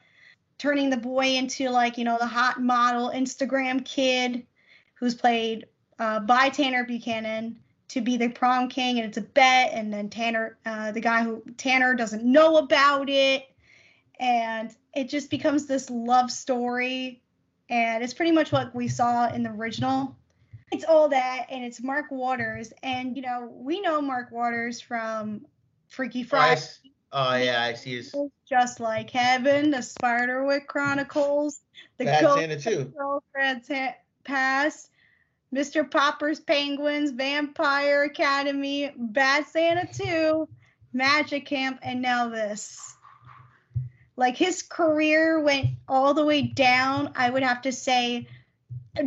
turning 0.58 0.90
the 0.90 0.98
boy 0.98 1.26
into 1.26 1.70
like 1.70 1.98
you 1.98 2.06
know 2.06 2.18
the 2.20 2.28
hot 2.28 2.62
model 2.62 3.12
instagram 3.14 3.84
kid 3.84 4.46
who's 5.00 5.16
played 5.16 5.66
uh, 5.98 6.20
by 6.20 6.50
Tanner 6.50 6.84
Buchanan 6.84 7.58
to 7.90 8.02
be 8.02 8.18
the 8.18 8.30
prom 8.30 8.70
king, 8.70 9.00
and 9.00 9.08
it's 9.08 9.18
a 9.18 9.22
bet. 9.22 9.72
And 9.74 9.92
then 9.92 10.10
Tanner, 10.10 10.58
uh, 10.66 10.92
the 10.92 11.02
guy 11.02 11.24
who 11.24 11.44
Tanner 11.58 11.96
doesn't 11.96 12.24
know 12.24 12.58
about 12.58 13.10
it, 13.10 13.48
and 14.20 14.76
it 14.94 15.10
just 15.10 15.30
becomes 15.30 15.66
this 15.66 15.90
love 15.90 16.32
story. 16.32 17.22
And 17.70 18.04
it's 18.04 18.14
pretty 18.14 18.32
much 18.32 18.52
what 18.52 18.74
we 18.74 18.88
saw 18.88 19.28
in 19.30 19.44
the 19.44 19.52
original. 19.52 20.16
It's 20.72 20.84
all 20.84 21.10
that, 21.10 21.48
and 21.50 21.64
it's 21.64 21.82
Mark 21.82 22.12
Waters, 22.12 22.74
and 22.84 23.16
you 23.16 23.24
know 23.24 23.52
we 23.52 23.82
know 23.82 24.02
Mark 24.02 24.32
Waters 24.32 24.80
from 24.80 25.46
Freaky 25.88 26.22
Oh, 26.22 26.28
Friday, 26.28 26.62
oh 27.12 27.36
yeah, 27.36 27.64
I 27.64 27.74
see 27.74 27.96
his 27.96 28.16
just 28.48 28.80
like 28.80 29.10
Heaven, 29.10 29.72
the 29.72 29.78
Spiderwick 29.78 30.68
Chronicles, 30.68 31.62
the 31.98 32.06
Bad 32.06 32.22
Ghost 32.22 32.40
Santa 32.40 32.60
too. 32.60 32.94
Girlfriend's 32.96 33.68
ha- 33.68 33.96
Past, 34.24 34.89
Mr. 35.54 35.90
Popper's 35.90 36.40
Penguins, 36.40 37.12
Vampire 37.12 38.04
Academy, 38.04 38.92
Bad 38.96 39.48
Santa 39.48 39.88
2, 39.92 40.48
Magic 40.94 41.46
Camp, 41.46 41.80
and 41.82 42.02
now 42.02 42.30
this. 42.30 42.96
Like 44.16 44.38
his 44.38 44.62
career 44.62 45.40
went 45.40 45.68
all 45.88 46.14
the 46.14 46.26
way 46.26 46.42
down, 46.42 47.14
I 47.16 47.30
would 47.30 47.44
have 47.44 47.62
to 47.64 47.72
say, 47.72 48.28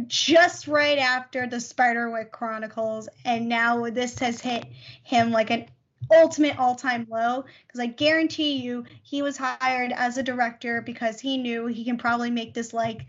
just 0.06 0.66
right 0.66 0.98
after 0.98 1.46
the 1.46 1.60
Spiderwick 1.60 2.30
Chronicles, 2.30 3.08
and 3.24 3.48
now 3.48 3.88
this 3.90 4.18
has 4.18 4.40
hit 4.40 4.66
him 5.02 5.30
like 5.30 5.50
an 5.50 5.66
ultimate 6.10 6.58
all-time 6.58 7.06
low 7.10 7.44
because 7.66 7.80
I 7.80 7.86
guarantee 7.86 8.54
you 8.56 8.84
he 9.02 9.22
was 9.22 9.36
hired 9.36 9.92
as 9.92 10.16
a 10.16 10.22
director 10.22 10.80
because 10.82 11.20
he 11.20 11.38
knew 11.38 11.66
he 11.66 11.84
can 11.84 11.96
probably 11.96 12.30
make 12.30 12.54
this 12.54 12.72
like 12.72 13.06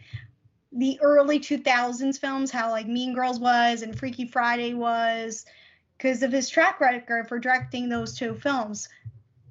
the 0.76 1.00
early 1.02 1.40
2000s 1.40 2.20
films 2.20 2.52
how 2.52 2.70
like 2.72 2.88
Mean 2.88 3.14
Girls 3.14 3.40
was 3.40 3.82
and 3.82 3.98
Freaky 3.98 4.26
Friday 4.26 4.74
was 4.74 5.46
because 5.98 6.24
of 6.24 6.32
his 6.32 6.50
track 6.50 6.80
record 6.80 7.28
for 7.28 7.40
directing 7.40 7.90
those 7.90 8.16
two 8.16 8.34
films. 8.36 8.90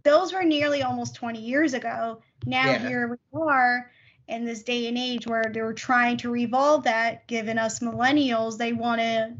Those 0.03 0.33
were 0.33 0.43
nearly 0.43 0.83
almost 0.83 1.15
20 1.15 1.41
years 1.41 1.75
ago. 1.75 2.23
Now 2.45 2.71
Yeah. 2.73 2.89
here 2.89 3.09
we 3.33 3.41
are 3.41 3.91
in 4.27 4.45
this 4.45 4.63
day 4.63 4.89
and 4.89 4.99
age 4.99 5.27
where 5.27 5.51
they're 5.53 5.73
trying 5.73 6.17
to 6.19 6.31
revolve 6.31 6.85
that 6.85 7.27
given 7.27 7.59
us 7.59 7.79
millennials 7.81 8.59
they 8.59 8.73
want 8.73 9.01
to 9.01 9.35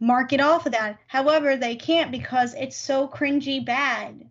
mark 0.00 0.32
it 0.32 0.40
off 0.40 0.66
of 0.66 0.72
that. 0.72 0.98
However, 1.06 1.56
they 1.56 1.76
can't 1.76 2.10
because 2.10 2.54
it's 2.54 2.76
so 2.76 3.06
cringy 3.06 3.64
bad. 3.64 4.28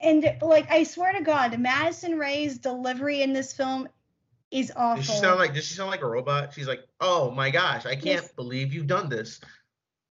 And 0.00 0.36
like 0.42 0.70
I 0.70 0.84
swear 0.84 1.12
to 1.12 1.22
God, 1.22 1.58
Madison 1.58 2.18
Ray's 2.18 2.58
delivery 2.58 3.22
in 3.22 3.32
this 3.32 3.52
film 3.52 3.88
is 4.50 4.72
awful. 4.76 5.02
Does 5.02 5.06
she 5.06 5.18
sound 5.18 5.38
like? 5.38 5.54
Does 5.54 5.64
she 5.66 5.74
sound 5.74 5.90
like 5.90 6.02
a 6.02 6.06
robot? 6.08 6.54
She's 6.54 6.68
like, 6.68 6.86
oh 7.00 7.30
my 7.30 7.50
gosh, 7.50 7.84
I 7.86 7.94
can't 7.94 8.04
Yes. 8.06 8.32
believe 8.32 8.72
you've 8.72 8.86
done 8.86 9.08
this. 9.08 9.40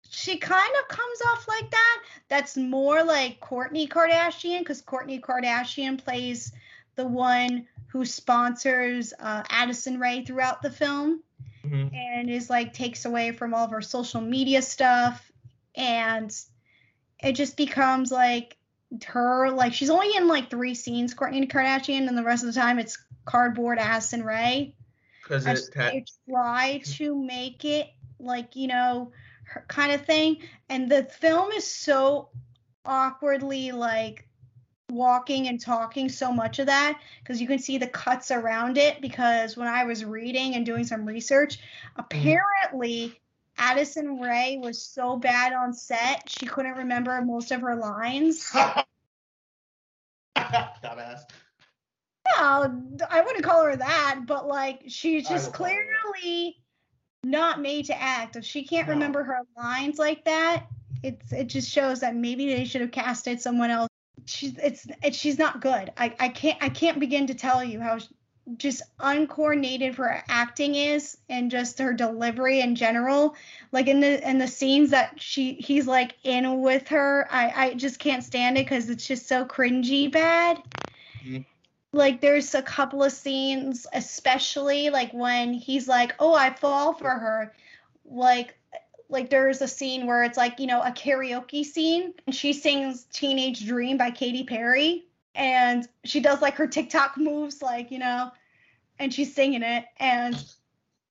she 0.09 0.37
kind 0.39 0.72
of 0.80 0.89
comes 0.89 1.20
off 1.32 1.49
like 1.49 1.68
that. 1.70 2.03
That's 2.28 2.57
more 2.57 3.03
like 3.03 3.41
Kourtney 3.41 3.89
Kardashian 3.89 4.61
because 4.61 4.80
Kourtney 4.82 5.20
Kardashian 5.20 5.99
plays 6.03 6.53
the 6.95 7.07
one 7.07 7.66
who 7.89 8.05
sponsors 8.05 9.12
uh, 9.18 9.43
Addison 9.51 9.99
Rae 9.99 10.22
throughout 10.24 10.62
the 10.62 10.70
film 10.70 11.22
Mhm. 11.64 11.93
and 11.93 12.30
is 12.30 12.49
like 12.49 12.72
takes 12.72 13.05
away 13.05 13.32
from 13.32 13.53
all 13.53 13.64
of 13.64 13.72
her 13.72 13.82
social 13.82 14.20
media 14.20 14.62
stuff 14.62 15.32
and 15.74 16.32
it 17.18 17.32
just 17.32 17.57
becomes 17.57 18.12
like 18.12 18.57
her 19.07 19.51
like 19.51 19.74
she's 19.74 19.91
only 19.91 20.14
in 20.16 20.28
like 20.28 20.49
three 20.49 20.74
scenes 20.74 21.14
Kourtney 21.14 21.51
Kardashian 21.51 22.07
and 22.07 22.16
the 22.16 22.22
rest 22.22 22.45
of 22.45 22.55
the 22.55 22.61
time 22.61 22.78
it's 22.78 22.97
cardboard 23.27 23.79
ass 23.79 24.14
and 24.14 24.24
Ray. 24.24 24.74
Because 25.22 25.45
it 25.47 25.61
they 25.74 26.05
try 26.31 26.81
to 26.85 27.14
make 27.14 27.64
it 27.64 27.89
like 28.18 28.57
you 28.57 28.68
know 28.68 29.12
her 29.45 29.64
kind 29.68 29.93
of 29.93 30.07
thing. 30.07 30.39
And 30.70 30.91
the 30.91 31.05
film 31.05 31.53
is 31.53 31.70
so 31.70 32.31
awkwardly 32.87 33.72
like 33.72 34.27
walking 34.89 35.49
and 35.49 35.61
talking 35.61 36.09
so 36.09 36.33
much 36.33 36.61
of 36.61 36.66
that 36.66 37.01
because 37.20 37.41
you 37.41 37.49
can 37.49 37.59
see 37.59 37.77
the 37.77 37.89
cuts 37.89 38.31
around 38.31 38.79
it 38.79 39.01
because 39.01 39.57
when 39.57 39.66
i 39.66 39.83
was 39.83 40.05
reading 40.05 40.55
and 40.55 40.64
doing 40.64 40.85
some 40.85 41.05
research 41.05 41.59
mm-hmm. 41.59 42.03
apparently 42.03 43.20
addison 43.59 44.20
rae 44.20 44.61
was 44.62 44.81
so 44.81 45.16
bad 45.16 45.53
on 45.53 45.72
set 45.72 46.22
she 46.29 46.47
couldn't 46.47 46.77
remember 46.77 47.20
most 47.22 47.51
of 47.51 47.62
her 47.62 47.74
lines. 47.74 48.53
Dumbass. 50.37 51.22
No, 52.37 52.99
I 53.11 53.20
wouldn't 53.20 53.45
call 53.45 53.64
her 53.64 53.77
that, 53.77 54.20
but 54.27 54.47
like 54.49 54.83
she's 54.89 55.29
just 55.29 55.47
will 55.47 55.53
call 55.53 55.66
her 55.68 55.72
that. 55.74 56.12
clearly 56.20 56.57
not 57.24 57.61
made 57.61 57.87
to 57.87 58.01
act. 58.01 58.37
If 58.37 58.45
she 58.45 58.64
can't 58.64 58.89
No. 58.89 58.95
remember 58.95 59.22
her 59.24 59.41
lines 59.57 59.99
like 59.99 60.24
that, 60.24 60.66
it's 61.03 61.33
it 61.33 61.49
just 61.49 61.70
shows 61.70 62.01
that 62.01 62.14
maybe 62.16 62.47
they 62.47 62.64
should 62.64 62.81
have 62.81 62.91
casted 62.93 63.41
someone 63.41 63.70
else. 63.70 63.89
She's 64.27 64.57
it's, 64.59 64.87
it's 65.03 65.16
she's 65.16 65.39
not 65.39 65.61
good. 65.61 65.93
I 65.97 66.14
I 66.18 66.29
can't 66.29 66.59
I 66.62 66.68
can't 66.68 66.99
begin 66.99 67.27
to 67.29 67.35
tell 67.35 67.62
you 67.62 67.81
how 67.81 67.99
sh- 67.99 68.07
just 68.57 68.83
uncoordinated 69.01 69.97
her 69.97 70.22
acting 70.29 70.77
is 70.77 71.16
and 71.29 71.51
just 71.51 71.79
her 71.81 71.93
delivery 71.93 72.61
in 72.61 72.77
general 72.77 73.35
like 73.72 73.89
in 73.89 73.99
the 73.99 74.29
in 74.29 74.39
the 74.39 74.47
scenes 74.47 74.91
that 74.91 75.20
she 75.20 75.55
he's 75.55 75.89
like 75.89 76.14
in 76.22 76.61
with 76.61 76.87
her 76.87 77.27
i 77.33 77.64
i 77.66 77.74
just 77.74 77.99
can't 77.99 78.22
stand 78.22 78.57
it 78.57 78.64
because 78.64 78.89
it's 78.89 79.05
just 79.05 79.27
so 79.27 79.45
cringy 79.45 80.11
bad 80.12 80.59
Mhm. 81.27 81.45
Like 81.97 82.20
there's 82.20 82.55
a 82.55 82.62
couple 82.62 83.03
of 83.03 83.12
scenes 83.12 83.86
especially 83.92 84.90
like 84.90 85.12
when 85.12 85.53
he's 85.53 85.88
like 85.88 86.14
oh 86.18 86.34
i 86.34 86.51
fall 86.51 86.92
for 86.92 87.11
her. 87.11 87.53
Like 88.09 88.57
like 89.09 89.30
there's 89.30 89.62
a 89.62 89.68
scene 89.68 90.07
where 90.07 90.24
it's 90.24 90.36
like 90.36 90.59
you 90.61 90.66
know 90.66 90.82
a 90.82 90.90
karaoke 90.90 91.64
scene 91.64 92.14
and 92.26 92.34
she 92.34 92.53
sings 92.53 93.05
teenage 93.12 93.64
dream 93.66 93.97
by 93.97 94.11
Katy 94.11 94.44
Perry 94.44 95.07
and 95.34 95.86
she 96.05 96.20
does 96.20 96.42
like 96.42 96.55
her 96.55 96.66
TikTok 96.66 97.16
moves 97.16 97.62
like 97.62 97.90
you 97.90 97.99
know 97.99 98.30
and 98.99 99.12
she's 99.12 99.34
singing 99.34 99.62
it 99.62 99.84
and 99.99 100.42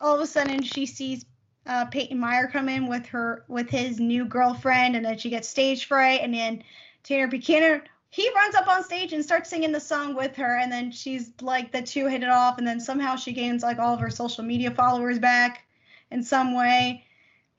all 0.02 0.16
of 0.16 0.22
a 0.22 0.28
sudden 0.28 0.62
she 0.62 0.86
sees 0.86 1.26
uh, 1.68 1.86
Peyton 1.86 2.20
Meyer 2.20 2.48
come 2.48 2.70
in 2.70 2.88
with 2.88 3.08
her 3.08 3.44
with 3.48 3.70
his 3.70 4.00
new 4.00 4.26
girlfriend 4.26 4.96
and 4.96 5.06
then 5.06 5.18
she 5.18 5.30
gets 5.30 5.48
stage 5.48 5.86
fright 5.86 6.20
and 6.22 6.34
then 6.34 6.64
Tanner 7.04 7.28
Buchanan 7.28 7.82
he 8.16 8.32
runs 8.34 8.56
up 8.56 8.68
on 8.70 8.82
stage 8.82 9.12
and 9.12 9.24
starts 9.24 9.50
singing 9.50 9.74
the 9.74 9.80
song 9.80 10.16
with 10.16 10.38
her 10.38 10.58
and 10.58 10.72
then 10.72 10.90
she's 10.90 11.32
like 11.42 11.74
the 11.74 11.82
two 11.82 12.08
hit 12.08 12.24
it 12.24 12.30
off 12.30 12.58
and 12.58 12.66
then 12.66 12.80
somehow 12.80 13.18
she 13.18 13.34
gains 13.34 13.62
like 13.62 13.78
all 13.78 13.94
of 13.94 14.00
her 14.00 14.10
social 14.10 14.44
media 14.44 14.72
followers 14.72 15.20
back 15.20 15.66
in 16.12 16.24
some 16.24 16.56
way 16.56 17.04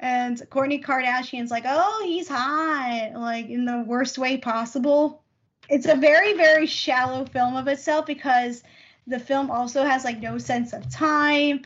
and 0.00 0.38
Kourtney 0.50 0.82
Kardashian's 0.82 1.50
like, 1.50 1.64
oh, 1.66 2.02
he's 2.04 2.28
hot, 2.28 3.12
like 3.14 3.48
in 3.48 3.64
the 3.64 3.84
worst 3.86 4.18
way 4.18 4.38
possible. 4.38 5.22
It's 5.68 5.86
a 5.86 5.96
very, 5.96 6.34
very 6.34 6.66
shallow 6.66 7.26
film 7.26 7.57
of 7.57 7.68
itself 7.68 8.07
because 8.07 8.62
the 9.07 9.18
film 9.18 9.50
also 9.50 9.84
has 9.84 10.04
like 10.04 10.20
no 10.20 10.38
sense 10.38 10.72
of 10.72 10.90
time. 10.90 11.62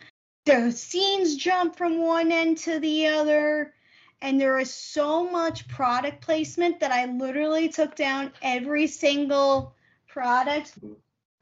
The 0.47 0.73
scenes 0.73 1.37
jump 1.37 1.77
from 1.77 2.03
one 2.03 2.33
end 2.33 2.59
to 2.59 2.81
the 2.81 3.07
other, 3.07 3.73
and 4.23 4.41
there 4.41 4.59
is 4.59 4.73
so 4.73 5.29
much 5.29 5.67
product 5.69 6.21
placement 6.21 6.81
that 6.81 6.93
I 6.93 7.07
literally 7.07 7.69
took 7.69 7.97
down 7.97 8.33
every 8.43 8.87
single 8.87 9.75
product. 10.07 10.75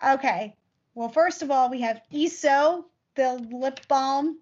Okay, 0.06 0.54
well, 0.94 1.08
first 1.08 1.42
of 1.42 1.50
all, 1.50 1.70
we 1.70 1.80
have 1.80 2.02
EOS, 2.12 2.42
the 3.14 3.48
lip 3.50 3.80
balm 3.88 4.38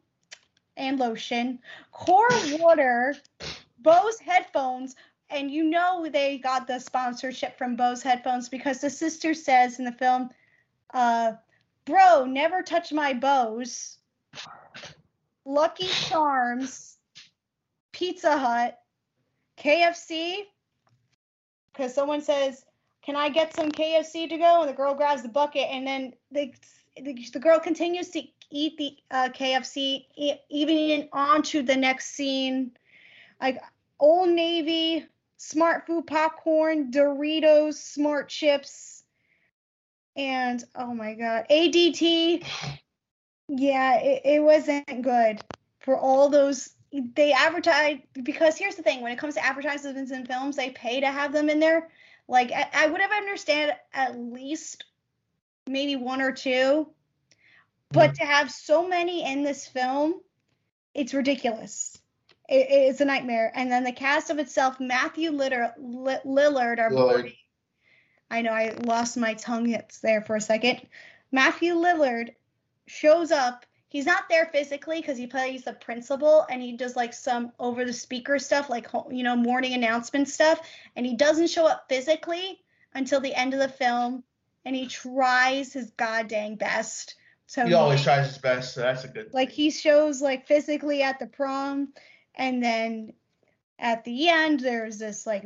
and 0.77 0.99
lotion, 0.99 1.59
core 1.93 2.29
water, 2.59 3.15
Bose 3.79 4.19
headphones, 4.19 4.97
and 5.31 5.51
you 5.51 5.65
know 5.65 6.07
they 6.11 6.39
got 6.39 6.67
the 6.67 6.79
sponsorship 6.79 7.57
from 7.57 7.77
Bose 7.77 8.03
headphones 8.03 8.49
because 8.49 8.81
the 8.81 8.91
sister 8.91 9.33
says 9.35 9.79
in 9.79 9.85
the 9.85 9.93
film, 9.93 10.31
uh, 10.93 11.33
bro, 11.85 12.27
never 12.27 12.63
touch 12.63 12.93
my 12.93 13.15
Bose. 13.15 13.99
Lucky 15.45 15.87
Charms, 15.87 16.96
Pizza 17.97 18.37
Hut, 18.37 18.79
KFC, 19.57 20.43
because 21.73 21.95
someone 21.95 22.21
says, 22.21 22.63
Can 23.03 23.17
I 23.17 23.31
get 23.31 23.57
some 23.57 23.73
KFC 23.73 24.29
to 24.29 24.37
go? 24.37 24.61
And 24.61 24.69
the 24.69 24.75
girl 24.75 24.95
grabs 24.95 25.23
the 25.23 25.31
bucket, 25.31 25.67
and 25.71 25.87
then 25.87 26.13
the, 26.31 26.53
the, 27.03 27.15
the 27.33 27.39
girl 27.39 27.59
continues 27.59 28.11
to 28.11 28.23
eat 28.51 28.77
the 28.77 28.99
uh, 29.11 29.29
KFC, 29.31 30.05
e- 30.15 30.35
even 30.51 31.09
onto 31.15 31.63
the 31.63 31.75
next 31.75 32.09
scene. 32.09 32.73
Like 33.41 33.63
Old 33.99 34.29
Navy, 34.29 35.07
Smart 35.39 35.87
Food 35.87 36.07
popcorn, 36.07 36.91
Doritos, 36.91 37.77
Smart 37.77 38.29
Chips, 38.29 39.05
and 40.17 40.63
oh 40.75 40.93
my 40.93 41.15
god, 41.15 41.47
ADT. 41.51 42.45
Yeah, 43.49 44.01
it, 44.01 44.23
it 44.25 44.43
wasn't 44.43 45.03
good 45.03 45.41
for 45.79 45.97
all 45.97 46.29
those. 46.29 46.76
They 47.15 47.33
advertise 47.33 47.99
because 48.23 48.57
here's 48.57 48.77
the 48.77 48.83
thing: 48.83 49.03
when 49.03 49.13
it 49.13 49.19
comes 49.19 49.35
to 49.35 49.45
advertisements 49.45 50.11
in 50.11 50.27
films, 50.27 50.57
they 50.57 50.71
pay 50.71 51.01
to 51.01 51.07
have 51.07 51.33
them 51.33 51.51
in 51.51 51.61
there. 51.61 51.89
Like 52.29 52.53
I, 52.53 52.69
I 52.73 52.87
would 52.89 53.01
have 53.01 53.13
understand 53.13 53.73
at 53.93 54.19
least 54.19 54.85
maybe 55.67 55.97
one 55.97 56.23
or 56.23 56.33
two, 56.33 56.89
but 57.91 58.11
hmm. 58.11 58.17
to 58.17 58.25
have 58.25 58.51
so 58.51 58.89
many 58.89 59.31
in 59.31 59.43
this 59.43 59.67
film, 59.67 60.21
it's 60.95 61.15
ridiculous. 61.15 61.99
It, 62.49 62.67
it's 62.71 63.01
a 63.01 63.05
nightmare. 63.05 63.53
And 63.55 63.71
then 63.71 63.85
the 63.85 63.93
cast 63.93 64.31
of 64.31 64.39
itself: 64.39 64.81
Matthew 64.81 65.31
Litter, 65.31 65.73
Li- 65.79 66.19
Lillard, 66.25 66.79
Lillard. 66.79 67.37
I 68.31 68.43
know 68.43 68.53
I 68.53 68.75
lost 68.85 69.17
my 69.17 69.35
tongue 69.35 69.67
hits 69.67 70.01
there 70.01 70.21
for 70.21 70.37
a 70.37 70.41
second. 70.41 70.81
Matthew 71.31 71.75
Lillard 71.75 72.35
shows 72.87 73.31
up. 73.31 73.67
He's 73.89 74.07
not 74.07 74.25
there 74.29 74.47
physically 74.47 75.01
because 75.01 75.17
he 75.17 75.27
plays 75.27 75.65
the 75.65 75.73
principal 75.73 76.45
and 76.51 76.61
he 76.61 76.77
does 76.77 76.97
like 76.97 77.15
some 77.15 77.53
over 77.59 77.85
the 77.85 77.93
speaker 77.93 78.39
stuff, 78.39 78.69
like 78.69 78.89
you 79.11 79.23
know 79.23 79.37
morning 79.37 79.75
announcement 79.75 80.29
stuff. 80.29 80.61
And 80.97 81.07
he 81.07 81.15
doesn't 81.17 81.49
show 81.51 81.67
up 81.67 81.87
physically 81.89 82.61
until 82.95 83.21
the 83.21 83.35
end 83.35 83.55
of 83.55 83.61
the 83.61 83.69
film, 83.69 84.25
and 84.65 84.75
he 84.75 84.87
tries 84.87 85.73
his 85.73 85.91
goddamn 85.91 86.57
best. 86.57 87.15
So 87.47 87.65
He 87.65 87.75
always 87.75 88.03
tries 88.03 88.27
his 88.27 88.39
best, 88.39 88.75
so 88.75 88.81
that's 88.81 89.05
a 89.05 89.09
good. 89.09 89.33
like 89.33 89.51
thing. 89.51 89.57
he 89.57 89.71
shows 89.71 90.21
like 90.21 90.49
physically 90.49 91.03
at 91.03 91.19
the 91.21 91.27
prom 91.27 91.93
and 92.35 92.63
then 92.63 93.13
at 93.79 94.05
the 94.05 94.29
end 94.29 94.61
there's 94.61 94.99
this 94.99 95.27
like 95.27 95.45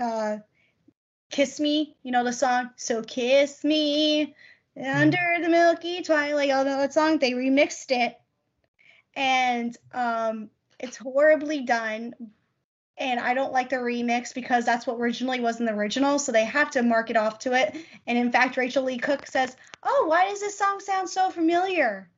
uh 0.00 0.38
kiss 1.30 1.58
me 1.58 1.96
you 2.02 2.12
know 2.12 2.24
the 2.24 2.32
song 2.32 2.70
so 2.76 3.02
kiss 3.02 3.64
me 3.64 4.34
under 4.76 5.18
the 5.40 5.48
milky 5.48 6.02
twilight 6.02 6.50
all 6.50 6.64
that 6.64 6.92
song 6.92 7.18
they 7.18 7.32
remixed 7.32 7.90
it 7.90 8.18
and 9.14 9.76
um 9.92 10.50
it's 10.80 10.96
horribly 10.96 11.60
done 11.60 12.12
and 12.96 13.18
I 13.18 13.34
don't 13.34 13.52
like 13.52 13.70
the 13.70 13.76
remix 13.76 14.32
because 14.34 14.64
that's 14.64 14.86
what 14.86 14.98
originally 14.98 15.40
was 15.40 15.58
in 15.58 15.66
the 15.66 15.72
original, 15.72 16.18
so 16.18 16.32
they 16.32 16.44
have 16.44 16.70
to 16.72 16.82
mark 16.82 17.10
it 17.10 17.16
off 17.16 17.40
to 17.40 17.52
it. 17.52 17.74
And 18.06 18.16
in 18.16 18.30
fact, 18.30 18.56
Rachel 18.56 18.84
Leigh 18.84 18.98
Cook 18.98 19.26
says, 19.26 19.56
"Oh, 19.82 20.04
why 20.06 20.28
does 20.28 20.40
this 20.40 20.56
song 20.56 20.80
sound 20.80 21.08
so 21.08 21.30
familiar?" 21.30 22.08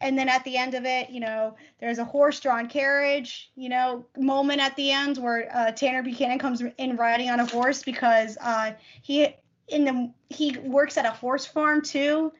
And 0.00 0.16
then 0.16 0.28
at 0.28 0.44
the 0.44 0.56
end 0.56 0.74
of 0.74 0.84
it, 0.84 1.10
you 1.10 1.20
know, 1.20 1.56
there's 1.80 1.98
a 1.98 2.04
horse-drawn 2.04 2.68
carriage, 2.68 3.50
you 3.56 3.68
know, 3.68 4.06
moment 4.16 4.60
at 4.60 4.76
the 4.76 4.92
end 4.92 5.18
where 5.18 5.50
uh, 5.52 5.72
Tanner 5.72 6.04
Buchanan 6.04 6.38
comes 6.38 6.62
in 6.62 6.96
riding 6.96 7.30
on 7.30 7.40
a 7.40 7.46
horse 7.46 7.82
because 7.82 8.38
uh, 8.40 8.72
he 9.02 9.34
in 9.68 9.84
the 9.84 10.12
he 10.28 10.56
works 10.58 10.96
at 10.96 11.06
a 11.06 11.10
horse 11.10 11.46
farm 11.46 11.82
too, 11.82 12.32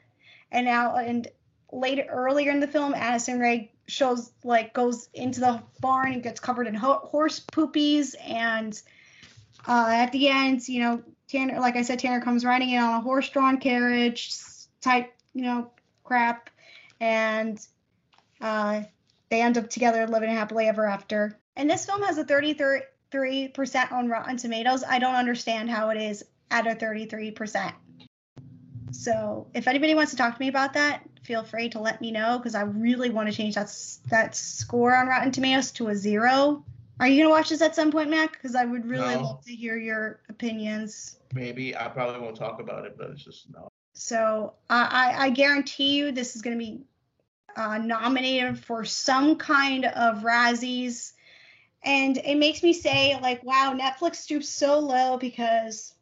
and 0.51 0.67
now 0.67 0.97
and 0.97 1.29
later 1.73 2.05
earlier 2.09 2.51
in 2.51 2.61
the 2.61 2.67
film, 2.67 2.95
Addison 2.95 3.39
Rae 3.39 3.73
shows 3.87 4.33
like 4.45 4.75
goes 4.75 5.09
into 5.15 5.41
the 5.41 5.63
barn 5.81 6.13
and 6.13 6.23
gets 6.23 6.41
covered 6.41 6.67
in 6.67 6.75
ho- 6.75 7.01
horse 7.05 7.41
poopies 7.41 8.15
and 8.23 8.81
uh, 9.67 9.89
at 9.91 10.13
the 10.13 10.29
end 10.29 10.69
you 10.69 10.81
know 10.83 11.03
tanner 11.27 11.59
like 11.59 11.75
i 11.75 11.81
said 11.81 11.99
tanner 11.99 12.21
comes 12.21 12.45
riding 12.45 12.69
in 12.69 12.79
on 12.79 12.95
a 12.97 13.01
horse-drawn 13.01 13.57
carriage 13.57 14.31
type 14.83 15.15
you 15.33 15.43
know 15.43 15.71
crap, 16.09 16.49
and 17.01 17.65
uh, 18.41 18.83
they 19.29 19.43
end 19.43 19.59
up 19.59 19.69
together 19.69 20.07
living 20.09 20.31
happily 20.31 20.67
ever 20.67 20.87
after. 20.87 21.39
And 21.55 21.69
this 21.69 21.85
film 21.85 22.03
has 22.03 22.17
a 22.17 22.25
33% 22.25 22.83
on 23.93 24.09
Rotten 24.09 24.39
Tomatoes. 24.39 24.83
I 24.89 24.99
don't 24.99 25.15
understand 25.15 25.69
how 25.69 25.91
it 25.91 25.99
is 25.99 26.25
at 26.51 26.67
a 26.67 26.75
33%. 26.75 27.73
So 28.91 29.47
if 29.55 29.69
anybody 29.69 29.95
wants 29.95 30.13
to 30.13 30.17
talk 30.17 30.35
to 30.35 30.41
me 30.41 30.49
about 30.49 30.73
that, 30.75 31.03
feel 31.23 31.45
free 31.45 31.69
to 31.71 31.79
let 31.79 32.01
me 32.01 32.11
know 32.11 32.39
because 32.39 32.55
I 32.55 32.63
really 32.63 33.11
want 33.11 33.29
to 33.29 33.35
change 33.35 33.55
that 33.55 33.73
that 34.09 34.35
score 34.35 34.95
on 34.95 35.07
Rotten 35.07 35.31
Tomatoes 35.31 35.71
to 35.73 35.89
a 35.89 35.95
zero. 35.95 36.65
Are 37.01 37.07
you 37.07 37.23
gonna 37.23 37.31
watch 37.31 37.51
this 37.51 37.63
at 37.63 37.77
some 37.77 37.93
point, 37.93 38.11
Mac? 38.11 38.33
Because 38.33 38.57
I 38.57 38.65
would 38.65 38.87
really 38.87 39.15
No. 39.15 39.23
love 39.23 39.45
to 39.45 39.55
hear 39.55 39.77
your 39.77 40.21
opinions. 40.29 41.19
Maybe 41.35 41.77
I 41.77 41.89
probably 41.89 42.21
won't 42.21 42.37
talk 42.37 42.61
about 42.61 42.87
it, 42.87 42.97
but 42.97 43.11
it's 43.11 43.23
just 43.23 43.51
no. 43.53 43.69
So 43.93 44.55
I, 44.71 45.15
I, 45.17 45.25
I 45.25 45.31
guarantee 45.31 45.97
you 45.97 46.13
this 46.13 46.37
is 46.37 46.43
going 46.43 46.59
to 46.59 46.65
be 46.65 46.81
uh, 47.57 47.79
nominated 47.79 48.59
for 48.59 48.85
some 48.85 49.37
kind 49.37 49.85
of 49.85 50.23
Razzies. 50.23 51.13
And 51.83 52.17
it 52.19 52.37
makes 52.37 52.63
me 52.63 52.73
say, 52.73 53.19
like, 53.21 53.43
wow, 53.43 53.77
Netflix 53.77 54.17
stoops 54.17 54.49
so 54.49 54.79
low 54.79 55.17
because 55.19 55.95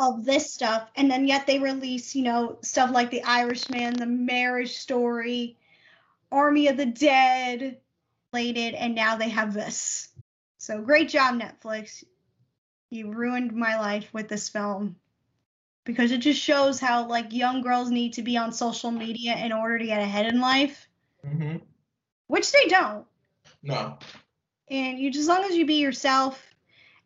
of 0.00 0.24
this 0.24 0.52
stuff. 0.52 0.88
And 0.96 1.10
then 1.10 1.28
yet 1.28 1.46
they 1.46 1.58
release, 1.58 2.14
you 2.16 2.24
know, 2.24 2.58
stuff 2.62 2.90
like 2.90 3.10
The 3.10 3.22
Irishman, 3.22 3.94
The 3.94 4.06
Marriage 4.06 4.78
Story, 4.78 5.58
Army 6.32 6.68
of 6.68 6.76
the 6.76 6.86
Dead, 6.86 7.78
related, 8.32 8.74
and 8.74 8.94
now 8.94 9.16
they 9.16 9.28
have 9.28 9.52
this. 9.52 10.08
So 10.58 10.80
great 10.80 11.10
job, 11.10 11.40
Netflix. 11.40 12.02
You 12.88 13.12
ruined 13.12 13.52
my 13.52 13.78
life 13.78 14.08
with 14.12 14.28
this 14.28 14.48
film 14.48 14.96
because 15.84 16.12
it 16.12 16.18
just 16.18 16.40
shows 16.40 16.80
how 16.80 17.06
like 17.06 17.32
young 17.32 17.62
girls 17.62 17.90
need 17.90 18.14
to 18.14 18.22
be 18.22 18.36
on 18.36 18.52
social 18.52 18.90
media 18.90 19.36
in 19.36 19.52
order 19.52 19.78
to 19.78 19.86
get 19.86 20.00
ahead 20.00 20.26
in 20.26 20.40
life, 20.40 20.88
hmm 21.24 21.56
which 22.26 22.52
they 22.52 22.66
don't. 22.66 23.06
No. 23.62 23.98
And 24.70 24.98
you 24.98 25.10
just 25.10 25.22
as 25.22 25.28
long 25.28 25.44
as 25.44 25.56
you 25.56 25.66
be 25.66 25.80
yourself 25.80 26.49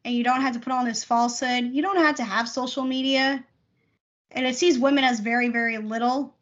and 0.04 0.14
you 0.14 0.24
don't 0.24 0.42
have 0.42 0.54
to 0.54 0.60
put 0.60 0.72
on 0.72 0.84
this 0.84 1.04
falsehood, 1.04 1.70
you 1.72 1.82
don't 1.82 1.96
have 1.96 2.16
to 2.16 2.24
have 2.24 2.48
social 2.48 2.84
media. 2.84 3.44
And 4.30 4.46
it 4.46 4.56
sees 4.56 4.78
women 4.78 5.04
as 5.04 5.20
very, 5.20 5.48
very 5.48 5.78
little 5.78 6.34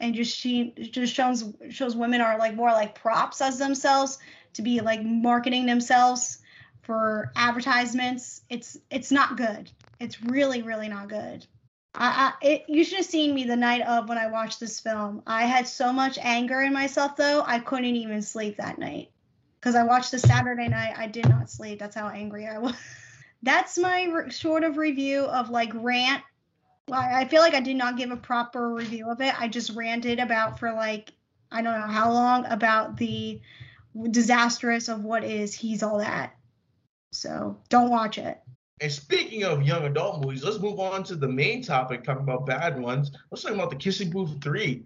and 0.00 0.14
just 0.14 0.36
she 0.36 0.72
just 0.92 1.14
shows 1.14 1.44
shows 1.70 1.96
women 1.96 2.20
are 2.20 2.38
like 2.38 2.54
more 2.54 2.70
like 2.70 2.94
props 2.94 3.40
as 3.40 3.58
themselves 3.58 4.18
to 4.54 4.62
be 4.62 4.80
like 4.80 5.02
marketing 5.02 5.66
themselves 5.66 6.38
for 6.82 7.32
advertisements. 7.36 8.42
It's 8.48 8.78
it's 8.90 9.10
not 9.10 9.36
good. 9.36 9.70
It's 10.00 10.22
really, 10.22 10.62
really 10.62 10.88
not 10.88 11.08
good. 11.08 11.46
I, 11.94 12.32
I 12.42 12.46
it, 12.46 12.64
you 12.68 12.84
should 12.84 12.98
have 12.98 13.06
seen 13.06 13.34
me 13.34 13.44
the 13.44 13.56
night 13.56 13.82
of 13.82 14.08
when 14.08 14.18
I 14.18 14.28
watched 14.28 14.60
this 14.60 14.78
film. 14.78 15.22
I 15.26 15.44
had 15.44 15.66
so 15.66 15.92
much 15.92 16.18
anger 16.20 16.60
in 16.62 16.72
myself 16.72 17.16
though, 17.16 17.42
I 17.44 17.58
couldn't 17.58 17.96
even 17.96 18.22
sleep 18.22 18.56
that 18.58 18.78
night. 18.78 19.10
Because 19.58 19.74
I 19.74 19.82
watched 19.82 20.12
the 20.12 20.20
Saturday 20.20 20.68
night, 20.68 20.94
I 20.96 21.08
did 21.08 21.28
not 21.28 21.50
sleep. 21.50 21.80
That's 21.80 21.96
how 21.96 22.08
angry 22.08 22.46
I 22.46 22.58
was. 22.58 22.76
That's 23.42 23.78
my 23.78 24.04
re- 24.04 24.30
sort 24.30 24.64
of 24.64 24.76
review 24.76 25.20
of 25.20 25.50
like 25.50 25.70
rant. 25.74 26.22
I, 26.90 27.26
feel 27.26 27.42
like 27.42 27.54
I 27.54 27.60
did 27.60 27.76
not 27.76 27.98
give 27.98 28.10
a 28.10 28.16
proper 28.16 28.72
review 28.72 29.10
of 29.10 29.20
it. 29.20 29.38
I 29.38 29.48
just 29.48 29.74
ranted 29.76 30.18
about 30.18 30.58
for 30.58 30.72
like 30.72 31.12
I 31.50 31.62
don't 31.62 31.78
know 31.78 31.86
how 31.86 32.12
long 32.12 32.46
about 32.46 32.96
the 32.96 33.40
disastrous 34.10 34.88
of 34.88 35.04
what 35.04 35.24
is 35.24 35.54
he's 35.54 35.82
all 35.82 35.98
that. 35.98 36.34
So 37.12 37.58
don't 37.68 37.90
watch 37.90 38.18
it. 38.18 38.40
And 38.80 38.92
speaking 38.92 39.44
of 39.44 39.62
young 39.62 39.84
adult 39.84 40.24
movies, 40.24 40.44
let's 40.44 40.60
move 40.60 40.78
on 40.78 41.02
to 41.04 41.16
the 41.16 41.26
main 41.26 41.62
topic, 41.62 42.04
talking 42.04 42.22
about 42.22 42.46
bad 42.46 42.78
ones. 42.80 43.10
Let's 43.30 43.42
talk 43.42 43.52
about 43.52 43.70
the 43.70 43.76
Kissing 43.76 44.10
Booth 44.10 44.40
3. 44.42 44.84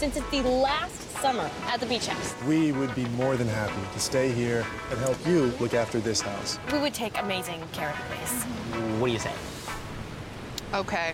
Since 0.00 0.16
it's 0.16 0.30
the 0.30 0.40
last 0.40 1.10
summer 1.20 1.50
at 1.66 1.78
the 1.78 1.84
beach 1.84 2.06
house, 2.06 2.34
We 2.48 2.72
would 2.72 2.94
be 2.94 3.04
more 3.20 3.36
than 3.36 3.46
happy 3.46 3.82
to 3.92 4.00
stay 4.00 4.32
here 4.32 4.64
and 4.90 4.98
help 4.98 5.18
you 5.26 5.52
look 5.60 5.74
after 5.74 6.00
this 6.00 6.22
house. 6.22 6.58
we 6.72 6.78
would 6.78 6.94
take 6.94 7.20
amazing 7.20 7.62
care 7.72 7.90
of 7.90 7.98
the 7.98 8.04
place. 8.14 8.42
What 8.98 9.08
do 9.08 9.12
you 9.12 9.18
say? 9.18 9.32
Okay. 10.72 11.12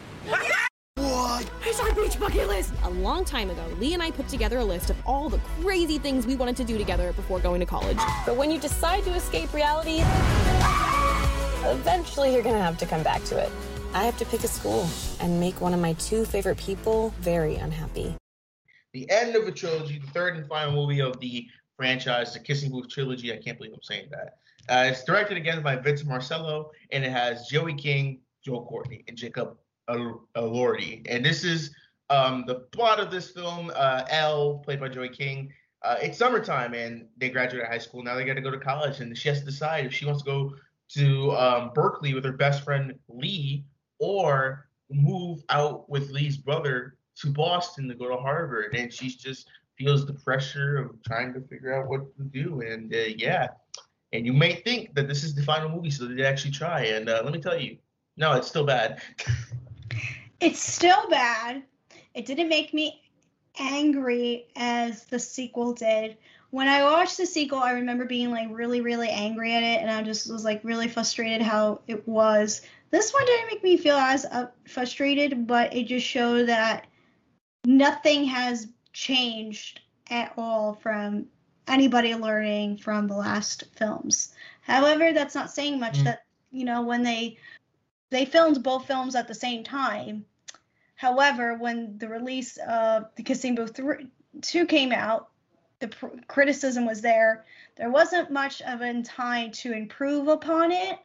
What? 0.95 1.51
Here's 1.62 1.80
our 1.80 1.93
beach 1.95 2.20
bucket 2.20 2.47
list. 2.47 2.74
A 2.84 2.91
long 2.91 3.24
time 3.24 3.51
ago, 3.51 3.66
Lee 3.80 3.93
and 3.93 4.01
I 4.01 4.12
put 4.12 4.28
together 4.28 4.59
a 4.59 4.64
list 4.64 4.89
of 4.89 4.97
all 5.05 5.28
the 5.28 5.41
crazy 5.61 5.99
things 5.99 6.24
we 6.24 6.37
wanted 6.37 6.57
to 6.59 6.62
do 6.62 6.78
together 6.78 7.12
before 7.14 7.41
going 7.41 7.59
to 7.59 7.66
college. 7.66 7.99
But 8.24 8.37
when 8.37 8.53
you 8.53 8.61
decide 8.61 9.03
to 9.03 9.14
escape 9.14 9.53
reality, 9.53 10.05
eventually 11.68 12.32
you're 12.32 12.45
gonna 12.45 12.62
have 12.62 12.78
to 12.78 12.87
come 12.87 13.03
back 13.03 13.24
to 13.24 13.37
it. 13.37 13.51
I 13.95 14.05
have 14.05 14.16
to 14.18 14.24
pick 14.26 14.45
a 14.45 14.49
school 14.49 14.89
and 15.18 15.41
make 15.41 15.61
one 15.61 15.74
of 15.74 15.80
my 15.80 15.95
two 15.95 16.24
favorite 16.24 16.59
people 16.59 17.12
very 17.18 17.57
unhappy. 17.57 18.14
The 18.97 19.11
end 19.11 19.36
of 19.36 19.47
a 19.47 19.53
trilogy, 19.53 19.99
the 19.99 20.07
third 20.12 20.38
and 20.38 20.49
final 20.49 20.72
movie 20.72 21.03
of 21.03 21.20
the 21.20 21.47
franchise, 21.76 22.32
the 22.32 22.40
Kissing 22.40 22.70
Booth 22.70 22.88
trilogy. 22.88 23.30
I 23.30 23.36
can't 23.36 23.59
believe 23.59 23.74
I'm 23.74 23.82
saying 23.82 24.09
that. 24.11 24.38
Uh, 24.70 24.88
it's 24.88 25.05
directed 25.05 25.36
again 25.36 25.62
by 25.62 25.76
Vincent 25.76 26.09
Marcello, 26.09 26.70
and 26.92 27.05
it 27.05 27.12
has 27.12 27.47
Joey 27.47 27.74
King, 27.74 28.20
Joel 28.42 28.64
Courtney, 28.64 29.05
and 29.07 29.14
Jacob 29.14 29.59
Elordi. 29.90 31.03
And 31.11 31.22
this 31.22 31.44
is 31.44 31.74
um, 32.09 32.44
the 32.47 32.55
plot 32.72 32.99
of 32.99 33.11
this 33.11 33.32
film. 33.32 33.70
Uh, 33.76 34.05
Elle, 34.09 34.62
played 34.64 34.80
by 34.80 34.88
Joey 34.88 35.11
King. 35.11 35.53
Uh, 35.82 35.97
it's 36.01 36.16
summertime, 36.16 36.72
and 36.72 37.07
they 37.18 37.28
graduate 37.28 37.66
high 37.66 37.76
school. 37.76 38.03
Now 38.03 38.14
they 38.14 38.24
got 38.24 38.36
to 38.36 38.40
go 38.40 38.51
to 38.51 38.59
college, 38.59 39.01
and 39.01 39.14
she 39.18 39.28
has 39.28 39.40
to 39.40 39.44
decide 39.44 39.84
if 39.84 39.92
she 39.92 40.07
wants 40.07 40.22
to 40.22 40.26
go 40.26 40.55
to 40.94 41.32
um, 41.32 41.70
Berkeley 41.74 42.14
with 42.14 42.24
her 42.24 42.32
best 42.32 42.64
friend 42.64 42.94
Lee, 43.09 43.66
or 43.99 44.70
move 44.90 45.44
out 45.51 45.86
with 45.90 46.09
Lee's 46.09 46.38
brother 46.38 46.95
to 47.20 47.28
Boston 47.28 47.88
to 47.88 47.94
go 47.94 48.08
to 48.08 48.16
Harvard. 48.16 48.74
And 48.74 48.92
she 48.92 49.08
just 49.08 49.48
feels 49.76 50.06
the 50.06 50.14
pressure 50.14 50.78
of 50.78 51.02
trying 51.02 51.32
to 51.34 51.40
figure 51.40 51.74
out 51.74 51.88
what 51.88 52.16
to 52.16 52.22
do. 52.22 52.60
And 52.60 52.94
uh, 52.94 53.08
yeah, 53.16 53.48
and 54.12 54.24
you 54.24 54.32
may 54.32 54.54
think 54.54 54.94
that 54.94 55.08
this 55.08 55.24
is 55.24 55.34
the 55.34 55.42
final 55.42 55.68
movie, 55.68 55.90
so 55.90 56.06
they 56.06 56.24
actually 56.24 56.52
try. 56.52 56.84
And 56.84 57.08
uh, 57.08 57.20
let 57.24 57.32
me 57.32 57.40
tell 57.40 57.58
you, 57.58 57.78
no, 58.16 58.32
it's 58.32 58.48
still 58.48 58.64
bad. 58.64 59.02
It's 60.38 60.60
still 60.60 61.08
bad. 61.08 61.62
It 62.12 62.26
didn't 62.26 62.50
make 62.50 62.74
me 62.74 63.00
angry 63.58 64.48
as 64.54 65.04
the 65.04 65.18
sequel 65.18 65.72
did. 65.72 66.18
When 66.50 66.68
I 66.68 66.82
watched 66.82 67.16
the 67.16 67.24
sequel, 67.24 67.58
I 67.58 67.72
remember 67.72 68.04
being 68.04 68.30
like 68.30 68.48
really, 68.50 68.82
really 68.82 69.08
angry 69.08 69.54
at 69.54 69.62
it, 69.62 69.80
and 69.80 69.90
I 69.90 70.02
just 70.02 70.30
was 70.30 70.44
like 70.44 70.60
really 70.62 70.88
frustrated 70.88 71.40
how 71.40 71.80
it 71.86 72.06
was. 72.06 72.60
This 72.90 73.12
one 73.12 73.24
didn't 73.24 73.46
make 73.46 73.64
me 73.64 73.78
feel 73.78 73.96
as 73.96 74.26
uh, 74.26 74.48
frustrated, 74.68 75.46
but 75.46 75.74
it 75.74 75.86
just 75.86 76.06
showed 76.06 76.48
that 76.48 76.86
nothing 77.66 78.24
has 78.24 78.68
changed 78.92 79.80
at 80.08 80.32
all 80.38 80.74
from 80.74 81.26
anybody 81.66 82.14
learning 82.14 82.78
from 82.78 83.08
the 83.08 83.16
last 83.16 83.64
films. 83.74 84.32
However, 84.62 85.12
that's 85.12 85.34
not 85.34 85.50
saying 85.50 85.80
much. 85.80 85.98
Mm. 85.98 86.04
That 86.04 86.24
you 86.50 86.64
know 86.64 86.82
when 86.82 87.02
they 87.02 87.36
they 88.10 88.24
filmed 88.24 88.62
both 88.62 88.86
films 88.86 89.14
at 89.14 89.28
the 89.28 89.34
same 89.34 89.64
time. 89.64 90.24
However, 90.94 91.56
when 91.58 91.98
the 91.98 92.08
release 92.08 92.56
of 92.68 93.10
The 93.16 93.22
Kissing 93.22 93.54
Booth 93.54 93.76
3, 93.76 94.06
2 94.40 94.64
came 94.64 94.92
out, 94.92 95.28
the 95.80 95.88
pr- 95.88 96.06
criticism 96.26 96.86
was 96.86 97.02
there. 97.02 97.44
There 97.74 97.90
wasn't 97.90 98.30
much 98.30 98.62
of 98.62 98.80
a 98.80 99.02
time 99.02 99.50
to 99.52 99.72
improve 99.72 100.28
upon 100.28 100.72
it. 100.72 100.98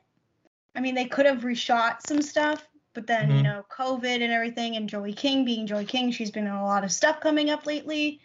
I 0.75 0.79
mean, 0.79 0.95
they 0.95 1.05
could 1.05 1.25
have 1.25 1.41
reshot 1.41 1.97
some 2.07 2.21
stuff, 2.21 2.65
but 2.93 3.07
then, 3.07 3.29
you 3.31 3.41
Mhm. 3.41 3.43
know, 3.43 3.65
COVID 3.69 4.21
and 4.21 4.31
everything, 4.33 4.75
and 4.75 4.89
Joey 4.89 5.13
King 5.13 5.45
being 5.45 5.67
Joey 5.67 5.85
King, 5.85 6.11
she's 6.11 6.31
been 6.31 6.47
in 6.47 6.53
a 6.53 6.63
lot 6.65 6.83
of 6.83 6.91
stuff 6.91 7.19
coming 7.19 7.49
up 7.49 7.65
lately. 7.65 8.19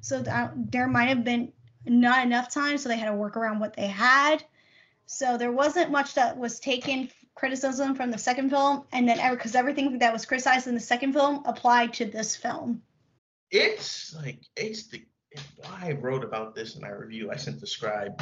So 0.00 0.22
th- 0.22 0.50
there 0.56 0.88
might 0.88 1.08
have 1.08 1.24
been 1.24 1.52
not 1.86 2.24
enough 2.24 2.50
time, 2.52 2.78
so 2.78 2.88
they 2.88 2.96
had 2.96 3.06
to 3.10 3.14
work 3.16 3.36
around 3.36 3.58
what 3.60 3.74
they 3.74 3.88
had. 3.88 4.44
So 5.06 5.36
there 5.36 5.52
wasn't 5.52 5.90
much 5.90 6.14
that 6.14 6.36
was 6.38 6.60
taken 6.60 7.10
criticism 7.34 7.94
from 7.94 8.10
the 8.10 8.18
second 8.18 8.50
film, 8.50 8.86
and 8.92 9.08
then 9.08 9.18
because 9.34 9.54
everything 9.54 9.98
that 9.98 10.12
was 10.12 10.24
criticized 10.26 10.66
in 10.66 10.74
the 10.74 10.80
second 10.80 11.12
film 11.12 11.42
applied 11.44 11.92
to 11.94 12.04
this 12.04 12.36
film. 12.36 12.82
it's 13.50 14.14
like 14.14 14.40
it's 14.56 14.86
the 14.88 15.04
I 15.68 15.92
wrote 15.92 16.24
about 16.24 16.54
this 16.54 16.74
in 16.76 16.82
my 16.82 16.90
review. 16.90 17.30
I 17.30 17.36
sent 17.36 17.60
to 17.60 17.66
Scribe. 17.66 18.20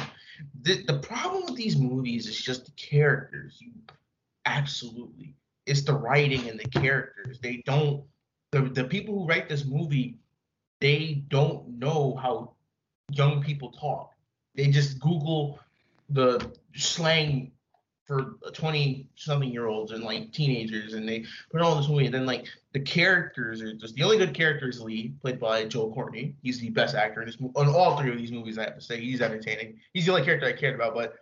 The 0.61 0.83
the 0.83 0.99
problem 0.99 1.43
with 1.45 1.55
these 1.55 1.77
movies 1.77 2.27
is 2.27 2.39
just 2.41 2.65
the 2.65 2.71
characters. 2.71 3.57
You 3.61 3.71
absolutely. 4.45 5.35
It's 5.71 5.83
the 5.83 5.93
writing 5.93 6.49
and 6.49 6.59
the 6.59 6.67
characters. 6.67 7.39
They 7.39 7.63
don't 7.65 8.03
the 8.51 8.63
the 8.63 8.83
people 8.83 9.17
who 9.17 9.25
write 9.25 9.47
this 9.47 9.63
movie, 9.63 10.19
they 10.81 11.23
don't 11.29 11.79
know 11.79 12.19
how 12.21 12.51
young 13.09 13.41
people 13.41 13.71
talk. 13.71 14.11
They 14.53 14.67
just 14.67 14.99
Google 14.99 15.59
the 16.09 16.51
slang 16.75 17.53
for 18.03 18.35
20 18.53 19.07
something 19.15 19.49
year 19.49 19.67
olds 19.67 19.93
and 19.93 20.03
like 20.03 20.33
teenagers 20.33 20.93
and 20.93 21.07
they 21.07 21.23
put 21.49 21.61
it 21.61 21.63
all 21.63 21.77
this 21.77 21.87
movie 21.87 22.05
and 22.05 22.13
then 22.13 22.25
like 22.25 22.47
the 22.73 22.79
characters 22.81 23.61
are 23.61 23.73
just 23.73 23.95
the 23.95 24.03
only 24.03 24.17
good 24.17 24.33
character 24.33 24.67
is 24.67 24.81
Lee, 24.81 25.13
played 25.21 25.39
by 25.39 25.63
Joel 25.63 25.93
Courtney. 25.93 26.35
He's 26.43 26.59
the 26.59 26.69
best 26.69 26.95
actor 26.95 27.21
in 27.21 27.27
this 27.27 27.39
movie. 27.39 27.53
On 27.55 27.69
all 27.69 27.97
three 27.97 28.11
of 28.11 28.17
these 28.17 28.33
movies, 28.33 28.57
I 28.57 28.63
have 28.63 28.75
to 28.75 28.81
say, 28.81 28.99
he's 28.99 29.21
entertaining. 29.21 29.79
He's 29.93 30.05
the 30.05 30.11
only 30.11 30.25
character 30.25 30.47
I 30.47 30.51
cared 30.51 30.75
about. 30.75 30.95
But 30.95 31.15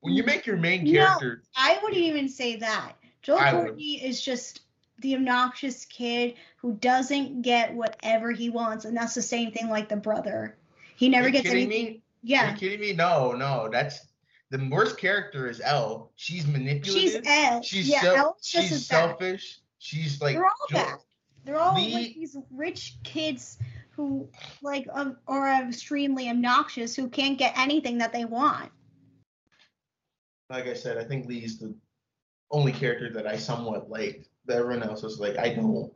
when 0.00 0.12
you 0.12 0.22
mm, 0.22 0.26
make 0.26 0.44
your 0.44 0.58
main 0.58 0.84
No. 0.84 0.90
character, 0.90 1.42
I 1.56 1.78
wouldn't 1.82 2.02
even 2.02 2.28
say 2.28 2.56
that. 2.56 2.96
Joel 3.24 3.38
I 3.38 3.52
would. 3.54 3.64
Courtney 3.66 4.04
is 4.04 4.22
just 4.22 4.60
the 5.00 5.16
obnoxious 5.16 5.84
kid 5.86 6.34
who 6.58 6.74
doesn't 6.74 7.42
get 7.42 7.74
whatever 7.74 8.30
he 8.30 8.50
wants, 8.50 8.84
and 8.84 8.96
that's 8.96 9.14
the 9.14 9.22
same 9.22 9.50
thing 9.50 9.68
like 9.68 9.88
the 9.88 9.96
brother. 9.96 10.56
He 10.96 11.08
never 11.08 11.24
Are 11.24 11.28
you 11.28 11.32
gets 11.32 11.48
kidding 11.48 11.64
anything. 11.66 11.84
me? 11.94 11.96
Are 11.96 12.00
Yeah, 12.22 12.50
you 12.52 12.56
kidding 12.58 12.80
me? 12.80 12.92
No, 12.92 13.32
no. 13.32 13.68
That's 13.72 14.06
the 14.50 14.68
worst 14.70 14.96
character 14.98 15.48
is 15.48 15.60
Elle. 15.60 16.12
She's 16.14 16.46
manipulative. 16.46 16.92
she's 16.92 17.20
Elle. 17.26 17.62
She's 17.62 17.88
yeah, 17.88 18.00
self- 18.02 18.18
Elle's 18.18 18.40
just 18.46 18.68
she's 18.68 18.72
as 18.72 18.88
bad. 18.88 19.08
selfish. 19.08 19.58
She's 19.78 20.20
like 20.22 20.36
They're 20.36 20.44
all 20.44 20.66
jo- 20.70 20.76
bad. 20.76 20.98
They're 21.44 21.58
all 21.58 21.74
Lee- 21.74 21.92
like 21.92 22.14
these 22.14 22.36
rich 22.52 22.96
kids 23.02 23.58
who 23.90 24.28
like 24.62 24.86
um, 24.92 25.16
are 25.26 25.48
extremely 25.62 26.28
obnoxious 26.30 26.94
who 26.96 27.08
can't 27.08 27.36
get 27.38 27.52
anything 27.58 27.98
that 27.98 28.12
they 28.12 28.24
want. 28.24 28.70
like 30.50 30.66
I 30.66 30.74
said, 30.74 30.98
I 30.98 31.04
think 31.04 31.26
Lee's 31.26 31.58
the 31.58 31.74
only 32.54 32.72
character 32.72 33.10
that 33.12 33.26
I 33.26 33.36
somewhat 33.36 33.90
liked. 33.90 34.28
But 34.46 34.56
everyone 34.56 34.82
else 34.82 35.02
was 35.02 35.18
like, 35.18 35.36
I 35.38 35.54
don't, 35.54 35.92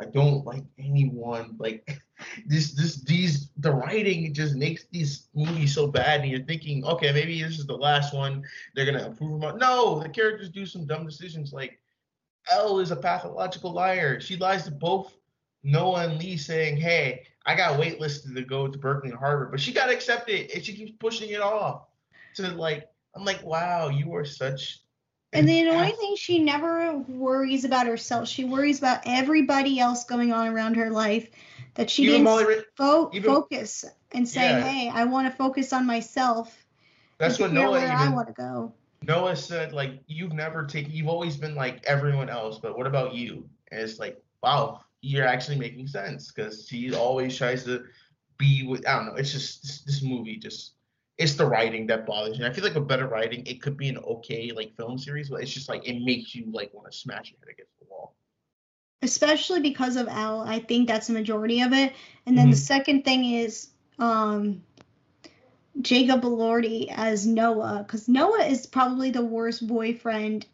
I 0.00 0.04
don't 0.06 0.44
like 0.44 0.64
anyone. 0.78 1.56
Like 1.58 2.02
this, 2.46 2.72
this, 2.72 3.02
these, 3.02 3.50
the 3.56 3.72
writing 3.72 4.32
just 4.34 4.54
makes 4.54 4.84
these 4.92 5.28
movies 5.34 5.74
so 5.74 5.86
bad, 5.86 6.20
and 6.20 6.30
you're 6.30 6.44
thinking, 6.44 6.84
okay, 6.84 7.12
maybe 7.12 7.42
this 7.42 7.58
is 7.58 7.66
the 7.66 7.76
last 7.76 8.14
one. 8.14 8.44
They're 8.74 8.86
gonna 8.86 9.06
approve 9.06 9.40
them. 9.40 9.58
No, 9.58 10.00
the 10.00 10.08
characters 10.08 10.50
do 10.50 10.66
some 10.66 10.86
dumb 10.86 11.06
decisions. 11.06 11.52
Like 11.52 11.80
Elle 12.50 12.80
is 12.80 12.90
a 12.90 12.96
pathological 12.96 13.72
liar. 13.72 14.20
She 14.20 14.36
lies 14.36 14.64
to 14.64 14.70
both 14.70 15.14
Noah 15.62 16.08
and 16.08 16.18
Lee, 16.18 16.36
saying, 16.36 16.76
"Hey, 16.76 17.26
I 17.46 17.54
got 17.54 17.78
waitlisted 17.78 18.34
to 18.34 18.42
go 18.42 18.68
to 18.68 18.78
Berkeley 18.78 19.10
and 19.10 19.18
Harvard," 19.18 19.50
but 19.50 19.60
she 19.60 19.72
got 19.72 19.90
accepted, 19.90 20.50
and 20.54 20.64
she 20.64 20.74
keeps 20.74 20.92
pushing 20.98 21.30
it 21.30 21.40
off. 21.40 21.86
To 22.36 22.48
like, 22.52 22.88
I'm 23.14 23.24
like, 23.24 23.42
wow, 23.42 23.88
you 23.88 24.14
are 24.14 24.24
such. 24.24 24.80
And 25.32 25.48
the 25.48 25.60
annoying 25.68 25.94
thing, 25.96 26.16
she 26.16 26.38
never 26.38 26.98
worries 27.08 27.64
about 27.64 27.86
herself. 27.86 28.28
She 28.28 28.44
worries 28.44 28.78
about 28.78 29.00
everybody 29.06 29.78
else 29.78 30.04
going 30.04 30.32
on 30.32 30.48
around 30.48 30.74
her 30.74 30.90
life. 30.90 31.30
That 31.74 31.88
she 31.88 32.02
Even 32.02 32.12
didn't 32.12 32.24
Molly 32.24 32.54
fo- 32.76 33.10
even- 33.14 33.30
focus 33.30 33.84
and 34.12 34.28
say, 34.28 34.42
Yeah. 34.42 34.60
"Hey, 34.60 34.88
I 34.88 35.04
want 35.04 35.30
to 35.30 35.36
focus 35.36 35.72
on 35.72 35.86
myself." 35.86 36.64
That's 37.18 37.38
what 37.38 37.52
Noah 37.52 37.72
where 37.72 37.92
I 37.92 38.08
want 38.08 38.26
to 38.28 38.34
go. 38.34 38.72
Noah 39.02 39.36
said, 39.36 39.72
like, 39.72 40.00
you've 40.06 40.32
never 40.32 40.64
taken, 40.64 40.90
you've 40.92 41.08
always 41.08 41.36
been 41.36 41.54
like 41.54 41.82
everyone 41.84 42.28
else, 42.28 42.58
but 42.58 42.76
what 42.76 42.86
about 42.86 43.14
you? 43.14 43.48
And 43.70 43.80
it's 43.80 43.98
like, 43.98 44.20
wow, 44.42 44.80
you're 45.00 45.26
actually 45.26 45.56
making 45.58 45.86
sense 45.86 46.32
because 46.32 46.66
she 46.68 46.92
always 46.94 47.36
tries 47.36 47.64
to 47.64 47.84
be 48.36 48.66
with, 48.66 48.86
I 48.86 48.96
don't 48.96 49.06
know, 49.06 49.14
it's 49.14 49.32
just 49.32 49.62
this, 49.62 49.80
this 49.82 50.02
movie 50.02 50.36
just, 50.36 50.72
it's 51.20 51.34
the 51.34 51.46
writing 51.46 51.86
that 51.88 52.06
bothers 52.06 52.38
me. 52.40 52.46
I 52.46 52.52
feel 52.52 52.64
like 52.64 52.74
with 52.74 52.88
better 52.88 53.06
writing, 53.06 53.46
it 53.46 53.62
could 53.62 53.76
be 53.76 53.88
an 53.88 53.98
okay 53.98 54.50
like 54.52 54.74
film 54.76 54.98
series, 54.98 55.30
but 55.30 55.42
it's 55.42 55.52
just 55.52 55.68
like 55.68 55.86
it 55.86 56.02
makes 56.02 56.34
you 56.34 56.50
like 56.52 56.74
want 56.74 56.90
to 56.90 56.96
smash 56.98 57.30
your 57.30 57.38
head 57.40 57.52
against 57.54 57.78
the 57.78 57.86
wall. 57.90 58.16
especially 59.02 59.60
because 59.60 59.96
of 59.96 60.08
Al. 60.08 60.42
I 60.42 60.58
think 60.58 60.86
that's 60.88 61.06
the 61.06 61.14
majority 61.14 61.62
of 61.62 61.72
it. 61.72 61.94
And 62.26 62.36
then 62.36 62.50
the 62.50 62.56
Mhm. 62.56 62.58
second 62.58 63.04
thing 63.04 63.24
is 63.24 63.70
um, 63.98 64.62
Jacob 65.80 66.22
Elordi 66.22 66.88
as 66.94 67.26
Noah, 67.26 67.84
because 67.86 68.08
Noah 68.08 68.44
is 68.44 68.66
probably 68.66 69.10
the 69.10 69.24
worst 69.24 69.66
boyfriend. 69.66 70.46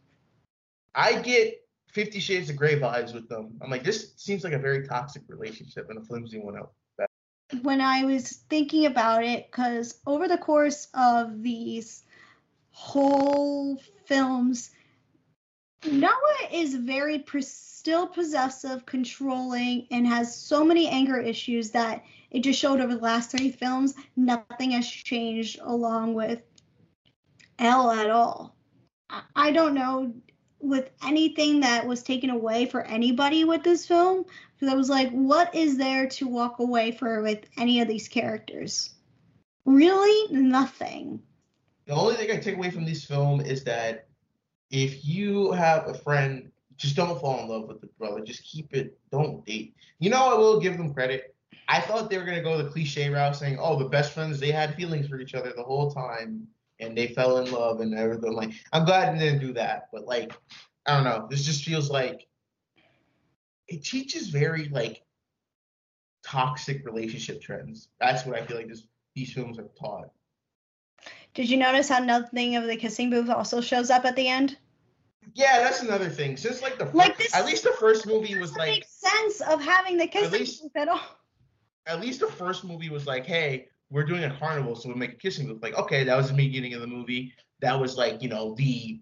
I 0.95 1.21
get 1.23 1.63
Fifty 1.89 2.21
Shades 2.21 2.51
of 2.51 2.57
Grey 2.57 2.79
vibes 2.79 3.15
with 3.15 3.29
them. 3.29 3.59
I'm 3.63 3.71
like, 3.71 3.85
this 3.85 4.13
seems 4.17 4.45
like 4.45 4.53
a 4.53 4.59
very 4.59 4.87
toxic 4.87 5.23
relationship 5.29 5.91
and 5.91 5.99
a 5.99 6.03
flimsy 6.03 6.39
one 6.39 6.57
out. 6.57 6.73
When 7.63 7.81
I 7.81 8.05
was 8.05 8.29
thinking 8.51 8.87
about 8.87 9.25
it, 9.25 9.47
because 9.51 10.01
over 10.07 10.27
the 10.27 10.39
course 10.39 10.89
of 10.95 11.43
these 11.43 12.05
whole 12.71 13.81
films, 14.05 14.71
Noah 15.85 16.49
is 16.53 16.75
very 16.75 17.25
still 17.41 18.09
possessive, 18.09 18.85
controlling, 18.85 19.87
and 19.93 20.07
has 20.07 20.37
so 20.37 20.65
many 20.65 20.89
anger 20.89 21.21
issues 21.21 21.71
that 21.71 22.03
it 22.31 22.41
just 22.41 22.59
showed 22.59 22.81
over 22.81 22.95
the 22.95 23.01
last 23.01 23.31
three 23.31 23.53
films. 23.53 23.95
Nothing 24.17 24.73
has 24.73 24.89
changed 24.89 25.61
along 25.63 26.15
with 26.15 26.43
Elle 27.59 27.93
at 27.93 28.11
all. 28.11 28.57
I 29.37 29.53
don't 29.53 29.75
know 29.75 30.13
with 30.61 30.91
anything 31.05 31.61
that 31.61 31.87
was 31.87 32.03
taken 32.03 32.31
away 32.31 32.67
for 32.67 32.83
anybody 32.83 33.45
with 33.45 33.63
this 33.63 33.87
film 33.87 34.25
because 34.55 34.73
I 34.73 34.77
was 34.77 34.89
like, 34.89 35.11
what 35.11 35.55
is 35.55 35.77
there 35.77 36.09
to 36.09 36.27
walk 36.27 36.59
away 36.59 36.93
for 36.93 37.23
with 37.23 37.45
any 37.59 37.81
of 37.81 37.89
these 37.89 38.09
characters? 38.09 38.91
Really, 39.65 40.33
nothing. 40.33 41.21
The 41.87 41.95
only 41.95 42.15
thing 42.15 42.31
I 42.31 42.37
take 42.39 42.57
away 42.57 42.71
from 42.71 42.85
this 42.85 43.05
film 43.05 43.41
is 43.41 43.65
that 43.65 44.09
if 44.71 45.05
you 45.05 45.53
have 45.53 45.89
a 45.89 45.95
friend, 45.95 46.51
just 46.77 46.97
don't 46.97 47.21
fall 47.21 47.41
in 47.41 47.49
love 47.49 47.69
with 47.69 47.81
the 47.81 47.89
brother. 47.99 48.21
Just 48.21 48.43
keep 48.45 48.75
it. 48.75 48.99
Don't 49.11 49.45
date. 49.45 49.75
You 49.99 50.11
know, 50.11 50.35
I 50.35 50.35
will 50.35 50.61
give 50.61 50.77
them 50.77 50.93
credit. 50.93 51.35
I 51.69 51.81
thought 51.81 52.11
they 52.11 52.19
were 52.19 52.25
gonna 52.25 52.43
go 52.43 52.57
the 52.61 52.71
cliche 52.71 53.09
route, 53.09 53.35
saying, 53.35 53.59
"Oh, 53.59 53.79
the 53.79 53.89
best 53.89 54.13
friends 54.13 54.39
they 54.39 54.51
had 54.51 54.75
feelings 54.75 55.09
for 55.09 55.19
each 55.19 55.35
other 55.35 55.53
the 55.57 55.63
whole 55.63 55.91
time, 55.91 56.47
and 56.81 56.97
they 56.97 57.09
fell 57.09 57.39
in 57.39 57.51
love 57.51 57.81
and 57.81 57.95
everything." 57.95 58.33
Like, 58.33 58.51
I'm 58.73 58.85
glad 58.85 59.15
they 59.15 59.25
didn't 59.25 59.41
do 59.41 59.53
that, 59.55 59.89
but 59.93 60.05
like, 60.07 60.33
I 60.87 60.95
don't 60.95 61.05
know. 61.05 61.27
This 61.31 61.45
just 61.45 61.65
feels 61.65 61.91
like 61.91 62.27
it 63.69 63.85
teaches 63.85 64.29
very 64.29 64.69
like 64.69 65.03
toxic 66.25 66.85
relationship 66.85 67.41
trends. 67.41 67.89
That's 68.01 68.25
what 68.27 68.37
I 68.41 68.45
feel 68.47 68.57
like 68.57 68.69
this 68.69 68.87
these 69.15 69.33
films 69.33 69.57
have 69.57 69.75
taught. 69.75 70.11
Did 71.35 71.49
you 71.51 71.57
notice 71.57 71.89
how 71.89 71.99
nothing 71.99 72.57
of 72.57 72.65
the 72.67 72.77
kissing 72.77 73.11
booth 73.11 73.29
also 73.31 73.61
shows 73.61 73.91
up 73.91 74.05
at 74.05 74.17
the 74.17 74.29
end? 74.29 74.57
Yeah, 75.35 75.59
that's 75.61 75.83
another 75.83 76.09
thing. 76.09 76.37
Since 76.37 76.63
like 76.63 76.79
the 76.79 76.85
Like 76.87 77.19
this- 77.19 77.35
at 77.35 77.47
least 77.47 77.65
the 77.65 77.73
first 77.73 78.07
movie 78.07 78.39
was 78.39 78.57
like 78.57 78.71
make 78.71 78.87
sense 78.87 79.41
of 79.41 79.61
having 79.63 79.97
the 79.97 80.07
kissing 80.07 80.33
least- 80.41 80.63
booth 80.63 80.77
at 80.77 80.89
all. 80.89 81.01
at 81.87 82.01
least 82.01 82.21
the 82.21 82.29
first 82.29 82.65
movie 82.65 82.89
was 82.91 83.07
like, 83.07 83.27
hey, 83.27 83.69
we're 83.91 84.05
doing 84.05 84.25
a 84.25 84.37
carnival, 84.39 84.75
so 84.75 84.89
we'll 84.89 84.99
make 84.99 85.13
a 85.13 85.17
kissing 85.17 85.47
booth. 85.47 85.63
Like, 85.63 85.79
okay, 85.79 86.05
that 86.05 86.17
was 86.17 86.29
the 86.29 86.35
beginning 86.35 86.75
of 86.75 86.81
the 86.81 86.87
movie. 86.87 87.33
That 87.61 87.79
was 87.79 87.97
like, 87.97 88.23
you 88.23 88.29
know, 88.29 88.55
the 88.55 89.01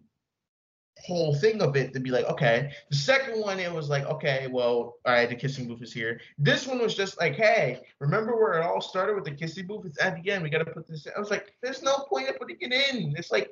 whole 1.07 1.35
thing 1.35 1.61
of 1.61 1.76
it 1.76 1.93
to 1.93 2.01
be 2.01 2.11
like, 2.11 2.26
okay. 2.26 2.70
The 2.91 2.97
second 2.97 3.41
one, 3.41 3.59
it 3.59 3.72
was 3.72 3.89
like, 3.89 4.05
okay, 4.05 4.47
well, 4.51 4.95
all 5.05 5.12
right, 5.12 5.28
the 5.28 5.35
kissing 5.35 5.66
booth 5.66 5.82
is 5.82 5.93
here. 5.93 6.20
This 6.39 6.66
one 6.66 6.78
was 6.78 6.95
just 6.95 7.18
like, 7.18 7.35
hey, 7.35 7.80
remember 8.01 8.37
where 8.37 8.61
it 8.61 8.64
all 8.64 8.80
started 8.80 9.14
with 9.14 9.24
the 9.24 9.32
kissing 9.32 9.66
booth? 9.66 9.87
It's 9.87 10.01
at 10.03 10.22
the 10.22 10.30
end. 10.30 10.43
We 10.43 10.51
got 10.51 10.59
to 10.59 10.66
put 10.66 10.87
this 10.87 11.07
in. 11.07 11.12
I 11.16 11.20
was 11.20 11.30
like, 11.30 11.53
there's 11.62 11.82
no 11.82 11.95
point 12.09 12.28
in 12.28 12.35
putting 12.35 12.59
it 12.61 12.95
in. 12.95 13.14
It's 13.16 13.32
like, 13.32 13.51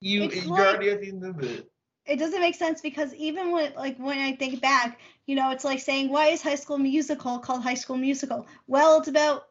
you, 0.00 0.24
It's 0.24 0.36
you're 0.44 0.46
like- 0.46 0.66
already 0.66 0.90
at 0.90 1.00
the 1.00 1.08
end 1.08 1.24
of 1.24 1.42
it. 1.42 1.70
It 2.06 2.18
doesn't 2.18 2.40
make 2.40 2.54
sense 2.56 2.80
because 2.80 3.14
even 3.14 3.52
when 3.52 3.72
like 3.74 3.96
when 3.98 4.18
I 4.18 4.34
think 4.34 4.60
back, 4.62 4.98
you 5.26 5.36
know, 5.36 5.50
it's 5.50 5.64
like 5.66 5.78
saying 5.78 6.08
why 6.10 6.28
is 6.28 6.42
High 6.42 6.54
School 6.56 6.78
Musical 6.78 7.38
called 7.38 7.62
High 7.62 7.74
School 7.74 7.98
Musical? 7.98 8.48
Well, 8.66 8.98
it's 8.98 9.06
about 9.08 9.42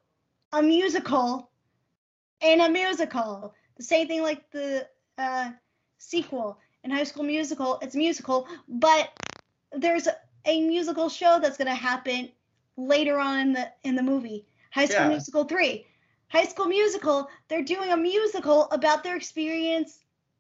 a 0.52 0.62
musical 0.62 1.50
in 2.42 2.62
a 2.62 2.70
musical. 2.70 3.54
The 3.78 3.84
same 3.84 4.08
thing 4.08 4.22
like 4.22 4.50
the 4.52 4.88
uh, 5.18 5.52
sequel 5.98 6.60
in 6.84 6.92
High 6.92 7.04
School 7.04 7.24
Musical. 7.24 7.80
It's 7.82 7.96
musical, 7.96 8.48
but 8.68 9.10
there's 9.72 10.08
a, 10.08 10.16
musical 10.46 11.10
show 11.10 11.40
that's 11.40 11.58
gonna 11.58 11.76
happen 11.76 12.30
later 12.78 13.20
on 13.20 13.40
in 13.40 13.54
the 13.54 13.72
in 13.84 13.96
the 13.96 14.04
movie. 14.04 14.48
High 14.72 14.86
School 14.86 15.04
Yeah. 15.04 15.10
Musical 15.10 15.44
three. 15.44 15.86
High 16.30 16.46
School 16.46 16.66
Musical. 16.68 17.28
They're 17.48 17.64
doing 17.64 17.92
a 17.92 17.98
musical 17.98 18.64
about 18.72 19.04
their 19.04 19.16
experience 19.16 20.00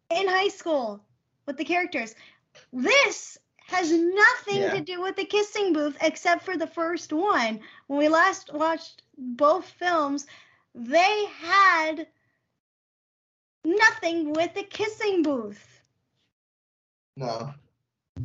in 0.10 0.28
high 0.28 0.48
school 0.48 1.04
with 1.46 1.58
the 1.58 1.66
characters. 1.66 2.16
This 2.74 3.38
has 3.68 3.92
nothing 3.92 4.62
Yeah. 4.62 4.74
to 4.74 4.82
do 4.82 5.02
with 5.02 5.16
the 5.16 5.26
kissing 5.26 5.74
booth 5.74 5.98
except 6.02 6.44
for 6.44 6.58
the 6.58 6.68
first 6.68 7.14
one. 7.14 7.60
When 7.88 8.00
we 8.00 8.08
last 8.08 8.52
watched 8.52 9.04
both 9.20 9.66
films, 9.66 10.26
they 10.74 11.26
had 11.42 12.08
nothing 13.66 14.34
with 14.34 14.54
the 14.54 14.64
kissing 14.64 15.24
booth, 15.24 15.82
No. 17.16 17.54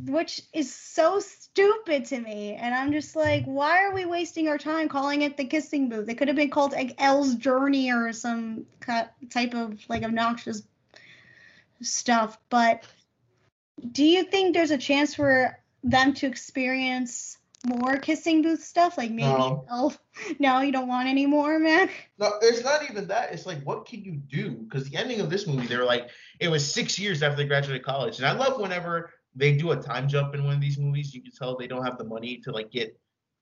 which 0.05 0.41
is 0.53 0.73
so 0.73 1.19
stupid 1.19 2.05
to 2.05 2.19
me. 2.19 2.53
And 2.55 2.73
I'm 2.73 2.91
just 2.91 3.15
like, 3.15 3.43
why 3.45 3.83
are 3.83 3.93
we 3.93 4.05
wasting 4.05 4.47
our 4.47 4.57
time 4.57 4.87
calling 4.87 5.21
it 5.21 5.37
the 5.37 5.45
kissing 5.45 5.89
booth? 5.89 6.07
It 6.09 6.15
could 6.17 6.29
have 6.29 6.37
been 6.37 6.49
called 6.49 6.71
like 6.71 6.95
Elle's 6.97 7.35
Journey 7.35 7.91
or 7.91 8.13
some 8.13 8.65
type 9.29 9.53
of 9.53 9.79
like 9.89 10.03
obnoxious 10.03 10.63
stuff. 11.81 12.37
But 12.49 12.85
do 13.91 14.03
you 14.05 14.23
think 14.23 14.53
there's 14.53 14.71
a 14.71 14.77
chance 14.77 15.15
for 15.15 15.59
them 15.83 16.13
to 16.13 16.27
experience 16.27 17.37
more 17.67 17.97
kissing 17.97 18.41
booth 18.41 18.63
stuff? 18.63 18.97
Like 18.97 19.11
maybe 19.11 19.27
No. 19.29 19.65
oh 19.69 19.95
no, 20.39 20.61
you 20.61 20.71
don't 20.71 20.87
want 20.87 21.07
any 21.07 21.25
more, 21.25 21.59
man. 21.59 21.89
No, 22.17 22.33
it's 22.41 22.63
not 22.63 22.89
even 22.89 23.07
that. 23.07 23.33
It's 23.33 23.45
like, 23.45 23.61
what 23.63 23.85
can 23.85 24.03
you 24.03 24.13
do? 24.13 24.51
Because 24.51 24.89
the 24.89 24.97
ending 24.97 25.19
of 25.21 25.29
this 25.29 25.47
movie, 25.47 25.67
they 25.67 25.77
were 25.77 25.83
like, 25.85 26.09
it 26.39 26.47
was 26.47 26.69
six 26.69 26.97
years 26.97 27.21
after 27.23 27.37
they 27.37 27.45
graduated 27.47 27.83
college, 27.83 28.17
and 28.17 28.25
I 28.25 28.31
love 28.33 28.59
whenever 28.59 29.11
they 29.35 29.53
do 29.53 29.71
a 29.71 29.75
time 29.77 30.07
jump 30.07 30.33
in 30.33 30.43
one 30.43 30.55
of 30.55 30.61
these 30.61 30.77
movies. 30.77 31.13
You 31.13 31.21
can 31.21 31.31
tell 31.31 31.57
they 31.57 31.67
don't 31.67 31.83
have 31.83 31.97
the 31.97 32.05
money 32.05 32.37
to 32.43 32.51
like 32.51 32.71
get 32.71 32.97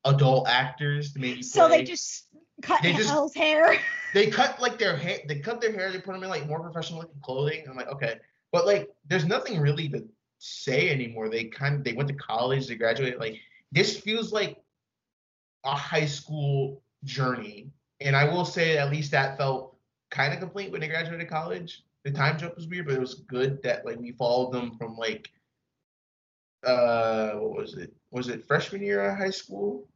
adult 0.05 0.47
actors 0.47 1.13
to 1.13 1.19
maybe. 1.19 1.41
So 1.43 1.67
they 1.69 1.83
just 1.83 2.27
cut 2.61 2.81
They 2.81 2.93
just- 2.93 3.09
Elle's 3.09 3.33
hair. 3.33 3.77
they 4.13 4.27
cut 4.27 4.59
like 4.61 4.77
their 4.77 4.95
hair. 4.95 5.19
They 5.27 5.39
cut 5.39 5.61
their 5.61 5.71
hair. 5.71 5.91
They 5.91 5.99
put 5.99 6.13
them 6.13 6.23
in 6.23 6.29
like 6.29 6.47
more 6.47 6.59
professional 6.61 6.99
looking 6.99 7.21
clothing. 7.21 7.63
I'm 7.69 7.75
like, 7.75 7.89
okay, 7.89 8.15
but 8.51 8.65
like, 8.65 8.89
there's 9.07 9.25
nothing 9.25 9.59
really 9.59 9.89
to 9.89 10.05
say 10.39 10.89
anymore. 10.89 11.29
They 11.29 11.45
kind 11.45 11.75
of 11.75 11.83
they 11.83 11.93
went 11.93 12.09
to 12.09 12.15
college, 12.15 12.67
they 12.67 12.75
graduated. 12.75 13.19
Like 13.19 13.39
this 13.73 13.99
feels 13.99 14.31
like 14.31 14.61
a 15.65 15.75
high 15.75 16.05
school 16.05 16.81
journey, 17.03 17.71
and 17.99 18.15
I 18.15 18.25
will 18.25 18.45
say 18.45 18.77
at 18.77 18.91
least 18.91 19.11
that 19.11 19.37
felt 19.37 19.75
kind 20.11 20.33
of 20.33 20.39
complete 20.39 20.71
when 20.71 20.81
they 20.81 20.87
graduated 20.87 21.27
college. 21.27 21.83
The 22.03 22.11
time 22.11 22.37
jump 22.37 22.55
was 22.55 22.67
weird, 22.67 22.85
but 22.85 22.95
it 22.95 22.99
was 22.99 23.15
good 23.15 23.61
that 23.63 23.85
like 23.85 23.99
we 23.99 24.11
followed 24.11 24.51
them 24.51 24.77
from 24.77 24.95
like 24.95 25.29
uh 26.65 27.31
what 27.31 27.57
was 27.57 27.75
it? 27.75 27.93
Was 28.11 28.27
it 28.29 28.45
freshman 28.45 28.83
year 28.83 29.03
of 29.09 29.17
high 29.17 29.31
school? 29.31 29.87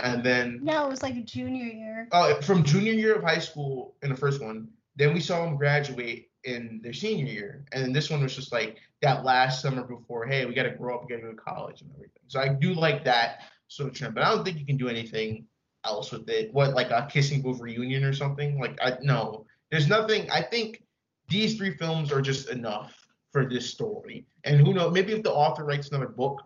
And 0.00 0.22
then 0.22 0.60
No, 0.62 0.86
it 0.86 0.90
was 0.90 1.02
like 1.02 1.24
junior 1.24 1.64
year. 1.64 2.08
Oh, 2.12 2.40
from 2.42 2.62
junior 2.62 2.92
year 2.92 3.16
of 3.16 3.22
high 3.22 3.38
school 3.38 3.96
in 4.02 4.10
the 4.10 4.16
first 4.16 4.42
one. 4.42 4.68
Then 4.98 5.14
we 5.14 5.20
saw 5.20 5.44
them 5.44 5.56
graduate 5.56 6.30
in 6.42 6.80
their 6.82 6.92
senior 6.92 7.26
year, 7.26 7.64
and 7.72 7.94
this 7.94 8.10
one 8.10 8.20
was 8.20 8.34
just 8.34 8.52
like 8.52 8.78
that 9.00 9.24
last 9.24 9.62
summer 9.62 9.84
before. 9.84 10.26
Hey, 10.26 10.44
we 10.44 10.54
got 10.54 10.64
to 10.64 10.70
grow 10.70 10.96
up, 10.96 11.02
we 11.02 11.14
got 11.14 11.22
to 11.22 11.30
to 11.30 11.36
college 11.36 11.82
and 11.82 11.90
everything. 11.94 12.22
So 12.26 12.40
I 12.40 12.48
do 12.48 12.74
like 12.74 13.04
that 13.04 13.42
sort 13.68 13.88
of 13.88 13.94
trend, 13.94 14.14
but 14.14 14.24
I 14.24 14.34
don't 14.34 14.44
think 14.44 14.58
you 14.58 14.66
can 14.66 14.76
do 14.76 14.88
anything 14.88 15.46
else 15.84 16.10
with 16.10 16.28
it. 16.28 16.52
What 16.52 16.74
like 16.74 16.90
a 16.90 17.08
kissing 17.10 17.42
booth 17.42 17.60
reunion 17.60 18.02
or 18.02 18.12
something? 18.12 18.58
Like 18.58 18.76
I 18.82 18.98
no, 19.00 19.46
there's 19.70 19.88
nothing. 19.88 20.28
I 20.32 20.42
think 20.42 20.82
these 21.28 21.56
three 21.56 21.76
films 21.76 22.10
are 22.10 22.20
just 22.20 22.50
enough 22.50 22.92
for 23.30 23.48
this 23.48 23.70
story. 23.70 24.26
And 24.42 24.60
who 24.60 24.74
knows? 24.74 24.92
Maybe 24.92 25.12
if 25.12 25.22
the 25.22 25.32
author 25.32 25.64
writes 25.64 25.88
another 25.88 26.08
book, 26.08 26.42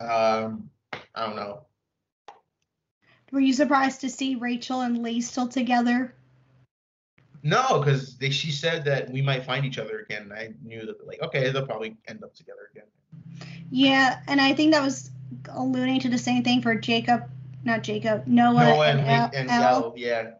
um, 0.00 0.70
I 0.92 1.26
don't 1.26 1.34
know. 1.34 1.62
Were 3.32 3.40
you 3.40 3.52
surprised 3.52 4.00
to 4.02 4.10
see 4.10 4.36
Rachel 4.36 4.82
and 4.82 5.02
Lee 5.02 5.20
still 5.20 5.48
together? 5.48 6.14
No, 7.42 7.80
because 7.80 8.16
she 8.30 8.50
said 8.50 8.84
that 8.84 9.10
we 9.10 9.22
might 9.22 9.44
find 9.44 9.64
each 9.64 9.78
other 9.78 10.00
again. 10.00 10.32
I 10.34 10.54
knew 10.64 10.84
that, 10.86 11.06
like, 11.06 11.20
okay, 11.22 11.50
they'll 11.50 11.66
probably 11.66 11.96
end 12.08 12.24
up 12.24 12.34
together 12.34 12.70
again. 12.72 12.86
Yeah, 13.70 14.20
and 14.26 14.40
I 14.40 14.52
think 14.52 14.72
that 14.72 14.82
was 14.82 15.10
alluding 15.50 16.00
to 16.00 16.08
the 16.08 16.18
same 16.18 16.42
thing 16.42 16.60
for 16.62 16.74
Jacob, 16.74 17.22
not 17.64 17.82
Jacob, 17.82 18.26
Noah, 18.26 18.64
Noah 18.64 18.88
and, 18.88 19.00
and, 19.00 19.34
and. 19.34 19.50
Elle, 19.50 19.94
yeah. 19.96 20.30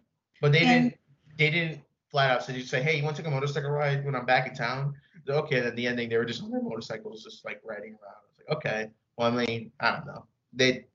But 0.41 0.53
they 0.53 0.61
And- 0.61 0.91
didn't. 0.91 0.95
They 1.37 1.51
didn't 1.51 1.81
flat 2.11 2.31
out 2.31 2.43
say. 2.43 2.53
They 2.53 2.59
just 2.59 2.71
say, 2.71 2.83
"Hey, 2.83 2.97
you 2.97 3.05
want 3.05 3.15
to 3.15 3.23
take 3.23 3.31
a 3.31 3.33
motorcycle 3.33 3.71
ride 3.71 4.05
when 4.05 4.17
I'm 4.17 4.27
back 4.27 4.49
in 4.49 4.55
town?" 4.55 4.95
Okay. 5.29 5.59
And 5.59 5.67
at 5.69 5.77
the 5.77 5.87
ending, 5.87 6.09
they 6.09 6.17
were 6.17 6.25
just 6.25 6.43
on 6.43 6.51
their 6.51 6.61
motorcycles, 6.63 7.23
just 7.23 7.45
like 7.45 7.61
riding 7.65 7.91
around. 7.91 8.17
I 8.17 8.27
was 8.27 8.39
like, 8.39 8.57
okay. 8.57 8.91
Well, 9.17 9.29
I 9.33 9.47
mean, 9.47 9.71
I 9.79 9.93
don't 9.93 10.07
know. 10.07 10.25
They. 10.53 10.87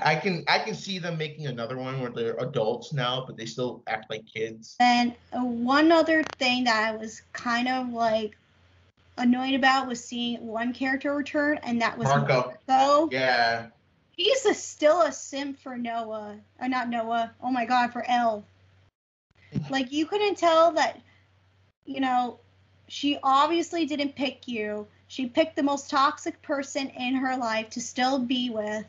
I 0.00 0.16
can 0.16 0.44
I 0.48 0.58
can 0.58 0.74
see 0.74 0.98
them 0.98 1.18
making 1.18 1.46
another 1.46 1.78
one 1.78 2.00
where 2.00 2.10
they're 2.10 2.36
adults 2.38 2.92
now, 2.92 3.24
but 3.26 3.36
they 3.36 3.46
still 3.46 3.82
act 3.86 4.10
like 4.10 4.24
kids. 4.26 4.76
And 4.80 5.14
uh, 5.32 5.44
one 5.44 5.92
other 5.92 6.22
thing 6.38 6.64
that 6.64 6.88
I 6.88 6.96
was 6.96 7.22
kind 7.32 7.68
of 7.68 7.90
like 7.90 8.36
annoyed 9.18 9.54
about 9.54 9.86
was 9.86 10.02
seeing 10.02 10.46
one 10.46 10.72
character 10.72 11.14
return, 11.14 11.58
and 11.62 11.80
that 11.82 11.98
was 11.98 12.08
Marco. 12.08 12.54
Marco. 12.68 13.08
Yeah. 13.10 13.68
He's 14.16 14.44
a, 14.44 14.54
still 14.54 15.02
a 15.02 15.12
simp 15.12 15.58
for 15.58 15.76
Noah. 15.76 16.36
Or 16.60 16.68
not 16.68 16.90
Noah. 16.90 17.32
Oh 17.42 17.50
my 17.50 17.64
god, 17.64 17.92
for 17.92 18.04
Elle. 18.08 18.44
Like 19.70 19.92
you 19.92 20.06
couldn't 20.06 20.38
tell 20.38 20.72
that 20.72 20.98
you 21.84 22.00
know, 22.00 22.38
she 22.88 23.18
obviously 23.22 23.86
didn't 23.86 24.14
pick 24.14 24.46
you. 24.46 24.86
She 25.08 25.26
picked 25.26 25.56
the 25.56 25.62
most 25.62 25.90
toxic 25.90 26.40
person 26.42 26.88
in 26.88 27.14
her 27.16 27.36
life 27.36 27.70
to 27.70 27.80
still 27.80 28.18
be 28.18 28.50
with 28.50 28.84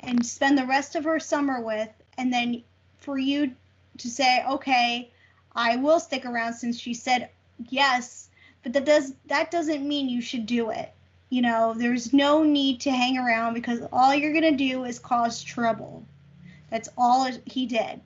and 0.00 0.24
spend 0.24 0.58
the 0.58 0.66
rest 0.66 0.96
of 0.96 1.04
her 1.04 1.18
summer 1.18 1.60
with 1.60 1.90
and 2.18 2.32
then 2.32 2.62
for 2.98 3.18
you 3.18 3.54
to 3.98 4.08
say, 4.08 4.44
"Okay, 4.44 5.10
I 5.54 5.76
will 5.76 6.00
stick 6.00 6.24
around 6.26 6.54
since 6.54 6.78
she 6.78 6.94
said 6.94 7.30
yes." 7.68 8.28
But 8.62 8.72
that 8.72 8.84
does 8.84 9.14
that 9.26 9.50
doesn't 9.50 9.86
mean 9.86 10.08
you 10.08 10.20
should 10.20 10.46
do 10.46 10.70
it. 10.70 10.92
You 11.30 11.42
know, 11.42 11.74
there's 11.74 12.12
no 12.12 12.42
need 12.42 12.80
to 12.82 12.90
hang 12.90 13.18
around 13.18 13.54
because 13.54 13.80
all 13.92 14.14
you're 14.14 14.32
going 14.32 14.56
to 14.56 14.56
do 14.56 14.84
is 14.84 14.98
cause 14.98 15.42
trouble. 15.42 16.04
That's 16.70 16.88
all 16.96 17.28
he 17.44 17.66
did. 17.66 18.00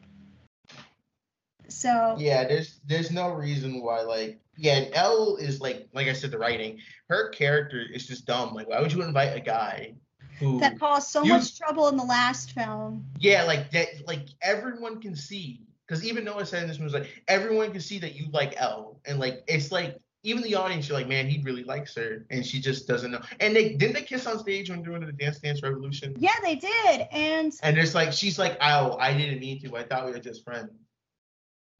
So, 1.68 2.16
Yeah, 2.18 2.44
there's 2.44 2.80
there's 2.86 3.10
no 3.10 3.30
reason 3.30 3.82
why 3.82 4.00
like 4.00 4.40
yeah, 4.56 4.86
Elle 4.94 5.36
is 5.36 5.60
like 5.60 5.88
like 5.92 6.08
I 6.08 6.12
said, 6.12 6.30
the 6.30 6.38
writing, 6.38 6.78
her 7.08 7.28
character 7.28 7.80
is 7.80 8.06
just 8.06 8.26
dumb. 8.26 8.54
Like, 8.54 8.68
why 8.68 8.80
would 8.80 8.92
you 8.92 9.02
invite 9.02 9.36
a 9.36 9.40
guy 9.40 9.94
who 10.38 10.60
that 10.60 10.78
caused 10.78 11.08
so 11.10 11.22
You- 11.22 11.34
much 11.34 11.56
trouble 11.58 11.88
in 11.88 11.96
the 11.96 12.04
last 12.04 12.52
film. 12.52 13.04
Yeah, 13.18 13.44
like 13.44 13.70
that 13.72 13.88
like 14.06 14.26
everyone 14.42 15.00
can 15.00 15.14
see 15.16 15.62
because 15.86 16.04
even 16.04 16.24
Noah 16.24 16.46
said 16.46 16.62
in 16.62 16.68
this 16.68 16.78
movie 16.78 16.92
was 16.92 16.94
like 17.02 17.22
everyone 17.28 17.70
can 17.72 17.80
see 17.80 17.98
that 18.00 18.14
you 18.14 18.28
like 18.32 18.54
Elle. 18.60 19.00
And 19.06 19.18
like 19.18 19.42
it's 19.48 19.70
like 19.72 19.98
even 20.24 20.42
the 20.42 20.56
audience, 20.56 20.88
you're 20.88 20.98
like, 20.98 21.06
man, 21.08 21.28
he 21.28 21.40
really 21.42 21.62
likes 21.62 21.94
her, 21.94 22.26
and 22.30 22.44
she 22.44 22.60
just 22.60 22.88
doesn't 22.88 23.12
know. 23.12 23.20
And 23.38 23.54
they 23.54 23.74
didn't 23.74 23.94
they 23.94 24.02
kiss 24.02 24.26
on 24.26 24.38
stage 24.40 24.68
when 24.68 24.82
doing 24.82 25.04
the 25.06 25.12
Dance 25.12 25.38
Dance 25.38 25.62
Revolution. 25.62 26.14
Yeah, 26.18 26.34
they 26.42 26.56
did. 26.56 27.06
And 27.12 27.52
And 27.62 27.78
it's 27.78 27.94
like 27.94 28.12
she's 28.12 28.38
like, 28.38 28.58
oh, 28.60 28.96
I 28.98 29.16
didn't 29.16 29.38
mean 29.38 29.60
to. 29.62 29.76
I 29.76 29.84
thought 29.84 30.06
we 30.06 30.12
were 30.12 30.18
just 30.18 30.44
friends. 30.44 30.70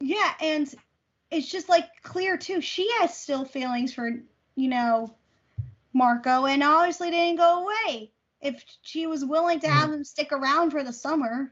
yeah, 0.01 0.31
and 0.41 0.73
it's 1.31 1.51
just 1.51 1.69
like 1.69 1.85
clear 2.01 2.37
too. 2.37 2.61
She 2.61 2.89
has 2.99 3.15
still 3.15 3.45
feelings 3.45 3.93
for, 3.93 4.09
you 4.55 4.69
know, 4.69 5.13
Marco 5.93 6.45
and 6.45 6.63
obviously 6.63 7.11
didn't 7.11 7.37
go 7.37 7.65
away. 7.67 8.11
If 8.41 8.63
she 8.81 9.05
was 9.07 9.25
willing 9.25 9.59
to 9.61 9.67
have 9.67 9.91
him 9.91 10.03
stick 10.03 10.31
around 10.31 10.71
for 10.71 10.83
the 10.83 10.93
summer. 10.93 11.51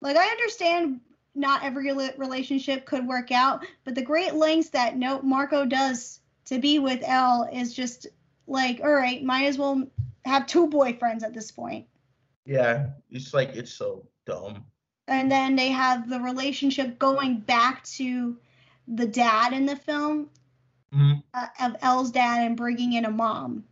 Like 0.00 0.16
I 0.16 0.26
understand 0.26 1.00
not 1.34 1.64
every 1.64 1.92
relationship 2.16 2.84
could 2.86 3.06
work 3.06 3.32
out, 3.32 3.66
but 3.84 3.94
the 3.94 4.02
great 4.02 4.34
lengths 4.34 4.70
that 4.70 4.96
no 4.96 5.20
Marco 5.22 5.64
does 5.64 6.20
to 6.46 6.58
be 6.58 6.78
with 6.78 7.02
Elle 7.02 7.48
is 7.52 7.74
just 7.74 8.06
like, 8.46 8.80
all 8.82 8.92
right, 8.92 9.22
might 9.24 9.46
as 9.46 9.58
well 9.58 9.82
have 10.24 10.46
two 10.46 10.68
boyfriends 10.68 11.22
at 11.22 11.34
this 11.34 11.50
point. 11.50 11.86
Yeah, 12.44 12.90
it's 13.10 13.32
like 13.34 13.50
it's 13.56 13.72
so 13.72 14.06
dumb. 14.26 14.64
and 15.06 15.30
then 15.30 15.54
they 15.56 15.68
have 15.68 16.08
the 16.08 16.18
relationship 16.20 16.98
going 16.98 17.38
back 17.40 17.84
to 17.84 18.38
the 18.88 19.06
dad 19.06 19.52
in 19.52 19.66
the 19.66 19.76
film 19.76 20.30
Mhm. 20.94 21.22
uh, 21.34 21.46
of 21.60 21.76
Elle's 21.82 22.10
dad 22.10 22.46
and 22.46 22.56
bringing 22.56 22.94
in 22.94 23.04
a 23.04 23.10
mom. 23.10 23.64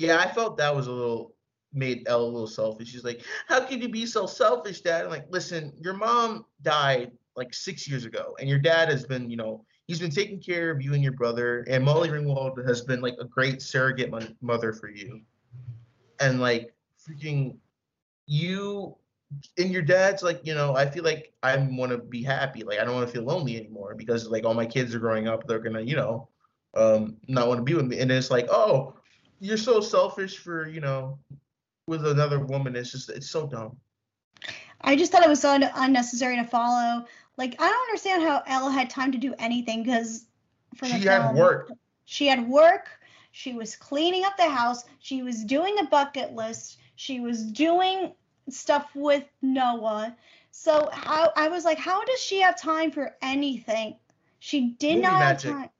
Yeah, 0.00 0.16
I 0.18 0.32
felt 0.32 0.56
that 0.56 0.74
was 0.74 0.86
a 0.86 0.92
little 0.92 1.34
made 1.74 2.08
Elle 2.08 2.22
a 2.22 2.24
little 2.24 2.46
selfish. 2.46 2.88
She's 2.88 3.04
like, 3.04 3.22
"How 3.48 3.60
can 3.66 3.82
you 3.82 3.88
be 3.90 4.06
so 4.06 4.24
selfish, 4.24 4.80
Dad?" 4.80 5.04
I'm 5.04 5.10
like, 5.10 5.26
listen, 5.28 5.74
your 5.76 5.92
mom 5.92 6.46
died 6.62 7.12
like 7.36 7.52
six 7.52 7.86
years 7.86 8.06
ago, 8.06 8.34
and 8.40 8.48
your 8.48 8.58
dad 8.58 8.88
has 8.88 9.04
been, 9.04 9.28
you 9.28 9.36
know, 9.36 9.62
he's 9.88 10.00
been 10.00 10.10
taking 10.10 10.40
care 10.40 10.70
of 10.70 10.80
you 10.80 10.94
and 10.94 11.02
your 11.02 11.12
brother, 11.12 11.66
and 11.68 11.84
Molly 11.84 12.08
Ringwald 12.08 12.66
has 12.66 12.80
been 12.80 13.02
like 13.02 13.16
a 13.20 13.26
great 13.26 13.60
surrogate 13.60 14.10
mon- 14.10 14.34
mother 14.40 14.72
for 14.72 14.88
you, 14.88 15.20
and 16.18 16.40
like 16.40 16.72
freaking 17.06 17.58
you 18.24 18.96
and 19.58 19.70
your 19.70 19.82
dad's 19.82 20.22
like, 20.22 20.40
you 20.44 20.54
know, 20.54 20.76
I 20.76 20.88
feel 20.88 21.04
like 21.04 21.34
I 21.42 21.58
want 21.58 21.92
to 21.92 21.98
be 21.98 22.22
happy, 22.22 22.64
like 22.64 22.78
I 22.78 22.84
don't 22.86 22.94
want 22.94 23.06
to 23.06 23.12
feel 23.12 23.24
lonely 23.24 23.58
anymore 23.58 23.94
because 23.94 24.26
like 24.26 24.46
all 24.46 24.54
my 24.54 24.64
kids 24.66 24.94
are 24.94 24.98
growing 24.98 25.28
up, 25.28 25.46
they're 25.46 25.58
gonna, 25.58 25.82
you 25.82 25.96
know, 25.96 26.26
um, 26.74 27.18
not 27.28 27.48
want 27.48 27.58
to 27.58 27.64
be 27.64 27.74
with 27.74 27.84
me, 27.84 27.98
and 27.98 28.10
it's 28.10 28.30
like, 28.30 28.46
oh 28.48 28.94
you're 29.40 29.56
so 29.56 29.80
selfish 29.80 30.38
for 30.38 30.68
you 30.68 30.80
know 30.80 31.18
with 31.86 32.06
another 32.06 32.38
woman 32.38 32.76
it's 32.76 32.92
just 32.92 33.10
it's 33.10 33.30
so 33.30 33.46
dumb 33.46 33.76
I 34.82 34.96
just 34.96 35.12
thought 35.12 35.22
it 35.22 35.28
was 35.28 35.40
so 35.40 35.50
un- 35.50 35.70
unnecessary 35.74 36.36
to 36.36 36.44
follow. 36.44 37.04
Like 37.36 37.54
I 37.58 37.68
don't 37.68 37.88
understand 37.88 38.22
how 38.22 38.42
Elle 38.46 38.70
had 38.70 38.90
time 38.90 39.12
to 39.12 39.18
do 39.18 39.34
anything 39.38 39.82
because 39.82 40.26
for 40.76 40.86
the 40.88 40.98
she 40.98 41.06
had 41.06 41.22
film, 41.22 41.36
work 41.36 41.70
She 42.04 42.26
had 42.26 42.48
work. 42.48 42.88
She 43.32 43.52
was 43.52 43.76
cleaning 43.76 44.24
up 44.24 44.36
the 44.36 44.48
house. 44.48 44.84
She 44.98 45.22
was 45.22 45.44
doing 45.44 45.78
a 45.78 45.84
bucket 45.84 46.32
list. 46.32 46.78
She 46.96 47.20
was 47.20 47.44
doing 47.44 48.12
stuff 48.48 48.90
with 48.94 49.24
Noah. 49.42 50.16
So 50.50 50.88
how 50.92 51.32
I 51.36 51.48
was 51.48 51.64
like, 51.64 51.78
how 51.78 52.04
does 52.04 52.20
she 52.20 52.40
have 52.40 52.60
time 52.60 52.90
for 52.90 53.14
anything? 53.22 53.96
She 54.40 54.70
did 54.78 54.96
Movie 54.96 55.06
not 55.06 55.20
magic. 55.20 55.50
have 55.50 55.60
time. 55.60 55.70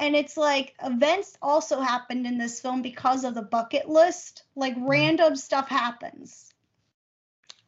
And 0.00 0.16
it's 0.16 0.36
like 0.36 0.74
events 0.82 1.38
also 1.42 1.80
happened 1.80 2.26
in 2.26 2.38
this 2.38 2.60
film 2.60 2.82
because 2.82 3.24
of 3.24 3.34
the 3.34 3.42
bucket 3.42 3.88
list. 3.88 4.44
Like 4.56 4.74
Mm-hmm. 4.74 4.88
random 4.88 5.36
stuff 5.36 5.68
happens 5.68 6.52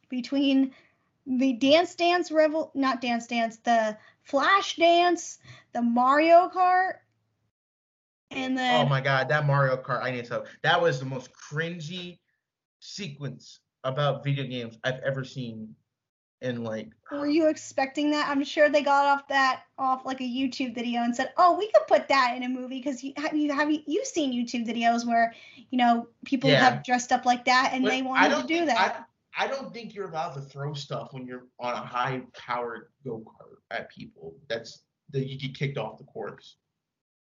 between 0.09 0.73
the 1.25 1.53
Dance 1.53 1.95
Dance 1.95 2.31
Revel, 2.31 2.71
not 2.75 3.01
Dance 3.01 3.27
Dance, 3.27 3.57
the 3.57 3.97
Flash 4.23 4.75
Dance, 4.77 5.39
the 5.73 5.81
Mario 5.81 6.49
Kart, 6.49 6.95
and 8.31 8.57
then 8.57 8.85
oh 8.85 8.89
my 8.89 9.01
god 9.01 9.29
that 9.29 9.45
mario 9.45 9.77
kart 9.77 10.01
i 10.03 10.11
need 10.11 10.23
to 10.23 10.29
tell 10.29 10.45
that 10.63 10.81
was 10.81 10.99
the 10.99 11.05
most 11.05 11.29
cringy 11.33 12.19
sequence 12.79 13.59
about 13.83 14.23
video 14.23 14.45
games 14.45 14.77
i've 14.83 14.99
ever 15.05 15.23
seen 15.23 15.75
in 16.43 16.63
like 16.63 16.89
were 17.11 17.27
you 17.27 17.47
expecting 17.47 18.11
that? 18.11 18.27
I'm 18.27 18.43
sure 18.43 18.69
they 18.69 18.81
got 18.83 19.05
off 19.05 19.27
that 19.29 19.63
off 19.77 20.05
like 20.05 20.19
a 20.19 20.25
YouTube 20.25 20.75
video 20.75 21.01
and 21.03 21.15
said, 21.15 21.31
"Oh, 21.37 21.57
we 21.57 21.71
could 21.71 21.87
put 21.87 22.07
that 22.09 22.33
in 22.35 22.43
a 22.43 22.49
movie." 22.49 22.79
Because 22.79 23.03
you 23.03 23.13
have 23.17 23.35
you 23.35 23.51
have 23.53 23.71
you 23.71 23.79
you've 23.87 24.05
seen 24.05 24.33
YouTube 24.33 24.67
videos 24.67 25.07
where 25.07 25.33
you 25.69 25.77
know 25.77 26.07
people 26.25 26.49
Yeah. 26.49 26.59
have 26.69 26.83
dressed 26.83 27.11
up 27.11 27.25
like 27.25 27.45
that 27.45 27.71
and 27.73 27.83
But 27.83 27.89
they 27.91 28.01
wanted 28.01 28.35
to 28.41 28.47
do 28.47 28.55
think- 28.57 28.67
that. 28.67 29.07
I, 29.35 29.45
I 29.45 29.47
don't 29.47 29.73
think 29.73 29.95
you're 29.95 30.09
allowed 30.09 30.33
to 30.33 30.41
throw 30.41 30.73
stuff 30.73 31.13
when 31.13 31.25
you're 31.25 31.45
on 31.59 31.73
a 31.73 31.77
high 31.85 32.21
powered 32.37 32.89
go-kart 33.03 33.57
at 33.71 33.89
people 33.89 34.35
that's 34.47 34.83
that 35.11 35.27
you 35.27 35.39
get 35.39 35.57
kicked 35.57 35.77
off 35.77 35.97
the 35.97 36.03
course 36.03 36.57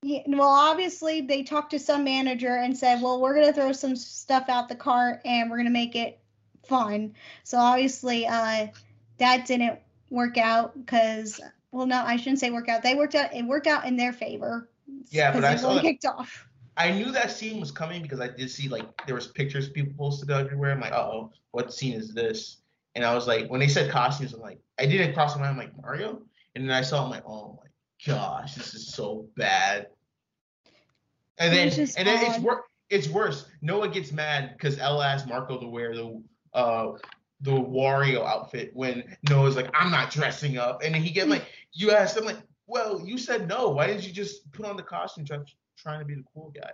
Yeah, 0.02 0.22
well, 0.28 0.50
obviously 0.50 1.22
they 1.22 1.44
talked 1.44 1.72
to 1.72 1.80
some 1.80 2.04
manager 2.04 2.56
and 2.56 2.76
said, 2.78 3.02
"Well, 3.02 3.22
we're 3.22 3.36
gonna 3.36 3.54
throw 3.54 3.72
some 3.74 3.96
stuff 3.96 4.46
out 4.50 4.70
the 4.70 4.76
cart 4.76 5.22
and 5.26 5.52
we're 5.52 5.58
gonna 5.58 5.70
make 5.70 5.96
it 5.96 6.20
fun." 6.68 7.14
So 7.44 7.58
obviously, 7.60 8.26
uh, 8.28 8.68
that 9.18 9.46
didn't 9.46 9.80
work 10.10 10.38
out 10.38 10.74
because, 10.78 11.40
well, 11.72 11.86
no, 11.86 12.04
I 12.04 12.18
shouldn't 12.18 12.40
say 12.40 12.52
work 12.52 12.70
out. 12.70 12.84
They 12.84 12.96
worked 12.96 13.16
out. 13.16 13.34
It 13.34 13.44
worked 13.46 13.68
out 13.68 13.86
in 13.86 13.96
their 13.98 14.14
favor. 14.14 14.70
Yeah, 15.10 15.32
but 15.32 15.44
I 15.44 15.56
saw 15.56 15.76
that- 15.76 15.82
kicked 15.82 16.06
off. 16.06 16.48
I 16.76 16.92
knew 16.92 17.12
that 17.12 17.30
scene 17.30 17.60
was 17.60 17.70
coming 17.70 18.02
because 18.02 18.20
I 18.20 18.30
did 18.30 18.50
see 18.50 18.68
like 18.68 18.86
there 19.06 19.14
was 19.14 19.28
pictures 19.28 19.70
people 19.70 19.94
posted 19.96 20.32
everywhere. 20.32 20.72
I'm 20.72 20.80
like, 20.80 20.94
oh, 20.94 21.32
what 21.52 21.72
scene 21.72 21.94
is 21.94 22.14
this? 22.16 22.58
And 22.96 23.06
I 23.06 23.14
was 23.14 23.28
like, 23.28 23.48
when 23.48 23.60
they 23.60 23.68
said 23.68 23.92
costumes, 23.92 24.34
I'm 24.34 24.40
like, 24.40 24.60
I 24.80 24.88
didn't 24.88 25.14
cross 25.14 25.36
my 25.36 25.42
mind. 25.44 25.52
I'm 25.52 25.58
like 25.58 25.82
Mario, 25.82 26.24
and 26.56 26.68
then 26.68 26.76
I 26.76 26.82
saw, 26.82 27.04
I'm 27.04 27.12
like, 27.12 27.24
oh 27.28 27.60
my 27.62 27.70
gosh, 28.14 28.56
this 28.56 28.74
is 28.74 28.88
so 28.92 29.28
bad. 29.36 29.88
And 31.38 31.54
then 31.54 31.68
and 31.70 32.08
then 32.08 32.26
it's 32.26 32.40
worse 32.40 32.44
wor- 32.44 32.64
it's 32.90 33.08
worse. 33.08 33.46
Noah 33.62 33.90
gets 33.90 34.12
mad 34.12 34.54
because 34.54 34.80
Ella 34.80 35.08
asked 35.08 35.28
Marco 35.28 35.60
to 35.60 35.68
wear 35.68 35.96
the 35.96 36.22
uh 36.54 36.94
the 37.44 37.52
Wario 37.52 38.26
outfit 38.26 38.72
when 38.74 39.16
Noah's 39.30 39.56
like, 39.56 39.70
I'm 39.74 39.92
not 39.92 40.10
dressing 40.12 40.58
up, 40.58 40.82
and 40.84 40.96
then 40.96 41.02
he 41.04 41.12
get 41.12 41.28
like, 41.30 41.46
you 41.74 41.92
asked 41.92 42.18
him 42.18 42.26
like, 42.26 42.38
well, 42.68 43.02
you 43.06 43.18
said 43.18 43.48
no. 43.48 43.70
Why 43.70 43.86
didn't 43.88 44.08
you 44.08 44.14
just 44.14 44.52
put 44.52 44.66
on 44.66 44.78
the 44.78 44.84
costume 44.84 45.26
try, 45.26 45.38
trying 45.78 46.00
to 46.00 46.06
be 46.06 46.16
the 46.16 46.24
cool 46.34 46.52
guy? 46.56 46.72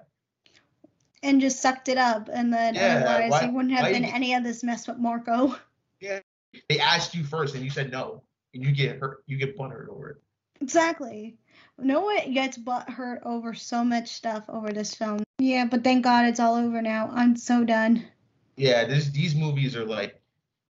and 1.22 1.42
just 1.42 1.62
sucked 1.62 1.90
it 1.90 1.98
up, 1.98 2.30
and 2.32 2.54
then 2.54 2.76
Yeah, 2.76 3.04
otherwise 3.06 3.32
why- 3.32 3.46
he 3.48 3.52
wouldn't 3.52 3.74
have 3.74 3.92
been 3.92 4.06
you- 4.06 4.14
any 4.14 4.34
of 4.36 4.44
this 4.46 4.64
mess 4.64 4.88
with 4.88 4.98
Marco. 4.98 5.54
Yeah, 6.00 6.22
they 6.70 6.80
asked 6.80 7.14
you 7.14 7.26
first, 7.26 7.56
and 7.56 7.64
you 7.64 7.70
said 7.70 7.92
no, 7.92 8.24
and 8.54 8.64
you 8.64 8.72
get 8.72 9.00
hurt. 9.00 9.24
You 9.28 9.36
get 9.36 9.58
butthurt 9.58 9.90
over 9.90 10.12
it. 10.12 10.18
Exactly. 10.62 11.38
Noah 11.78 12.22
gets 12.32 12.58
butt 12.58 12.90
hurt 12.90 13.22
over 13.26 13.54
so 13.54 13.84
much 13.84 14.10
stuff 14.14 14.46
over 14.48 14.72
this 14.72 14.96
film. 14.96 15.24
Yeah, 15.40 15.66
but 15.66 15.84
thank 15.84 16.06
God 16.06 16.26
it's 16.26 16.40
all 16.40 16.56
over 16.56 16.82
now. 16.82 17.10
I'm 17.14 17.36
so 17.36 17.66
done. 17.66 18.06
Yeah, 18.56 18.86
this 18.86 19.10
these 19.10 19.36
movies 19.36 19.76
are 19.76 19.86
like, 19.86 20.19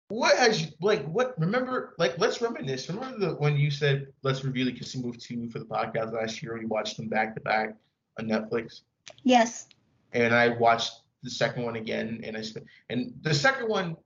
what 0.09 0.37
has 0.37 0.63
you 0.63 0.69
like? 0.81 1.05
What 1.07 1.39
remember? 1.39 1.95
Like, 1.99 2.19
let's 2.19 2.41
reminisce. 2.41 2.89
Remember 2.89 3.19
the 3.19 3.35
when 3.35 3.57
you 3.57 3.71
said 3.71 4.09
let's 4.23 4.45
review 4.45 4.65
the 4.65 4.73
Kissing 4.73 5.03
Booth 5.03 5.19
two 5.19 5.49
for 5.51 5.59
the 5.59 5.65
podcast 5.65 6.13
last 6.13 6.43
year? 6.43 6.57
We 6.59 6.67
watched 6.67 6.97
them 6.97 7.09
back 7.09 7.35
to 7.35 7.41
back 7.41 7.75
on 8.19 8.27
Netflix, 8.27 8.83
Yes. 9.25 9.69
and 10.13 10.35
I 10.35 10.49
watched 10.49 10.93
the 11.23 11.31
second 11.31 11.65
one 11.65 11.77
again, 11.77 12.21
and 12.25 12.37
I 12.37 12.43
spent 12.43 12.67
and 12.89 13.13
the 13.23 13.35
second 13.35 13.69
one 13.69 13.97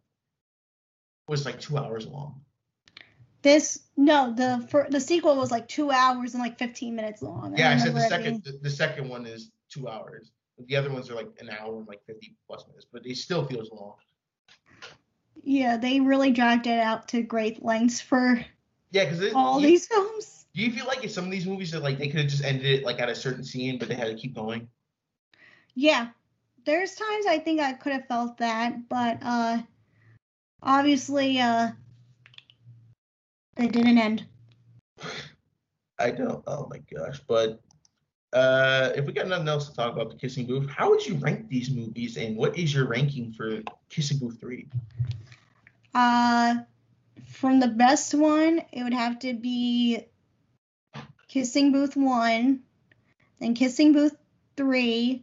was 1.29 1.45
like 1.45 1.61
two 1.61 1.77
hours 1.77 2.07
long. 2.07 2.41
This 3.43 3.81
no, 3.97 4.33
the 4.35 4.67
for, 4.71 4.87
the 4.91 5.01
sequel 5.01 5.37
was 5.37 5.51
like 5.51 5.69
two 5.69 5.91
hours 5.91 6.35
and 6.35 6.43
like 6.43 6.59
15 6.59 6.95
minutes 6.95 7.23
long. 7.23 7.55
Yeah, 7.57 7.71
I 7.71 7.77
said 7.79 7.95
the 7.95 8.01
second 8.01 8.43
the, 8.45 8.59
the 8.63 8.71
second 8.71 9.09
one 9.09 9.27
is 9.27 9.51
two 9.71 9.89
hours. 9.89 10.33
The 10.67 10.77
other 10.77 10.91
ones 10.91 11.11
are 11.11 11.15
like 11.15 11.31
an 11.41 11.51
hour 11.51 11.79
and 11.79 11.89
like 11.89 12.01
fifty 12.07 12.37
plus 12.47 12.67
minutes, 12.69 12.87
but 12.91 13.05
it 13.07 13.17
still 13.17 13.47
feels 13.47 13.71
long. 13.71 13.95
Yeah, 15.43 15.76
they 15.76 16.01
really 16.01 16.30
dragged 16.30 16.66
it 16.66 16.78
out 16.78 17.09
to 17.09 17.22
great 17.22 17.64
lengths 17.64 18.01
for 18.01 18.45
Yeah, 18.91 19.05
because 19.05 19.32
all 19.34 19.61
these 19.61 19.86
films. 19.86 20.47
Do 20.55 20.62
you 20.62 20.72
feel 20.72 20.86
like 20.86 21.09
some 21.09 21.24
of 21.24 21.30
these 21.30 21.47
movies 21.47 21.70
that 21.70 21.82
like 21.82 21.99
they 21.99 22.09
could 22.09 22.20
have 22.20 22.28
just 22.28 22.45
ended 22.45 22.66
it 22.66 22.84
like 22.84 23.01
at 23.01 23.09
a 23.09 23.14
certain 23.14 23.45
scene, 23.45 23.78
but 23.78 23.88
they 23.88 23.95
had 23.95 24.09
to 24.09 24.14
keep 24.14 24.34
going? 24.34 24.68
Yeah, 25.74 26.09
there's 26.64 26.95
times 26.95 27.26
I 27.26 27.38
think 27.38 27.61
I 27.61 27.72
could 27.72 27.93
have 27.93 28.07
felt 28.07 28.38
that, 28.38 28.88
but 28.88 29.18
uh, 29.22 29.62
obviously 30.62 31.38
uh, 31.38 31.70
it 33.57 33.72
didn't 33.72 33.99
end. 33.99 34.26
I 35.99 36.11
don't. 36.11 36.43
Oh 36.47 36.66
my 36.70 36.80
gosh! 36.93 37.20
But 37.28 37.61
uh, 38.32 38.91
if 38.97 39.05
we 39.07 39.12
got 39.12 39.28
nothing 39.28 39.49
else 39.49 39.68
to 39.68 39.74
talk 39.74 39.93
about 39.93 40.11
the 40.11 40.16
Kissing 40.16 40.47
Booth, 40.47 40.68
how 40.70 40.91
would 40.91 41.07
you 41.07 41.14
rank 41.16 41.49
these 41.49 41.70
movies, 41.70 42.16
and 42.16 42.36
what 42.36 42.59
is 42.59 42.74
your 42.74 42.86
ranking 42.86 43.32
for 43.32 43.61
Kissing 43.88 44.18
Booth 44.18 44.41
three? 44.41 44.66
Uh, 45.95 46.57
from 47.28 47.61
the 47.61 47.68
best 47.68 48.14
one, 48.14 48.62
it 48.72 48.82
would 48.82 48.95
have 48.95 49.18
to 49.20 49.34
be 49.34 50.05
Kissing 51.28 51.72
Booth 51.72 51.97
1, 51.97 52.61
then 53.41 53.55
Kissing 53.55 53.93
Booth 53.93 54.16
3, 54.57 55.22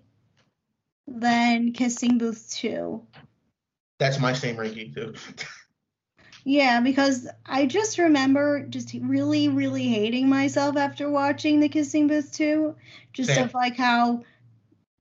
then 1.07 1.73
Kissing 1.73 2.17
Booth 2.17 2.49
2. 2.51 3.05
That's 3.99 4.19
my 4.19 4.33
same 4.33 4.57
ranking 4.57 4.93
too. 4.93 5.13
Yeah, 6.49 6.79
because 6.79 7.27
I 7.45 7.65
just 7.65 7.97
remember 7.97 8.65
just 8.69 8.93
really, 9.01 9.49
really 9.49 9.85
hating 9.85 10.29
myself 10.29 10.77
after 10.77 11.09
watching 11.09 11.59
the 11.59 11.67
Kissing 11.67 12.07
Booth 12.07 12.31
2. 12.31 12.73
Just 13.11 13.33
Same. 13.33 13.43
of 13.43 13.53
like 13.53 13.75
how 13.75 14.23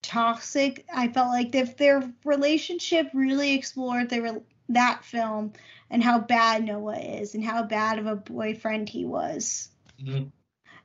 toxic 0.02 0.84
I 0.92 1.06
felt 1.06 1.28
like 1.28 1.54
if 1.54 1.76
their 1.76 2.12
relationship 2.24 3.10
really 3.14 3.54
explored 3.54 4.10
their 4.10 4.40
that 4.68 5.04
film 5.04 5.52
and 5.90 6.02
how 6.02 6.18
bad 6.18 6.64
Noah 6.64 6.98
is 6.98 7.34
and 7.34 7.44
how 7.44 7.62
bad 7.62 7.98
of 7.98 8.06
a 8.06 8.16
boyfriend 8.16 8.88
he 8.88 9.04
was. 9.04 9.68
Mhm. 10.00 10.30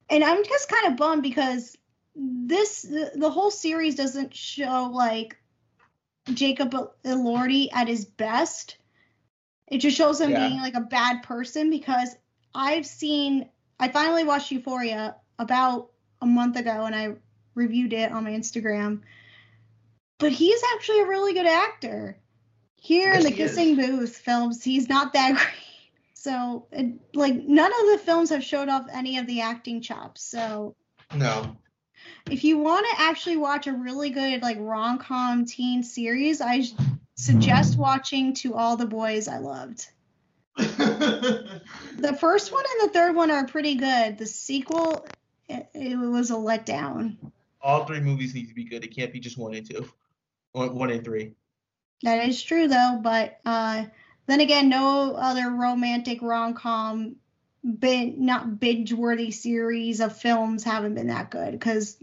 And 0.10 0.24
I'm 0.24 0.44
just 0.44 0.70
kind 0.70 0.88
of 0.88 0.98
bummed 0.98 1.24
because 1.24 1.78
this 2.16 2.82
the, 2.82 3.12
the 3.16 3.30
whole 3.30 3.52
series 3.52 3.96
doesn't 3.96 4.36
show 4.36 4.92
like 4.94 5.38
Jacob 6.34 6.74
Elordi 7.04 7.70
at 7.74 7.88
his 7.88 8.06
best. 8.06 8.78
It 9.68 9.80
just 9.80 9.98
shows 9.98 10.20
him 10.20 10.32
Yeah. 10.32 10.48
being 10.48 10.60
like 10.60 10.76
a 10.76 10.82
bad 10.82 11.24
person 11.24 11.70
because 11.70 12.16
I've 12.54 12.86
seen 12.86 13.50
I 13.80 13.88
finally 13.88 14.24
watched 14.24 14.52
Euphoria 14.52 15.16
about 15.40 15.92
a 16.22 16.26
month 16.26 16.56
ago 16.58 16.86
and 16.86 16.94
I 16.94 17.16
reviewed 17.56 17.94
it 17.94 18.12
on 18.12 18.24
my 18.26 18.32
Instagram. 18.32 19.02
But 20.20 20.32
he's 20.32 20.62
actually 20.76 21.00
a 21.00 21.08
really 21.08 21.34
good 21.34 21.48
actor. 21.48 22.20
Here 22.84 23.14
in 23.14 23.22
the 23.22 23.30
he 23.30 23.44
is. 23.44 23.52
Kissing 23.52 23.76
Booth 23.76 24.18
films, 24.18 24.64
he's 24.64 24.90
not 24.90 25.14
that 25.14 25.34
great. 25.36 25.94
So, 26.16 26.66
it, 26.72 26.94
like, 27.14 27.36
none 27.36 27.72
of 27.72 27.92
the 27.92 28.00
films 28.04 28.32
have 28.32 28.44
showed 28.44 28.70
off 28.70 28.88
any 28.92 29.20
of 29.20 29.28
the 29.28 29.42
acting 29.42 29.82
chops. 29.82 30.24
So, 30.24 30.76
No. 31.16 31.56
if 32.30 32.44
you 32.44 32.58
want 32.58 32.88
to 32.90 33.02
actually 33.04 33.38
watch 33.38 33.68
a 33.68 33.74
really 33.74 34.10
good, 34.10 34.42
like, 34.42 34.58
rom 34.60 34.98
com 34.98 35.46
teen 35.46 35.84
series, 35.84 36.42
I 36.42 36.64
suggest 37.14 37.78
watching 37.78 38.34
To 38.36 38.56
All 38.56 38.76
the 38.78 38.88
Boys 38.88 39.28
I 39.28 39.38
Loved. 39.38 39.88
The 40.58 42.18
first 42.20 42.52
one 42.52 42.64
and 42.80 42.90
the 42.90 42.94
third 42.94 43.16
one 43.16 43.30
are 43.30 43.46
pretty 43.46 43.76
good. 43.76 44.18
The 44.18 44.26
sequel, 44.26 45.06
it, 45.48 45.70
it 45.76 45.98
was 45.98 46.32
a 46.32 46.36
letdown. 46.36 47.16
All 47.62 47.86
three 47.86 48.00
movies 48.00 48.34
need 48.34 48.48
to 48.48 48.56
be 48.56 48.64
good. 48.64 48.84
It 48.84 48.96
can't 48.96 49.14
be 49.14 49.20
just 49.20 49.38
one 49.38 49.54
and 49.54 49.70
two, 49.70 49.88
or 50.54 50.70
one 50.72 50.90
and 50.90 51.04
three. 51.06 51.34
That 52.04 52.28
is 52.28 52.42
true 52.42 52.68
though, 52.68 53.00
but 53.02 53.40
uh, 53.46 53.86
then 54.28 54.40
again, 54.42 54.70
no 54.70 55.14
other 55.16 55.50
romantic 55.52 56.22
rom 56.22 56.54
com, 56.56 57.16
bin, 57.80 58.26
not 58.26 58.60
binge 58.60 58.92
worthy 58.94 59.32
series 59.32 60.00
of 60.00 60.18
films 60.18 60.64
haven't 60.64 60.96
been 60.96 61.08
that 61.08 61.30
good 61.30 61.52
because 61.52 61.98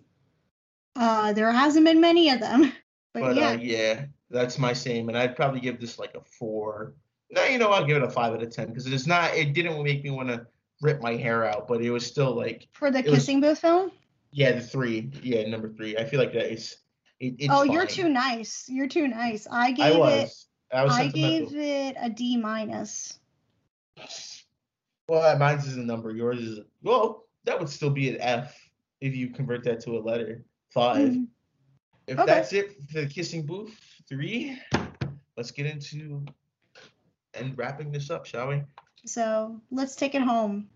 uh, 0.94 1.32
there 1.32 1.51
hasn't 1.51 1.84
been 1.84 2.01
many 2.01 2.30
of 2.30 2.40
them. 2.40 2.72
But, 3.14 3.20
But 3.22 3.36
yeah, 3.36 3.49
uh, 3.49 3.57
yeah, 3.57 4.05
that's 4.30 4.59
my 4.59 4.74
same, 4.74 5.09
and 5.09 5.16
I'd 5.16 5.34
probably 5.34 5.61
give 5.61 5.80
this 5.80 5.99
like 5.99 6.14
a 6.14 6.20
four. 6.20 6.92
No, 7.30 7.42
you 7.46 7.59
know, 7.59 7.70
I'll 7.70 7.86
give 7.86 7.96
it 7.96 8.03
a 8.03 8.11
five 8.11 8.34
out 8.34 8.42
of 8.42 8.51
ten 8.51 8.68
because 8.68 8.86
it's 8.86 9.07
not. 9.07 9.34
It 9.34 9.55
didn't 9.55 9.82
make 9.82 10.05
me 10.05 10.11
want 10.11 10.28
to 10.28 10.46
rip 10.82 11.01
my 11.01 11.16
hair 11.16 11.46
out, 11.46 11.66
but 11.66 11.80
it 11.82 11.90
was 11.90 12.07
still 12.07 12.36
like, 12.36 12.68
for 12.72 12.90
the 12.90 12.99
it 12.99 13.07
was- 13.07 13.14
Kissing 13.14 13.40
Booth 13.40 13.61
film. 13.61 13.92
yeah, 14.30 14.53
the 14.53 14.61
three, 14.61 15.11
yeah, 15.22 15.49
number 15.49 15.70
three. 15.70 15.96
I 15.96 16.05
feel 16.05 16.20
like 16.20 16.34
that 16.34 16.53
is. 16.53 16.76
It, 17.20 17.34
it's 17.38 17.52
oh, 17.52 17.64
you're 17.64 17.86
too 17.86 18.08
nice. 18.08 18.64
You're 18.68 18.88
too 18.88 19.08
nice. 19.08 19.46
I 19.50 19.66
I 19.66 19.72
gave 19.72 20.04
it. 20.04 20.32
I 20.72 20.84
was 20.84 20.92
I 20.92 21.08
gave 21.08 21.54
it 21.54 21.96
a 22.00 22.08
D 22.08 22.36
minus. 22.36 23.18
Well, 25.08 25.38
mine's 25.38 25.66
is 25.66 25.76
a 25.76 25.82
number. 25.82 26.10
Yours 26.10 26.40
is 26.40 26.58
a, 26.58 26.64
well. 26.82 27.24
That 27.44 27.58
would 27.58 27.70
still 27.70 27.90
be 27.90 28.10
an 28.10 28.20
F 28.20 28.54
if 29.00 29.16
you 29.16 29.30
convert 29.30 29.64
that 29.64 29.80
to 29.80 29.96
a 29.96 30.00
letter. 30.00 30.44
5 30.74 30.98
Mhm. 30.98 31.28
If 32.06 32.18
Okay. 32.18 32.26
that's 32.26 32.52
it 32.52 32.82
for 32.90 33.00
the 33.00 33.06
kissing 33.06 33.46
booth 33.46 33.78
three, 34.08 34.58
let's 35.36 35.50
get 35.50 35.66
into 35.66 36.24
and 37.34 37.56
wrapping 37.56 37.90
this 37.90 38.10
up, 38.10 38.26
shall 38.26 38.48
we? 38.48 38.62
So 39.06 39.60
let's 39.70 39.96
take 39.96 40.14
it 40.14 40.22
home. 40.22 40.68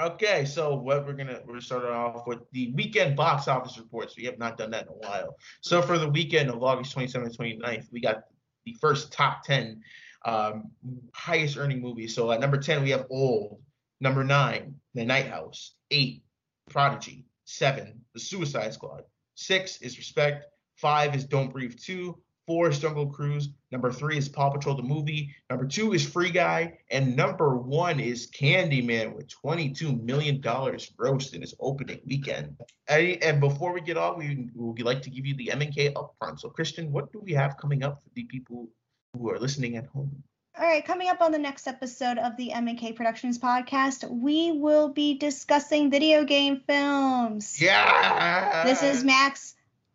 Okay, 0.00 0.44
so 0.44 0.74
what 0.74 1.06
we're 1.06 1.12
gonna 1.12 1.40
we're 1.46 1.60
starting 1.60 1.90
off 1.90 2.26
with 2.26 2.40
the 2.50 2.72
weekend 2.72 3.14
box 3.14 3.46
office 3.46 3.78
reports. 3.78 4.16
We 4.16 4.24
have 4.24 4.38
not 4.38 4.58
done 4.58 4.72
that 4.72 4.86
in 4.86 4.88
a 4.88 5.08
while. 5.08 5.36
So 5.60 5.80
for 5.80 5.98
the 5.98 6.08
weekend 6.08 6.50
of 6.50 6.62
August 6.62 6.96
27th, 6.96 7.36
29th, 7.36 7.86
we 7.92 8.00
got 8.00 8.24
the 8.66 8.74
first 8.80 9.12
top 9.12 9.44
10 9.44 9.80
um, 10.24 10.70
highest 11.14 11.56
earning 11.56 11.80
movies. 11.80 12.14
So 12.14 12.32
at 12.32 12.40
number 12.40 12.56
10, 12.56 12.82
we 12.82 12.90
have 12.90 13.06
Old. 13.10 13.60
Number 14.00 14.24
nine, 14.24 14.74
The 14.94 15.04
Night 15.04 15.28
House. 15.28 15.74
Eight, 15.90 16.24
Prodigy. 16.68 17.24
Seven, 17.44 18.00
The 18.14 18.20
Suicide 18.20 18.74
Squad. 18.74 19.02
Six 19.36 19.80
is 19.80 19.96
Respect. 19.98 20.46
Five 20.76 21.14
is 21.14 21.24
Don't 21.24 21.52
Breathe 21.52 21.78
2. 21.78 22.18
Four 22.46 22.68
is 22.68 22.78
Jungle 22.78 23.06
Cruise. 23.06 23.48
Number 23.70 23.90
three 23.90 24.18
is 24.18 24.28
Paw 24.28 24.50
Patrol 24.50 24.76
the 24.76 24.82
movie. 24.82 25.34
Number 25.48 25.66
two 25.66 25.94
is 25.94 26.06
Free 26.06 26.30
Guy, 26.30 26.78
and 26.90 27.16
number 27.16 27.56
one 27.56 28.00
is 28.00 28.30
Candyman 28.30 29.14
with 29.14 29.28
22 29.28 29.92
million 29.92 30.42
dollars 30.42 30.92
grossed 30.96 31.32
in 31.32 31.42
its 31.42 31.54
opening 31.58 32.00
weekend. 32.06 32.56
And, 32.86 33.22
and 33.22 33.40
before 33.40 33.72
we 33.72 33.80
get 33.80 33.96
on, 33.96 34.18
we 34.18 34.50
would 34.54 34.82
like 34.82 35.00
to 35.02 35.10
give 35.10 35.24
you 35.24 35.34
the 35.36 35.52
M&K 35.52 35.94
upfront. 35.94 36.40
So, 36.40 36.50
Christian, 36.50 36.92
what 36.92 37.10
do 37.12 37.20
we 37.20 37.32
have 37.32 37.56
coming 37.56 37.82
up 37.82 38.02
for 38.02 38.10
the 38.14 38.24
people 38.24 38.68
who 39.16 39.30
are 39.30 39.38
listening 39.38 39.76
at 39.76 39.86
home? 39.86 40.22
All 40.56 40.66
right, 40.66 40.84
coming 40.84 41.08
up 41.08 41.20
on 41.20 41.32
the 41.32 41.38
next 41.38 41.66
episode 41.66 42.18
of 42.18 42.36
the 42.36 42.52
M&K 42.52 42.92
Productions 42.92 43.38
podcast, 43.38 44.08
we 44.08 44.52
will 44.52 44.90
be 44.90 45.18
discussing 45.18 45.90
video 45.90 46.24
game 46.24 46.60
films. 46.66 47.60
Yeah. 47.60 48.64
This 48.64 48.82
is 48.82 49.02
Max 49.02 49.54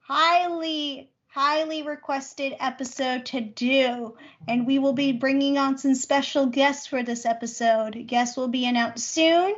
highly 0.09 1.08
highly 1.31 1.83
requested 1.83 2.55
episode 2.59 3.23
to 3.27 3.39
do 3.39 4.17
and 4.47 4.65
we 4.65 4.79
will 4.79 4.93
be 4.93 5.11
bringing 5.11 5.59
on 5.59 5.77
some 5.77 5.93
special 5.93 6.47
guests 6.47 6.87
for 6.87 7.03
this 7.03 7.25
episode. 7.25 8.07
Guests 8.07 8.35
will 8.35 8.47
be 8.47 8.65
announced 8.65 9.07
soon. 9.07 9.55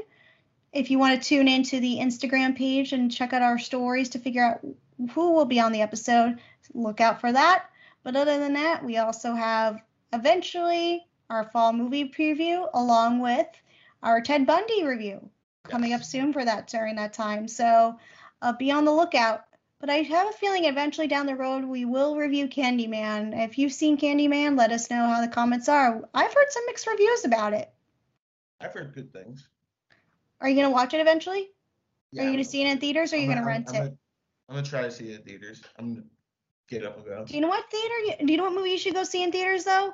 If 0.73 0.91
you 0.91 0.99
want 0.99 1.21
to 1.21 1.27
tune 1.27 1.47
into 1.47 1.79
the 1.79 1.97
Instagram 1.99 2.57
page 2.57 2.91
and 2.91 3.11
check 3.11 3.31
out 3.31 3.41
our 3.41 3.57
stories 3.57 4.09
to 4.09 4.19
figure 4.19 4.43
out 4.43 4.59
who 5.13 5.31
will 5.31 5.45
be 5.45 5.61
on 5.61 5.71
the 5.71 5.81
episode, 5.81 6.39
look 6.73 6.99
out 6.99 7.21
for 7.21 7.31
that. 7.31 7.65
But 8.03 8.15
other 8.15 8.37
than 8.37 8.53
that, 8.53 8.83
we 8.83 8.97
also 8.97 9.33
have 9.33 9.81
eventually 10.11 11.05
our 11.29 11.45
fall 11.45 11.71
movie 11.71 12.09
preview 12.09 12.69
along 12.73 13.21
with 13.21 13.47
our 14.03 14.19
Ted 14.19 14.45
Bundy 14.45 14.83
review 14.83 15.29
coming 15.63 15.93
up 15.93 16.03
soon 16.03 16.33
for 16.33 16.43
that 16.43 16.67
during 16.67 16.95
that 16.95 17.13
time. 17.13 17.47
So 17.47 17.97
uh, 18.41 18.53
be 18.53 18.71
on 18.71 18.83
the 18.83 18.91
lookout. 18.91 19.45
But 19.81 19.89
I 19.89 19.97
have 20.03 20.29
a 20.29 20.33
feeling 20.33 20.65
eventually 20.65 21.07
down 21.07 21.25
the 21.25 21.35
road 21.35 21.65
we 21.65 21.85
will 21.85 22.15
review 22.15 22.47
Candyman. 22.47 23.33
If 23.45 23.57
you've 23.57 23.73
seen 23.73 23.97
Candyman, 23.97 24.55
let 24.55 24.71
us 24.71 24.91
know 24.91 25.07
how 25.07 25.21
the 25.21 25.27
comments 25.27 25.67
are. 25.67 26.07
I've 26.13 26.33
heard 26.33 26.51
some 26.51 26.63
mixed 26.67 26.85
reviews 26.85 27.25
about 27.25 27.53
it. 27.53 27.67
I've 28.61 28.73
heard 28.73 28.93
good 28.93 29.11
things. 29.11 29.47
Are 30.39 30.47
you 30.47 30.55
gonna 30.55 30.69
watch 30.69 30.93
it 30.93 31.01
eventually? 31.01 31.49
Yeah, 32.11 32.21
are 32.21 32.25
you 32.27 32.31
gonna 32.33 32.43
see 32.43 32.61
it 32.61 32.67
in 32.67 32.77
theaters 32.79 33.11
or 33.11 33.15
are 33.15 33.19
you 33.19 33.23
I'm 33.25 33.29
gonna 33.29 33.41
I'm- 33.41 33.47
rent 33.47 33.69
I'm 33.69 33.75
it? 33.75 33.79
Gonna, 33.79 33.91
I'm 34.49 34.55
gonna 34.55 34.67
try 34.67 34.81
to 34.83 34.91
see 34.91 35.11
it 35.13 35.21
in 35.21 35.25
theaters. 35.25 35.63
I'm 35.79 35.95
gonna 35.95 36.05
get 36.69 36.85
up 36.85 36.97
and 36.97 37.05
go. 37.05 37.25
Do 37.25 37.33
you 37.33 37.41
know 37.41 37.47
what 37.47 37.69
theater? 37.71 37.97
You, 38.05 38.27
do 38.27 38.31
you 38.33 38.37
know 38.37 38.43
what 38.43 38.53
movie 38.53 38.69
you 38.69 38.77
should 38.77 38.93
go 38.93 39.03
see 39.03 39.23
in 39.23 39.31
theaters 39.31 39.63
though? 39.63 39.93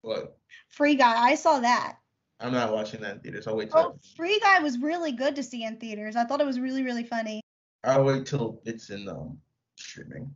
What? 0.00 0.38
Free 0.68 0.94
Guy. 0.94 1.20
I 1.20 1.34
saw 1.34 1.58
that. 1.60 1.98
I'm 2.40 2.52
not 2.52 2.72
watching 2.72 3.00
that 3.02 3.16
in 3.16 3.20
theaters. 3.20 3.46
I'll 3.46 3.56
wait 3.56 3.70
till 3.70 3.78
Oh, 3.78 3.98
Free 4.16 4.38
Guy 4.40 4.60
was 4.60 4.78
really 4.78 5.12
good 5.12 5.36
to 5.36 5.42
see 5.42 5.64
in 5.64 5.76
theaters. 5.76 6.16
I 6.16 6.24
thought 6.24 6.40
it 6.40 6.46
was 6.46 6.58
really 6.58 6.82
really 6.82 7.04
funny. 7.04 7.42
I'll 7.84 8.04
wait 8.04 8.26
till 8.26 8.60
it's 8.64 8.90
in 8.90 9.08
um 9.08 9.38
streaming. 9.76 10.34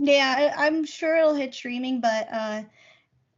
Yeah, 0.00 0.52
I, 0.56 0.66
I'm 0.66 0.84
sure 0.84 1.16
it'll 1.16 1.34
hit 1.34 1.54
streaming, 1.54 2.00
but 2.00 2.28
uh, 2.32 2.62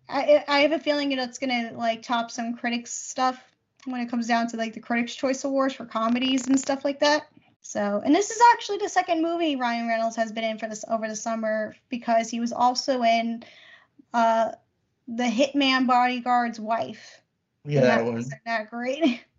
I 0.09 0.45
I 0.49 0.61
have 0.61 0.73
a 0.73 0.79
feeling 0.79 1.13
it's 1.13 1.39
gonna 1.39 1.73
like 1.75 2.03
top 2.03 2.31
some 2.31 2.57
critics 2.57 2.93
stuff 2.93 3.43
when 3.85 4.01
it 4.01 4.09
comes 4.09 4.27
down 4.27 4.49
to 4.49 4.57
like 4.57 4.73
the 4.73 4.81
Critics' 4.81 5.15
Choice 5.15 5.45
Awards 5.45 5.75
for 5.75 5.85
comedies 5.85 6.47
and 6.47 6.59
stuff 6.59 6.85
like 6.85 7.01
that. 7.01 7.27
So, 7.61 8.03
and 8.05 8.15
this 8.15 8.31
is 8.31 8.41
actually 8.53 8.79
the 8.79 8.89
second 8.89 9.23
movie 9.23 9.57
Ryan 9.57 9.89
Reynolds 9.89 10.17
has 10.17 10.33
been 10.33 10.45
in 10.45 10.59
for 10.59 10.69
this 10.69 10.85
over 10.89 11.09
the 11.09 11.17
summer 11.17 11.75
because 11.89 12.29
he 12.29 12.41
was 12.41 12.53
also 12.53 13.03
in 13.03 13.43
uh, 14.13 14.53
the 15.09 15.25
Hitman 15.25 15.87
Bodyguard's 15.87 16.61
wife. 16.61 17.23
Yeah, 17.65 17.81
And 17.81 17.89
that 17.89 18.05
one. 18.05 18.25
that 18.47 18.71
great. 18.71 19.25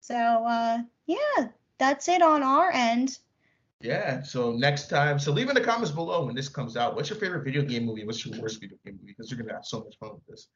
So, 0.00 0.14
uh, 0.14 0.80
yeah, 1.06 1.48
that's 1.78 2.08
it 2.08 2.22
on 2.22 2.42
our 2.42 2.70
end. 2.72 3.18
Yeah. 3.80 4.22
So 4.22 4.52
next 4.52 4.88
time, 4.88 5.18
so 5.18 5.32
leave 5.32 5.48
in 5.48 5.54
the 5.54 5.60
comments 5.60 5.90
below 5.90 6.24
when 6.24 6.34
this 6.34 6.48
comes 6.48 6.76
out. 6.76 6.96
What's 6.96 7.10
your 7.10 7.18
favorite 7.18 7.44
video 7.44 7.62
game 7.62 7.84
movie? 7.84 8.04
What's 8.04 8.24
your 8.24 8.40
worst 8.40 8.60
video 8.60 8.78
game 8.84 8.98
movie? 9.00 9.14
Because 9.16 9.30
you're 9.30 9.40
gonna 9.40 9.54
have 9.54 9.66
so 9.66 9.80
much 9.80 9.98
fun 9.98 10.14
with 10.14 10.26
this. 10.26 10.48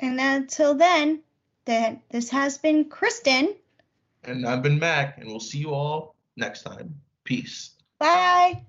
And 0.00 0.20
until 0.20 0.74
then, 0.74 1.22
then 1.64 2.00
this 2.10 2.30
has 2.30 2.58
been 2.58 2.86
Kristen. 2.88 3.54
And 4.24 4.46
I've 4.46 4.62
been 4.62 4.78
Mac, 4.78 5.18
and 5.18 5.26
we'll 5.28 5.40
see 5.40 5.58
you 5.58 5.70
all 5.70 6.14
next 6.36 6.62
time. 6.62 6.94
Peace. 7.24 7.70
Bye. 7.98 8.62